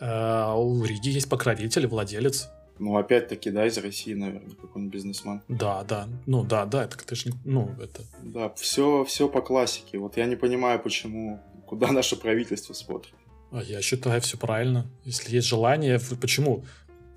а 0.00 0.54
у 0.56 0.84
Риги 0.84 1.08
есть 1.08 1.28
покровитель, 1.28 1.86
владелец. 1.86 2.50
Ну, 2.78 2.96
опять-таки, 2.96 3.50
да, 3.50 3.66
из 3.66 3.78
России, 3.78 4.14
наверное, 4.14 4.56
какой-нибудь 4.56 4.92
бизнесмен. 4.92 5.42
Да, 5.48 5.84
да. 5.84 6.08
Ну, 6.26 6.44
да, 6.44 6.66
да, 6.66 6.84
это, 6.84 6.98
конечно, 6.98 7.32
ну, 7.44 7.70
это... 7.80 8.02
Да, 8.22 8.50
все, 8.54 9.04
все 9.04 9.28
по 9.28 9.40
классике. 9.40 9.98
Вот 9.98 10.16
я 10.16 10.26
не 10.26 10.36
понимаю, 10.36 10.80
почему, 10.80 11.40
куда 11.66 11.92
наше 11.92 12.16
правительство 12.16 12.72
смотрит. 12.72 13.14
А 13.52 13.62
я 13.62 13.80
считаю, 13.80 14.20
все 14.20 14.36
правильно. 14.36 14.90
Если 15.04 15.34
есть 15.34 15.46
желание, 15.46 16.00
почему? 16.20 16.64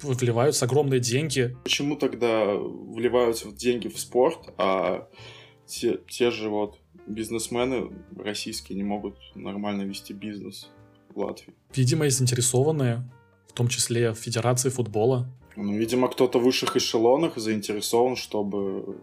Вливаются 0.01 0.65
огромные 0.65 0.99
деньги. 0.99 1.57
Почему 1.63 1.95
тогда 1.95 2.53
вливаются 2.53 3.51
деньги 3.51 3.87
в 3.87 3.99
спорт, 3.99 4.53
а 4.57 5.07
те, 5.65 5.99
те 6.07 6.29
же 6.29 6.49
вот 6.49 6.77
бизнесмены 7.07 7.89
российские 8.15 8.77
не 8.77 8.83
могут 8.83 9.17
нормально 9.33 9.81
вести 9.83 10.13
бизнес? 10.13 10.69
в 11.17 11.19
Латвии. 11.19 11.53
Видимо, 11.75 12.05
и 12.05 12.09
заинтересованные, 12.09 13.09
в 13.47 13.53
том 13.53 13.67
числе 13.67 14.11
в 14.11 14.15
Федерации 14.15 14.69
футбола. 14.69 15.29
Ну, 15.57 15.75
видимо, 15.75 16.07
кто-то 16.07 16.39
в 16.39 16.43
высших 16.43 16.77
эшелонах 16.77 17.37
заинтересован, 17.37 18.15
чтобы 18.15 19.01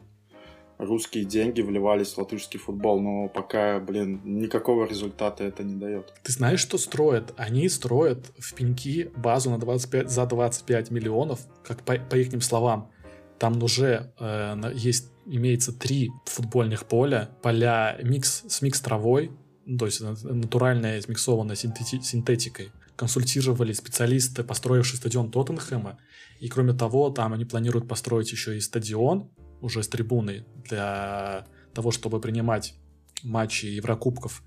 русские 0.79 1.25
деньги 1.25 1.61
вливались 1.61 2.15
в 2.15 2.19
латышский 2.19 2.61
футбол, 2.61 3.01
но 3.01 3.29
пока, 3.29 3.81
блин, 3.81 4.21
никакого 4.25 4.87
результата 4.87 5.43
это 5.43 5.65
не 5.65 5.75
дает. 5.75 6.13
Ты 6.23 6.33
знаешь, 6.33 6.61
что 6.61 6.79
строят? 6.79 7.35
Они 7.37 7.69
строят 7.69 8.33
в 8.39 8.55
Пеньки 8.55 9.11
базу 9.17 9.51
на 9.51 9.59
25, 9.59 10.09
за 10.09 10.27
25 10.27 10.91
миллионов, 10.91 11.41
как 11.65 11.83
по, 11.83 11.97
по 11.97 12.15
их 12.15 12.43
словам. 12.43 12.91
Там 13.39 13.61
уже 13.63 14.13
э, 14.21 14.73
есть, 14.75 15.11
имеется 15.27 15.73
три 15.73 16.11
футбольных 16.25 16.85
поля, 16.87 17.31
поля 17.43 17.99
микс 18.03 18.45
с 18.47 18.63
микс 18.63 18.81
травой, 18.81 19.33
то 19.79 19.87
есть 19.87 20.01
натуральная 20.01 21.01
смиксованная 21.01 21.57
синтети- 21.57 22.03
синтетикой. 22.03 22.71
Консультировали 22.97 23.73
специалисты, 23.73 24.45
построившие 24.45 24.99
стадион 24.99 25.31
Тоттенхэма. 25.31 25.99
И 26.41 26.49
кроме 26.49 26.73
того, 26.73 27.11
там 27.11 27.33
они 27.33 27.45
планируют 27.45 27.89
построить 27.89 28.31
еще 28.33 28.57
и 28.57 28.61
стадион, 28.61 29.31
уже 29.61 29.83
с 29.83 29.89
трибуной, 29.89 30.47
для 30.69 31.47
того, 31.73 31.91
чтобы 31.91 32.21
принимать 32.21 32.75
матчи 33.23 33.67
Еврокубков 33.67 34.43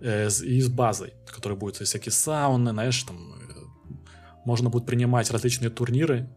э, 0.00 0.28
и 0.28 0.60
с 0.60 0.68
базой, 0.68 1.14
которая 1.26 1.58
будет 1.58 1.76
всякие 1.76 2.12
сауны, 2.12 2.70
знаешь, 2.70 3.02
там 3.02 3.16
э, 3.16 3.38
можно 4.44 4.70
будет 4.70 4.86
принимать 4.86 5.30
различные 5.30 5.70
турниры 5.70 6.28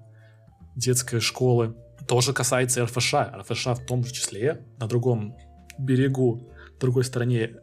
детской 0.75 1.19
школы. 1.19 1.75
Тоже 2.07 2.33
касается 2.33 2.85
РФШ. 2.85 3.13
РФШ 3.13 3.65
в 3.65 3.85
том 3.85 4.03
числе 4.03 4.65
на 4.79 4.87
другом 4.87 5.35
берегу, 5.77 6.51
в 6.77 6.79
другой 6.79 7.03
стороне 7.03 7.57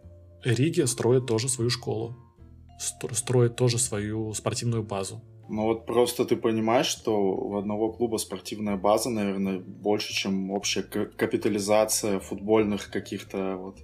Риги 0.44 0.82
строит 0.82 1.26
тоже 1.26 1.48
свою 1.48 1.70
школу, 1.70 2.16
строит 2.78 3.56
тоже 3.56 3.78
свою 3.78 4.32
спортивную 4.34 4.82
базу. 4.82 5.20
Ну 5.48 5.62
вот 5.62 5.86
просто 5.86 6.24
ты 6.24 6.36
понимаешь, 6.36 6.86
что 6.86 7.16
у 7.18 7.56
одного 7.56 7.90
клуба 7.90 8.18
спортивная 8.18 8.76
база, 8.76 9.08
наверное, 9.08 9.58
больше, 9.58 10.12
чем 10.12 10.50
общая 10.50 10.82
капитализация 10.82 12.20
футбольных 12.20 12.90
каких-то 12.90 13.56
вот 13.56 13.78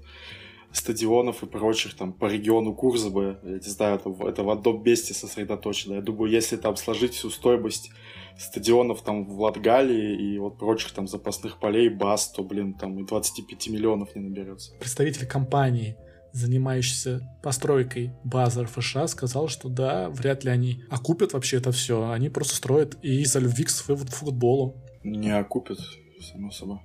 стадионов 0.72 1.42
и 1.42 1.47
прочих 1.47 1.95
там 1.95 2.12
по 2.12 2.26
региону 2.26 2.74
Курзабы, 2.74 3.38
я 3.45 3.53
не 3.53 3.61
знаю, 3.61 3.97
это, 3.97 4.11
это 4.28 4.42
в 4.42 4.51
одном 4.51 4.82
месте 4.82 5.14
сосредоточено. 5.14 5.95
Я 5.95 6.01
думаю, 6.03 6.30
если 6.30 6.57
там 6.57 6.76
сложить 6.76 7.14
всю 7.14 7.30
стоимость 7.30 7.90
стадионов 8.36 9.03
там 9.03 9.24
в 9.24 9.40
Латгалии 9.40 10.34
и 10.34 10.38
вот 10.38 10.59
прочих 10.59 10.92
там 10.92 11.07
запасных 11.07 11.61
полей, 11.61 11.88
баз, 11.88 12.28
то, 12.28 12.42
блин, 12.42 12.74
там 12.74 12.99
и 12.99 13.07
25 13.07 13.68
миллионов 13.68 14.14
не 14.16 14.22
наберется. 14.22 14.74
Представитель 14.80 15.26
компании 15.26 15.97
занимающийся 16.35 17.20
постройкой 17.43 18.12
базы 18.24 18.64
РФШ, 18.64 18.97
сказал, 19.07 19.49
что 19.49 19.68
да, 19.68 20.11
вряд 20.11 20.45
ли 20.45 20.51
они 20.51 20.85
окупят 20.91 21.32
вообще 21.32 21.59
это 21.59 21.72
все. 21.72 22.11
Они 22.11 22.28
просто 22.28 22.57
строят 22.57 22.99
и 23.03 23.22
из-за 23.22 23.39
любви 23.39 23.64
к 23.64 23.70
своему 23.70 24.05
футболу. 24.07 24.82
Не 25.05 25.30
окупят, 25.30 25.78
само 26.20 26.51
собой. 26.51 26.80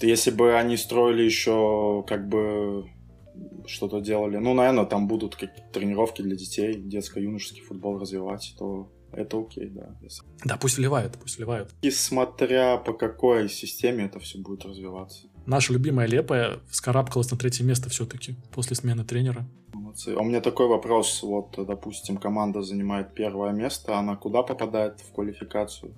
Если 0.00 0.30
бы 0.30 0.56
они 0.56 0.76
строили 0.76 1.22
еще 1.22 2.04
как 2.08 2.28
бы 2.28 2.86
что-то 3.66 4.00
делали. 4.00 4.36
Ну, 4.38 4.54
наверное, 4.54 4.84
там 4.84 5.06
будут 5.08 5.34
какие-то 5.34 5.70
тренировки 5.72 6.22
для 6.22 6.36
детей, 6.36 6.74
детско-юношеский 6.74 7.62
футбол 7.62 7.98
развивать, 7.98 8.54
то 8.58 8.92
это 9.12 9.38
окей, 9.38 9.70
да. 9.70 9.96
Да, 10.44 10.56
пусть 10.56 10.76
вливают, 10.76 11.16
пусть 11.20 11.36
вливают. 11.36 11.70
И 11.82 11.90
смотря 11.90 12.76
по 12.76 12.92
какой 12.92 13.48
системе 13.48 14.04
это 14.04 14.18
все 14.18 14.38
будет 14.38 14.64
развиваться. 14.64 15.28
Наша 15.46 15.72
любимая 15.72 16.06
Лепая 16.06 16.60
вскарабкалась 16.70 17.30
на 17.30 17.36
третье 17.36 17.64
место 17.64 17.90
все-таки 17.90 18.36
после 18.52 18.76
смены 18.76 19.04
тренера. 19.04 19.46
Молодцы. 19.72 20.14
А 20.16 20.20
у 20.20 20.24
меня 20.24 20.40
такой 20.40 20.68
вопрос. 20.68 21.22
Вот, 21.22 21.54
допустим, 21.56 22.16
команда 22.16 22.62
занимает 22.62 23.14
первое 23.14 23.52
место, 23.52 23.98
она 23.98 24.16
куда 24.16 24.42
попадает 24.42 25.00
в 25.00 25.12
квалификацию? 25.12 25.94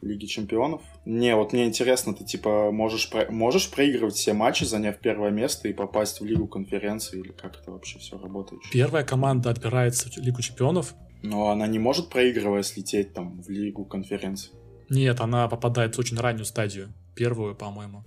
Лиги 0.00 0.26
Чемпионов. 0.26 0.82
Не, 1.04 1.36
вот 1.36 1.52
мне 1.52 1.64
интересно, 1.64 2.12
ты 2.12 2.24
типа 2.24 2.72
можешь, 2.72 3.08
про... 3.08 3.30
можешь 3.30 3.70
проигрывать 3.70 4.14
все 4.14 4.32
матчи, 4.32 4.64
заняв 4.64 4.98
первое 4.98 5.30
место 5.30 5.68
и 5.68 5.72
попасть 5.72 6.20
в 6.20 6.24
Лигу 6.24 6.48
конференции, 6.48 7.20
или 7.20 7.30
как 7.30 7.60
это 7.60 7.70
вообще 7.70 8.00
все 8.00 8.18
работает? 8.18 8.60
Первая 8.72 9.04
команда 9.04 9.50
отбирается 9.50 10.10
в 10.10 10.16
Лигу 10.16 10.42
Чемпионов. 10.42 10.94
Но 11.22 11.50
она 11.50 11.68
не 11.68 11.78
может, 11.78 12.08
проигрывая, 12.08 12.64
слететь 12.64 13.14
там 13.14 13.40
в 13.40 13.48
Лигу 13.48 13.84
конференции. 13.84 14.50
Нет, 14.90 15.20
она 15.20 15.46
попадает 15.46 15.94
в 15.94 16.00
очень 16.00 16.18
раннюю 16.18 16.46
стадию. 16.46 16.92
Первую, 17.14 17.54
по-моему. 17.54 18.04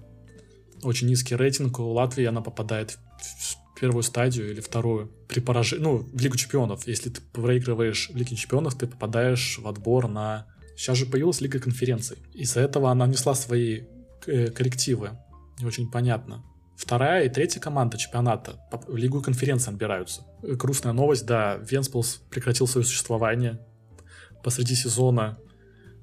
Очень 0.85 1.07
низкий 1.07 1.35
рейтинг. 1.35 1.79
У 1.79 1.91
Латвии 1.91 2.25
она 2.25 2.41
попадает 2.41 2.97
в 3.19 3.79
первую 3.79 4.03
стадию 4.03 4.51
или 4.51 4.61
вторую. 4.61 5.11
При 5.27 5.39
поражении, 5.39 5.83
ну, 5.83 5.97
в 5.97 6.21
Лигу 6.21 6.37
Чемпионов. 6.37 6.87
Если 6.87 7.09
ты 7.09 7.21
проигрываешь 7.33 8.09
Лиге 8.13 8.35
Чемпионов, 8.35 8.77
ты 8.77 8.85
попадаешь 8.87 9.57
в 9.57 9.67
отбор 9.67 10.07
на 10.07 10.45
Сейчас 10.75 10.97
же 10.97 11.05
появилась 11.05 11.41
Лига 11.41 11.59
конференций. 11.59 12.17
Из-за 12.33 12.59
этого 12.59 12.91
она 12.91 13.05
внесла 13.05 13.33
свои 13.33 13.83
э, 14.27 14.47
коррективы. 14.47 15.11
Не 15.59 15.65
очень 15.65 15.89
понятно. 15.89 16.43
Вторая 16.75 17.25
и 17.25 17.29
третья 17.29 17.61
команда 17.61 17.97
чемпионата 17.97 18.59
в 18.87 18.95
Лигу 18.97 19.21
конференции 19.21 19.71
отбираются. 19.71 20.23
Грустная 20.41 20.91
новость, 20.91 21.25
да, 21.25 21.55
Венсполс 21.55 22.21
прекратил 22.29 22.67
свое 22.67 22.85
существование. 22.85 23.65
Посреди 24.43 24.75
сезона 24.75 25.37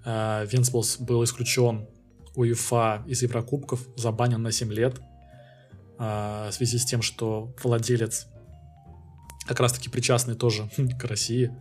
э, 0.04 0.46
Венсполс 0.50 0.96
был 0.98 1.22
исключен 1.22 1.86
УЕФА 2.34 3.04
из 3.06 3.22
Еврокубков, 3.22 3.86
забанен 3.96 4.42
на 4.42 4.52
7 4.52 4.72
лет 4.72 5.00
э, 5.98 6.48
в 6.50 6.52
связи 6.52 6.78
с 6.78 6.84
тем, 6.84 7.02
что 7.02 7.54
владелец 7.62 8.26
как 9.46 9.60
раз-таки 9.60 9.88
причастный 9.88 10.34
тоже 10.34 10.68
к 11.00 11.04
России, 11.04 11.54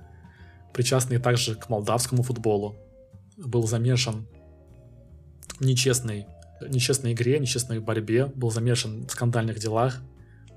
причастный 0.74 1.17
также 1.19 1.55
к 1.55 1.69
молдавскому 1.69 2.24
футболу 2.24 2.76
был 3.38 3.67
замешан 3.67 4.28
нечестной, 5.59 6.28
нечестной 6.67 7.13
игре, 7.13 7.39
нечестной 7.39 7.80
борьбе, 7.80 8.26
был 8.28 8.51
замешан 8.51 9.07
в 9.07 9.11
скандальных 9.11 9.59
делах. 9.59 10.01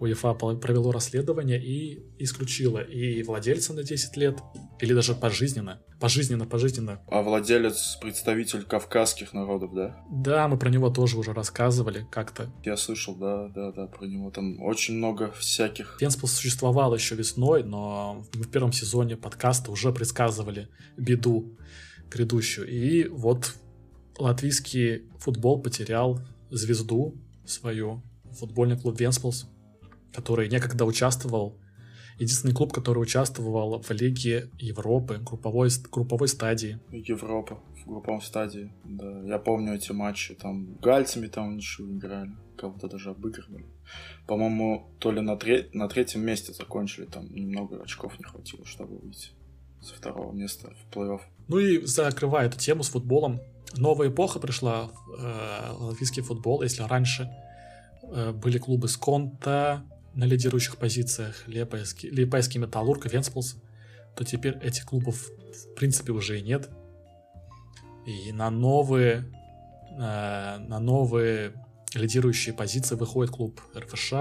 УЕФА 0.04 0.34
провело 0.34 0.92
расследование 0.92 1.62
и 1.62 2.02
исключило 2.18 2.78
и 2.78 3.22
владельца 3.22 3.72
на 3.72 3.82
10 3.82 4.16
лет, 4.16 4.38
или 4.80 4.94
даже 4.94 5.14
пожизненно. 5.14 5.80
Пожизненно, 6.00 6.46
пожизненно. 6.46 7.00
А 7.08 7.22
владелец 7.22 7.98
представитель 8.00 8.62
кавказских 8.62 9.32
народов, 9.32 9.74
да? 9.74 9.96
Да, 10.10 10.48
мы 10.48 10.58
про 10.58 10.68
него 10.68 10.90
тоже 10.90 11.18
уже 11.18 11.32
рассказывали 11.32 12.06
как-то. 12.10 12.52
Я 12.64 12.76
слышал, 12.76 13.14
да, 13.16 13.48
да, 13.48 13.72
да, 13.72 13.86
про 13.86 14.06
него. 14.06 14.30
Там 14.30 14.62
очень 14.62 14.94
много 14.94 15.32
всяких... 15.32 15.96
Фенспл 16.00 16.26
существовал 16.26 16.94
еще 16.94 17.14
весной, 17.14 17.62
но 17.62 18.24
в 18.32 18.48
первом 18.48 18.72
сезоне 18.72 19.16
подкаста 19.16 19.70
уже 19.70 19.92
предсказывали 19.92 20.68
беду 20.96 21.56
грядущую. 22.10 22.68
И 22.68 23.08
вот 23.08 23.54
латвийский 24.18 25.04
футбол 25.18 25.60
потерял 25.60 26.20
звезду 26.50 27.14
свою, 27.46 28.02
футбольный 28.38 28.78
клуб 28.78 28.98
Венсполс, 28.98 29.46
который 30.14 30.48
некогда 30.48 30.84
участвовал, 30.84 31.58
единственный 32.18 32.54
клуб, 32.54 32.72
который 32.72 32.98
участвовал 32.98 33.82
в 33.82 33.90
Лиге 33.90 34.50
Европы, 34.58 35.18
групповой, 35.18 35.68
групповой 35.90 36.28
стадии. 36.28 36.78
Европа 36.90 37.60
в 37.84 37.88
групповом 37.88 38.22
стадии, 38.22 38.72
да. 38.84 39.22
Я 39.24 39.38
помню 39.38 39.74
эти 39.74 39.92
матчи, 39.92 40.34
там 40.34 40.76
гальцами 40.76 41.26
там 41.26 41.56
ничего 41.56 41.90
играли, 41.90 42.30
кого-то 42.56 42.88
даже 42.88 43.10
обыгрывали. 43.10 43.66
По-моему, 44.26 44.90
то 44.98 45.10
ли 45.10 45.20
на, 45.20 45.36
тре- 45.36 45.68
на 45.72 45.88
третьем 45.88 46.22
месте 46.22 46.52
закончили, 46.52 47.04
там 47.04 47.30
немного 47.32 47.82
очков 47.82 48.18
не 48.18 48.24
хватило, 48.24 48.64
чтобы 48.64 48.98
выйти 48.98 49.30
со 49.82 49.94
второго 49.94 50.32
места 50.32 50.72
в 50.72 50.96
плей-офф. 50.96 51.20
Ну 51.48 51.58
и 51.58 51.84
закрывая 51.84 52.46
эту 52.46 52.58
тему 52.58 52.82
с 52.82 52.88
футболом, 52.88 53.40
новая 53.76 54.08
эпоха 54.08 54.38
пришла 54.38 54.86
в 54.88 55.14
э, 55.18 55.72
латвийский 55.72 56.22
футбол. 56.22 56.62
Если 56.62 56.82
раньше 56.82 57.28
э, 58.02 58.32
были 58.32 58.56
клубы 58.56 58.88
с 58.88 58.96
Конта 58.96 59.84
на 60.14 60.24
лидирующих 60.24 60.76
позициях, 60.76 61.46
Лепайский, 61.46 62.08
Лепайский 62.08 62.60
Металлург 62.60 63.06
и 63.06 63.08
Венсполс, 63.08 63.56
то 64.16 64.24
теперь 64.24 64.56
этих 64.58 64.84
клубов 64.84 65.28
в 65.28 65.74
принципе 65.74 66.12
уже 66.12 66.38
и 66.38 66.42
нет. 66.42 66.70
И 68.06 68.32
на 68.32 68.50
новые, 68.50 69.32
э, 69.98 70.58
на 70.58 70.78
новые 70.78 71.54
лидирующие 71.94 72.54
позиции 72.54 72.94
выходит 72.94 73.32
клуб 73.32 73.60
РФШ, 73.76 74.12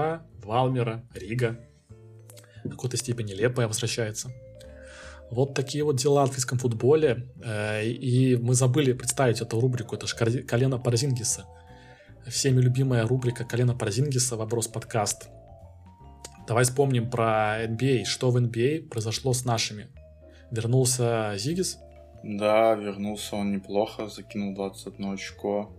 Валмера, 0.42 1.04
Рига. 1.14 1.60
В 2.64 2.70
какой-то 2.70 2.96
степени 2.96 3.32
Лепая 3.32 3.68
возвращается. 3.68 4.30
Вот 5.30 5.54
такие 5.54 5.84
вот 5.84 5.96
дела 5.96 6.22
в 6.22 6.28
латвийском 6.28 6.58
футболе. 6.58 7.28
Э, 7.42 7.84
и 7.84 8.36
мы 8.36 8.54
забыли 8.54 8.92
представить 8.94 9.40
эту 9.40 9.60
рубрику. 9.60 9.94
Это 9.94 10.06
же 10.06 10.42
колено 10.42 10.78
Парзингиса. 10.78 11.44
Всеми 12.26 12.60
любимая 12.60 13.06
рубрика 13.06 13.44
колено 13.44 13.74
Парзингиса 13.74 14.36
«Вопрос 14.36 14.66
подкаст». 14.66 15.28
Давай 16.46 16.64
вспомним 16.64 17.10
про 17.10 17.64
NBA. 17.64 18.02
А. 18.02 18.04
Что 18.04 18.30
в 18.30 18.36
NBA 18.36 18.86
а 18.86 18.88
произошло 18.88 19.32
с 19.32 19.44
нашими? 19.44 19.88
Вернулся 20.50 21.34
Зигис? 21.36 21.78
Да, 22.22 22.74
вернулся 22.74 23.36
он 23.36 23.52
неплохо, 23.52 24.08
закинул 24.08 24.54
21 24.54 25.12
очко. 25.12 25.72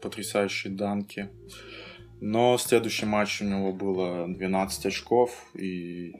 Потрясающие 0.00 0.72
данки. 0.72 1.30
Но 2.20 2.58
следующий 2.58 3.06
матч 3.06 3.40
у 3.42 3.44
него 3.44 3.72
было 3.72 4.26
12 4.28 4.86
очков, 4.86 5.50
и 5.54 6.12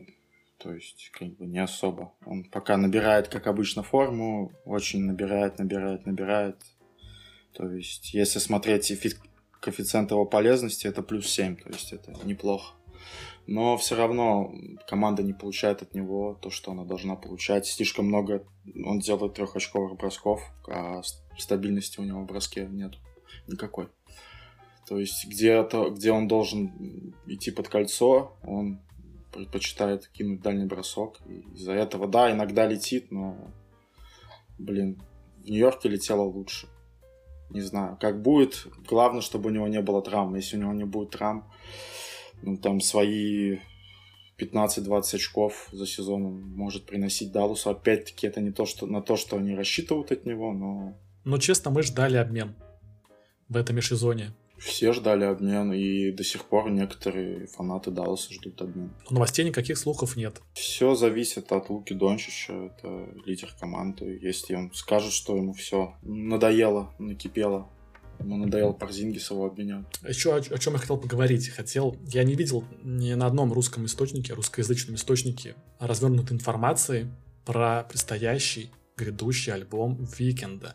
то 0.59 0.72
есть, 0.72 1.11
как 1.12 1.37
бы 1.37 1.47
не 1.47 1.61
особо. 1.61 2.12
Он 2.26 2.45
пока 2.45 2.76
набирает, 2.76 3.29
как 3.29 3.47
обычно, 3.47 3.83
форму, 3.85 4.53
очень 4.64 5.05
набирает, 5.05 5.59
набирает, 5.59 6.05
набирает. 6.05 6.57
То 7.53 7.70
есть, 7.70 8.12
если 8.12 8.41
смотреть 8.41 8.93
коэффициент 9.61 10.11
его 10.11 10.24
полезности, 10.24 10.89
это 10.89 11.03
плюс 11.03 11.29
7, 11.29 11.57
то 11.57 11.68
есть 11.68 11.93
это 11.93 12.12
неплохо. 12.24 12.74
Но 13.49 13.79
все 13.79 13.97
равно 13.97 14.53
команда 14.87 15.23
не 15.23 15.33
получает 15.33 15.81
от 15.81 15.95
него 15.95 16.35
то, 16.35 16.51
что 16.51 16.73
она 16.73 16.85
должна 16.85 17.17
получать. 17.17 17.67
Слишком 17.67 18.05
много 18.05 18.45
он 18.85 18.99
делает 18.99 19.33
трехочковых 19.35 19.97
бросков, 19.97 20.43
а 20.69 21.01
стабильности 21.39 21.99
у 21.99 22.05
него 22.05 22.21
в 22.21 22.27
броске 22.27 22.69
нет 22.71 22.99
никакой. 23.47 23.89
То 24.87 24.99
есть 24.99 25.27
где-то, 25.27 25.89
где 25.89 26.13
он 26.13 26.29
должен 26.29 27.15
идти 27.25 27.51
под 27.51 27.69
кольцо, 27.69 28.37
он 28.43 28.81
предпочитает 29.33 30.09
кинуть 30.09 30.43
дальний 30.43 30.67
бросок. 30.67 31.19
Из-за 31.55 31.73
этого, 31.73 32.07
да, 32.07 32.31
иногда 32.31 32.67
летит, 32.67 33.11
но, 33.11 33.35
блин, 34.59 35.01
в 35.39 35.49
Нью-Йорке 35.49 35.89
летело 35.89 36.21
лучше. 36.21 36.69
Не 37.49 37.63
знаю, 37.63 37.97
как 37.99 38.21
будет. 38.21 38.67
Главное, 38.87 39.23
чтобы 39.23 39.49
у 39.49 39.53
него 39.55 39.69
не 39.69 39.81
было 39.81 40.03
травм. 40.03 40.35
Если 40.35 40.59
у 40.59 40.61
него 40.61 40.75
не 40.75 40.85
будет 40.85 41.13
травм, 41.13 41.51
там 42.62 42.80
свои 42.80 43.59
15-20 44.39 45.16
очков 45.16 45.68
за 45.72 45.86
сезон 45.86 46.26
он 46.26 46.43
может 46.55 46.86
приносить 46.86 47.32
Далусу. 47.32 47.70
Опять-таки, 47.70 48.26
это 48.26 48.41
не 48.41 48.53
то, 48.53 48.66
что, 48.66 48.86
на 48.86 49.03
то, 49.03 49.16
что 49.16 49.36
они 49.36 49.55
рассчитывают 49.55 50.12
от 50.12 50.24
него, 50.24 50.53
но... 50.53 50.97
Но, 51.24 51.39
честно, 51.39 51.70
мы 51.70 51.82
ждали 51.82 52.16
обмен 52.16 52.55
в 53.49 53.57
этом 53.57 53.76
межсезоне. 53.76 54.32
Все 54.59 54.93
ждали 54.93 55.24
обмен, 55.24 55.72
и 55.72 56.11
до 56.11 56.24
сих 56.24 56.45
пор 56.45 56.70
некоторые 56.70 57.47
фанаты 57.47 57.93
Далласа 57.93 58.32
ждут 58.34 58.61
обмен. 58.61 58.93
Новостей 59.09 59.45
никаких 59.45 59.78
слухов 59.78 60.16
нет. 60.16 60.41
Все 60.55 60.97
зависит 60.97 61.53
от 61.53 61.70
Луки 61.70 61.95
Дончича, 61.95 62.53
это 62.53 63.09
лидер 63.24 63.55
команды. 63.59 64.18
Если 64.20 64.57
он 64.57 64.72
скажет, 64.74 65.12
что 65.12 65.36
ему 65.36 65.53
все 65.53 65.95
надоело, 66.03 66.93
накипело, 66.99 67.70
ему 68.21 68.37
надоело 68.37 68.73
Парзингис 68.73 69.31
его 69.31 69.47
обменять. 69.47 69.85
Еще 70.07 70.35
о, 70.35 70.39
о 70.39 70.59
чем 70.59 70.75
я 70.75 70.79
хотел 70.79 70.99
поговорить. 70.99 71.49
Хотел, 71.49 71.97
я 72.07 72.25
не 72.25 72.35
видел 72.35 72.64
ни 72.83 73.12
на 73.14 73.27
одном 73.27 73.53
русском 73.53 73.87
источнике, 73.87 74.35
русскоязычном 74.35 74.97
источнике 74.97 75.55
развернутой 75.79 76.37
информации 76.37 77.11
про 77.45 77.85
предстоящий 77.85 78.71
грядущий 78.97 79.53
альбом 79.53 80.07
Викенда. 80.19 80.75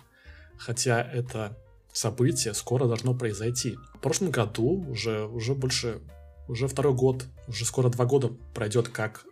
Хотя 0.57 1.01
это 1.01 1.57
событие 1.91 2.53
скоро 2.53 2.87
должно 2.87 3.13
произойти. 3.13 3.77
В 3.93 3.99
прошлом 3.99 4.31
году, 4.31 4.85
уже, 4.89 5.25
уже 5.25 5.53
больше, 5.53 6.01
уже 6.47 6.67
второй 6.67 6.93
год, 6.93 7.25
уже 7.47 7.65
скоро 7.65 7.89
два 7.89 8.05
года 8.05 8.29
пройдет, 8.53 8.87
как 8.89 9.25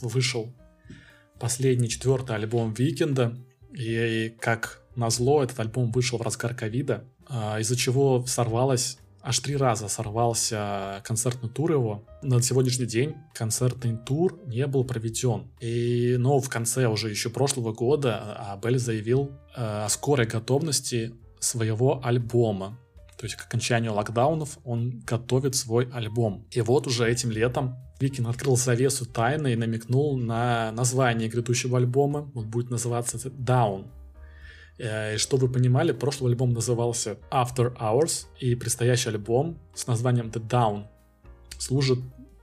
вышел 0.00 0.52
последний 1.38 1.88
четвертый 1.88 2.36
альбом 2.36 2.74
Викенда, 2.74 3.36
и, 3.72 4.34
как 4.40 4.82
назло 4.96 5.42
этот 5.42 5.60
альбом 5.60 5.92
вышел 5.92 6.18
в 6.18 6.22
разгар 6.22 6.54
ковида, 6.54 6.94
а, 6.94 7.19
из-за 7.30 7.76
чего 7.76 8.24
сорвалась 8.26 8.98
аж 9.22 9.38
три 9.40 9.56
раза 9.56 9.88
сорвался 9.88 11.02
концертный 11.04 11.48
тур 11.48 11.72
его. 11.72 12.04
На 12.22 12.40
сегодняшний 12.42 12.86
день 12.86 13.14
концертный 13.34 13.96
тур 13.96 14.38
не 14.46 14.66
был 14.66 14.84
проведен. 14.84 15.50
И, 15.60 16.16
но 16.18 16.40
в 16.40 16.48
конце 16.48 16.86
уже 16.86 17.10
еще 17.10 17.30
прошлого 17.30 17.72
года 17.72 18.52
Абель 18.52 18.78
заявил 18.78 19.30
э, 19.54 19.84
о 19.84 19.88
скорой 19.88 20.26
готовности 20.26 21.14
своего 21.38 22.00
альбома. 22.04 22.78
То 23.18 23.26
есть 23.26 23.36
к 23.36 23.44
окончанию 23.44 23.92
локдаунов 23.92 24.58
он 24.64 25.00
готовит 25.00 25.54
свой 25.54 25.90
альбом. 25.92 26.46
И 26.50 26.60
вот 26.62 26.86
уже 26.86 27.10
этим 27.10 27.30
летом 27.30 27.76
Викин 28.00 28.26
открыл 28.26 28.56
завесу 28.56 29.04
тайны 29.04 29.52
и 29.52 29.56
намекнул 29.56 30.16
на 30.16 30.72
название 30.72 31.28
грядущего 31.28 31.76
альбома. 31.76 32.30
Он 32.34 32.48
будет 32.48 32.70
называться 32.70 33.18
Down. 33.18 33.88
Э, 34.80 35.14
и 35.14 35.18
чтобы 35.18 35.46
вы 35.46 35.52
понимали, 35.52 35.92
прошлый 35.92 36.32
альбом 36.32 36.52
назывался 36.52 37.18
After 37.30 37.76
Hours, 37.76 38.26
и 38.38 38.54
предстоящий 38.54 39.10
альбом 39.10 39.58
с 39.74 39.86
названием 39.86 40.28
The 40.28 40.46
Down 40.46 40.86
служит 41.58 41.98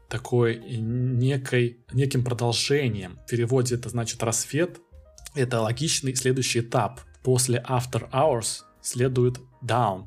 такой 0.07 0.57
некой, 0.59 1.83
неким 1.91 2.23
продолжением. 2.23 3.17
В 3.25 3.29
переводе 3.29 3.75
это 3.75 3.89
значит 3.89 4.23
рассвет. 4.23 4.79
Это 5.35 5.61
логичный 5.61 6.15
следующий 6.15 6.59
этап. 6.59 7.01
После 7.23 7.63
After 7.67 8.09
Hours 8.11 8.61
следует 8.81 9.39
Down. 9.61 10.05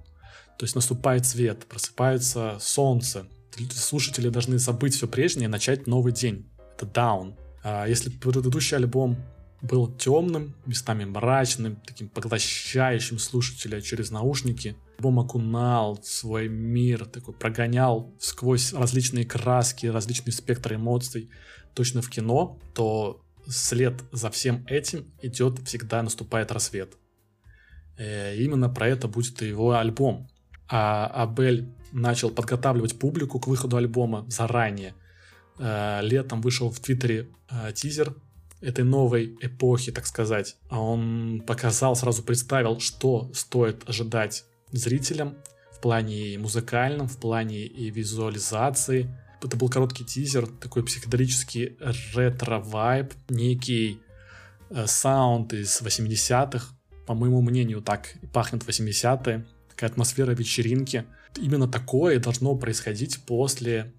То 0.59 0.65
есть 0.65 0.75
наступает 0.75 1.27
свет, 1.27 1.67
просыпается 1.67 2.57
солнце. 2.61 3.27
Слушатели 3.75 4.29
должны 4.29 4.59
забыть 4.59 4.95
все 4.95 5.09
прежнее 5.09 5.47
и 5.47 5.49
начать 5.49 5.87
новый 5.87 6.13
день. 6.13 6.49
Это 6.77 6.87
Down. 6.87 7.35
А 7.63 7.87
если 7.87 8.09
предыдущий 8.09 8.77
альбом 8.77 9.19
был 9.63 9.93
темным, 9.93 10.55
местами 10.67 11.05
мрачным, 11.05 11.77
таким 11.87 12.09
поглощающим 12.09 13.19
слушателя 13.19 13.81
через 13.81 14.11
наушники. 14.11 14.77
Альбом 14.99 15.21
окунал 15.21 16.01
свой 16.03 16.49
мир, 16.49 17.05
такой 17.07 17.35
прогонял 17.35 18.15
сквозь 18.19 18.73
различные 18.73 19.25
краски, 19.25 19.87
различные 19.87 20.33
спектры 20.33 20.77
эмоций, 20.77 21.31
точно 21.75 22.03
в 22.03 22.11
кино, 22.11 22.59
то 22.75 23.23
след 23.47 24.03
за 24.13 24.31
всем 24.31 24.65
этим 24.67 25.13
идет 25.23 25.59
всегда 25.61 26.03
наступает 26.03 26.53
рассвет. 26.53 26.95
И 27.99 28.03
э, 28.03 28.37
именно 28.37 28.69
про 28.69 28.89
это 28.89 29.09
будет 29.09 29.43
и 29.43 29.49
его 29.49 29.73
альбом. 29.73 30.29
А 30.69 31.07
Абель 31.07 31.75
начал 31.93 32.31
подготавливать 32.31 32.99
публику 32.99 33.41
к 33.41 33.47
выходу 33.47 33.77
альбома 33.77 34.25
заранее. 34.29 34.95
Э, 35.59 36.01
летом 36.03 36.41
вышел 36.41 36.71
в 36.71 36.81
Твиттере 36.81 37.29
э, 37.51 37.73
тизер 37.75 38.15
этой 38.61 38.85
новой 38.85 39.37
эпохи, 39.41 39.93
так 39.93 40.07
сказать. 40.07 40.57
А 40.69 40.81
он 40.81 41.43
показал, 41.47 41.97
сразу 41.97 42.23
представил, 42.23 42.79
что 42.81 43.31
стоит 43.35 43.89
ожидать 43.89 44.45
зрителям 44.73 45.37
в 45.73 45.81
плане 45.81 46.35
и 46.35 46.39
музыкальном, 46.39 47.09
в 47.09 47.19
плане 47.19 47.65
и 47.65 47.91
визуализации. 47.91 49.15
Это 49.43 49.57
был 49.57 49.71
короткий 49.71 50.05
тизер, 50.05 50.47
такой 50.47 50.85
психоделический 50.85 51.79
ретро-вайб, 52.15 53.15
некий 53.31 54.01
э, 54.69 54.87
саунд 54.87 55.55
из 55.55 55.81
80-х. 55.81 56.75
По 57.07 57.15
моему 57.15 57.41
мнению, 57.41 57.81
так 57.81 58.15
пахнет 58.33 58.63
80-е. 58.63 59.47
Такая 59.71 59.91
атмосфера 59.91 60.33
вечеринки. 60.33 61.07
Именно 61.37 61.67
такое 61.67 62.21
должно 62.21 62.55
происходить 62.57 63.25
после 63.25 63.95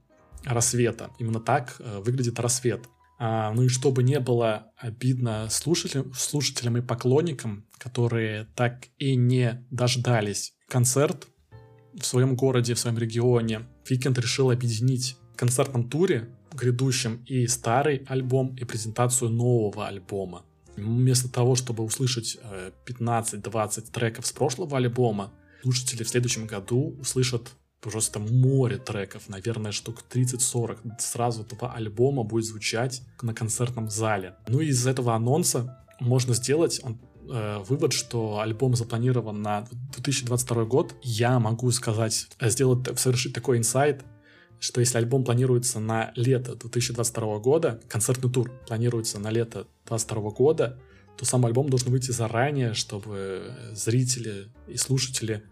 рассвета. 0.46 1.10
Именно 1.18 1.40
так 1.40 1.76
э, 1.80 2.00
выглядит 2.00 2.40
рассвет. 2.40 2.82
А, 3.24 3.54
ну 3.54 3.62
и 3.62 3.68
чтобы 3.68 4.02
не 4.02 4.20
было 4.20 4.72
обидно 4.78 5.48
слушателям, 5.52 6.12
слушателям 6.12 6.78
и 6.78 6.82
поклонникам, 6.82 7.68
которые 7.78 8.48
так 8.56 8.88
и 8.98 9.16
не 9.16 9.64
дождались 9.70 10.56
концерт 10.68 11.28
в 11.94 12.04
своем 12.04 12.36
городе, 12.36 12.74
в 12.74 12.80
своем 12.80 12.98
регионе, 12.98 13.68
Викенд 13.88 14.18
решил 14.18 14.50
объединить 14.50 15.18
в 15.36 15.38
концертном 15.38 15.88
туре 15.88 16.30
грядущем 16.52 17.24
и 17.28 17.46
старый 17.46 17.98
альбом, 18.08 18.56
и 18.56 18.66
презентацию 18.66 19.30
нового 19.30 19.88
альбома. 19.88 20.44
Вместо 20.76 21.30
того, 21.30 21.54
чтобы 21.54 21.84
услышать 21.84 22.40
15-20 22.88 23.44
э, 23.78 23.82
треков 23.92 24.26
с 24.26 24.32
прошлого 24.32 24.78
альбома, 24.78 25.32
слушатели 25.62 26.02
в 26.02 26.10
следующем 26.10 26.48
году 26.48 26.98
услышат 27.00 27.52
просто 27.82 28.20
море 28.20 28.78
треков, 28.78 29.28
наверное, 29.28 29.72
штук 29.72 30.04
30-40. 30.10 31.00
Сразу 31.00 31.44
два 31.44 31.74
альбома 31.74 32.24
будет 32.24 32.46
звучать 32.46 33.02
на 33.22 33.34
концертном 33.34 33.90
зале. 33.90 34.36
Ну 34.48 34.60
и 34.60 34.68
из 34.68 34.86
этого 34.86 35.16
анонса 35.16 35.84
можно 36.00 36.34
сделать 36.34 36.80
он, 36.84 37.00
э, 37.30 37.60
вывод, 37.68 37.94
что 37.94 38.40
альбом 38.40 38.76
запланирован 38.76 39.42
на 39.42 39.68
2022 39.96 40.66
год. 40.66 40.96
Я 41.02 41.40
могу 41.40 41.70
сказать, 41.72 42.28
сделать, 42.40 43.00
совершить 43.00 43.34
такой 43.34 43.58
инсайт, 43.58 44.06
что 44.60 44.80
если 44.80 45.00
альбом 45.00 45.24
планируется 45.24 45.80
на 45.80 46.12
лето 46.16 46.56
2022 46.56 47.40
года, 47.40 47.82
концертный 47.90 48.32
тур 48.32 48.52
планируется 48.68 49.18
на 49.20 49.32
лето 49.32 49.66
2022 49.88 50.32
года, 50.32 50.80
то 51.18 51.26
сам 51.26 51.46
альбом 51.46 51.70
должен 51.70 51.90
выйти 51.90 52.12
заранее, 52.12 52.74
чтобы 52.74 53.54
зрители 53.74 54.50
и 54.68 54.78
слушатели 54.78 55.44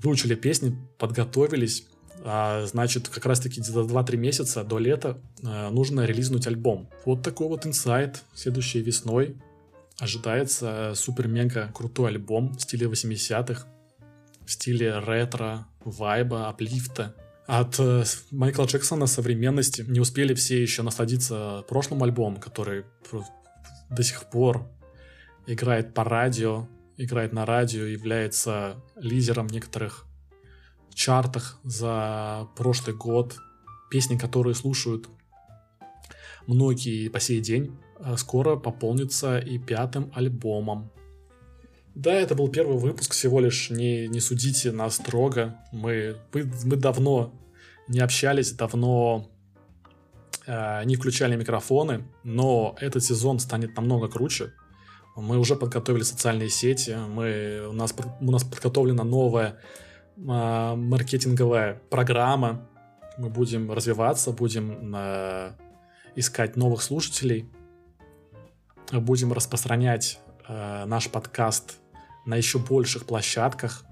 выучили 0.00 0.34
песни, 0.34 0.76
подготовились, 0.98 1.86
а, 2.26 2.64
значит, 2.66 3.08
как 3.08 3.26
раз-таки 3.26 3.60
за 3.60 3.80
2-3 3.80 4.16
месяца 4.16 4.64
до 4.64 4.78
лета 4.78 5.18
а, 5.44 5.70
нужно 5.70 6.06
релизнуть 6.06 6.46
альбом. 6.46 6.88
Вот 7.04 7.22
такой 7.22 7.48
вот 7.48 7.66
инсайт. 7.66 8.22
Следующей 8.34 8.80
весной 8.80 9.36
ожидается 9.98 10.92
супер-мега 10.94 11.70
крутой 11.74 12.10
альбом 12.10 12.54
в 12.54 12.60
стиле 12.60 12.86
80-х, 12.86 13.66
в 14.44 14.50
стиле 14.50 14.98
ретро, 14.98 15.66
вайба, 15.84 16.48
аплифта. 16.48 17.14
От 17.46 17.78
э, 17.78 18.04
Майкла 18.30 18.64
Джексона 18.64 19.06
современности 19.06 19.84
не 19.86 20.00
успели 20.00 20.32
все 20.32 20.60
еще 20.62 20.82
насладиться 20.82 21.62
прошлым 21.68 22.02
альбомом, 22.02 22.40
который 22.40 22.84
до 23.90 24.02
сих 24.02 24.24
пор 24.30 24.66
играет 25.46 25.92
по 25.92 26.04
радио, 26.04 26.66
играет 26.96 27.32
на 27.32 27.44
радио, 27.46 27.84
является 27.84 28.76
лидером 28.96 29.46
некоторых 29.46 30.06
чартах 30.94 31.58
за 31.64 32.48
прошлый 32.56 32.96
год. 32.96 33.36
Песни, 33.90 34.16
которые 34.16 34.54
слушают 34.54 35.08
многие 36.46 37.08
по 37.08 37.20
сей 37.20 37.40
день, 37.40 37.76
э, 37.98 38.16
скоро 38.16 38.56
пополнится 38.56 39.38
и 39.38 39.58
пятым 39.58 40.10
альбомом. 40.14 40.90
Да, 41.94 42.12
это 42.12 42.34
был 42.34 42.48
первый 42.48 42.78
выпуск, 42.78 43.12
всего 43.12 43.38
лишь 43.38 43.70
не, 43.70 44.08
не 44.08 44.20
судите 44.20 44.72
нас 44.72 44.96
строго. 44.96 45.56
Мы, 45.70 46.16
мы, 46.32 46.50
мы 46.64 46.76
давно 46.76 47.32
не 47.86 48.00
общались, 48.00 48.50
давно 48.52 49.30
э, 50.46 50.84
не 50.84 50.96
включали 50.96 51.36
микрофоны, 51.36 52.04
но 52.24 52.76
этот 52.80 53.04
сезон 53.04 53.38
станет 53.38 53.76
намного 53.76 54.08
круче. 54.08 54.52
Мы 55.16 55.38
уже 55.38 55.54
подготовили 55.54 56.02
социальные 56.02 56.48
сети, 56.48 56.90
мы, 56.90 57.68
у, 57.68 57.72
нас, 57.72 57.94
у 58.20 58.30
нас 58.30 58.42
подготовлена 58.42 59.04
новая 59.04 59.58
а, 60.28 60.74
маркетинговая 60.74 61.80
программа. 61.88 62.68
Мы 63.16 63.28
будем 63.28 63.70
развиваться, 63.70 64.32
будем 64.32 64.92
а, 64.94 65.54
искать 66.16 66.56
новых 66.56 66.82
слушателей, 66.82 67.48
будем 68.90 69.32
распространять 69.32 70.18
а, 70.48 70.84
наш 70.86 71.08
подкаст 71.08 71.78
на 72.26 72.36
еще 72.36 72.58
больших 72.58 73.06
площадках. 73.06 73.84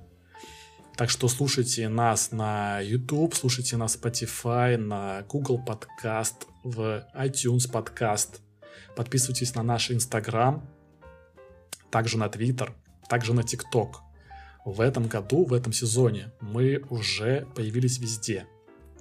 Так 0.97 1.09
что 1.09 1.29
слушайте 1.29 1.89
нас 1.89 2.33
на 2.33 2.81
YouTube, 2.81 3.35
слушайте 3.35 3.77
нас 3.77 3.97
Spotify, 3.97 4.77
на 4.77 5.23
Google 5.23 5.61
Podcast, 5.65 6.47
в 6.65 7.07
iTunes 7.15 7.71
Podcast. 7.71 8.41
Подписывайтесь 8.95 9.55
на 9.55 9.63
наш 9.63 9.91
Instagram, 9.91 10.63
также 11.93 12.19
на 12.19 12.27
Twitter, 12.27 12.73
также 13.09 13.35
на 13.35 13.41
TikTok. 13.41 13.97
В 14.65 14.81
этом 14.81 15.07
году, 15.07 15.45
в 15.45 15.53
этом 15.53 15.73
сезоне 15.73 16.33
мы 16.41 16.83
уже 16.89 17.47
появились 17.55 17.99
везде. 17.99 18.47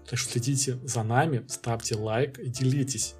Так 0.08 0.20
что 0.20 0.32
следите 0.32 0.78
за 0.84 1.04
нами, 1.04 1.46
ставьте 1.48 1.96
лайк 1.96 2.38
и 2.38 2.50
делитесь 2.50 3.16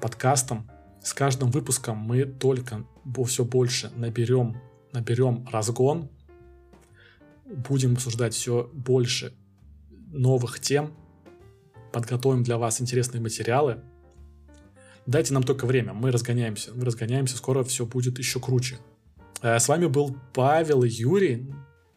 подкастом. 0.00 0.70
С 1.02 1.12
каждым 1.12 1.50
выпуском 1.50 1.98
мы 1.98 2.24
только 2.24 2.84
все 3.26 3.44
больше 3.44 3.90
наберем, 3.94 4.60
наберем 4.92 5.46
разгон, 5.52 6.10
будем 7.44 7.94
обсуждать 7.94 8.34
все 8.34 8.70
больше 8.72 9.34
новых 10.10 10.60
тем, 10.60 10.94
подготовим 11.92 12.42
для 12.42 12.58
вас 12.58 12.80
интересные 12.80 13.20
материалы, 13.20 13.82
Дайте 15.08 15.32
нам 15.32 15.42
только 15.42 15.64
время, 15.64 15.94
мы 15.94 16.10
разгоняемся, 16.10 16.70
мы 16.74 16.84
разгоняемся, 16.84 17.38
скоро 17.38 17.64
все 17.64 17.86
будет 17.86 18.18
еще 18.18 18.40
круче. 18.40 18.76
Э, 19.40 19.58
с 19.58 19.66
вами 19.66 19.86
был 19.86 20.14
Павел 20.34 20.82
и 20.82 20.88
Юрий. 20.90 21.50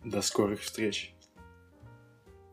До 0.06 0.22
скорых 0.22 0.62
встреч. 0.62 1.14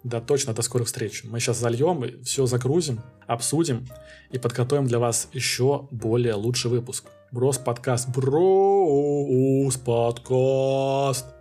Да, 0.03 0.21
точно, 0.21 0.55
до 0.55 0.63
скорых 0.63 0.89
встреч. 0.89 1.23
Мы 1.23 1.39
сейчас 1.39 1.59
зальем, 1.59 2.05
все 2.25 2.47
загрузим, 2.47 3.03
обсудим 3.29 3.87
и 4.33 4.39
подготовим 4.39 4.89
для 4.89 4.99
вас 4.99 5.29
еще 5.33 5.87
более 5.93 6.35
лучший 6.35 6.73
выпуск. 6.73 7.05
Брос 7.31 7.59
подкаст. 7.59 8.09
Брос 8.09 9.77
подкаст. 9.77 11.38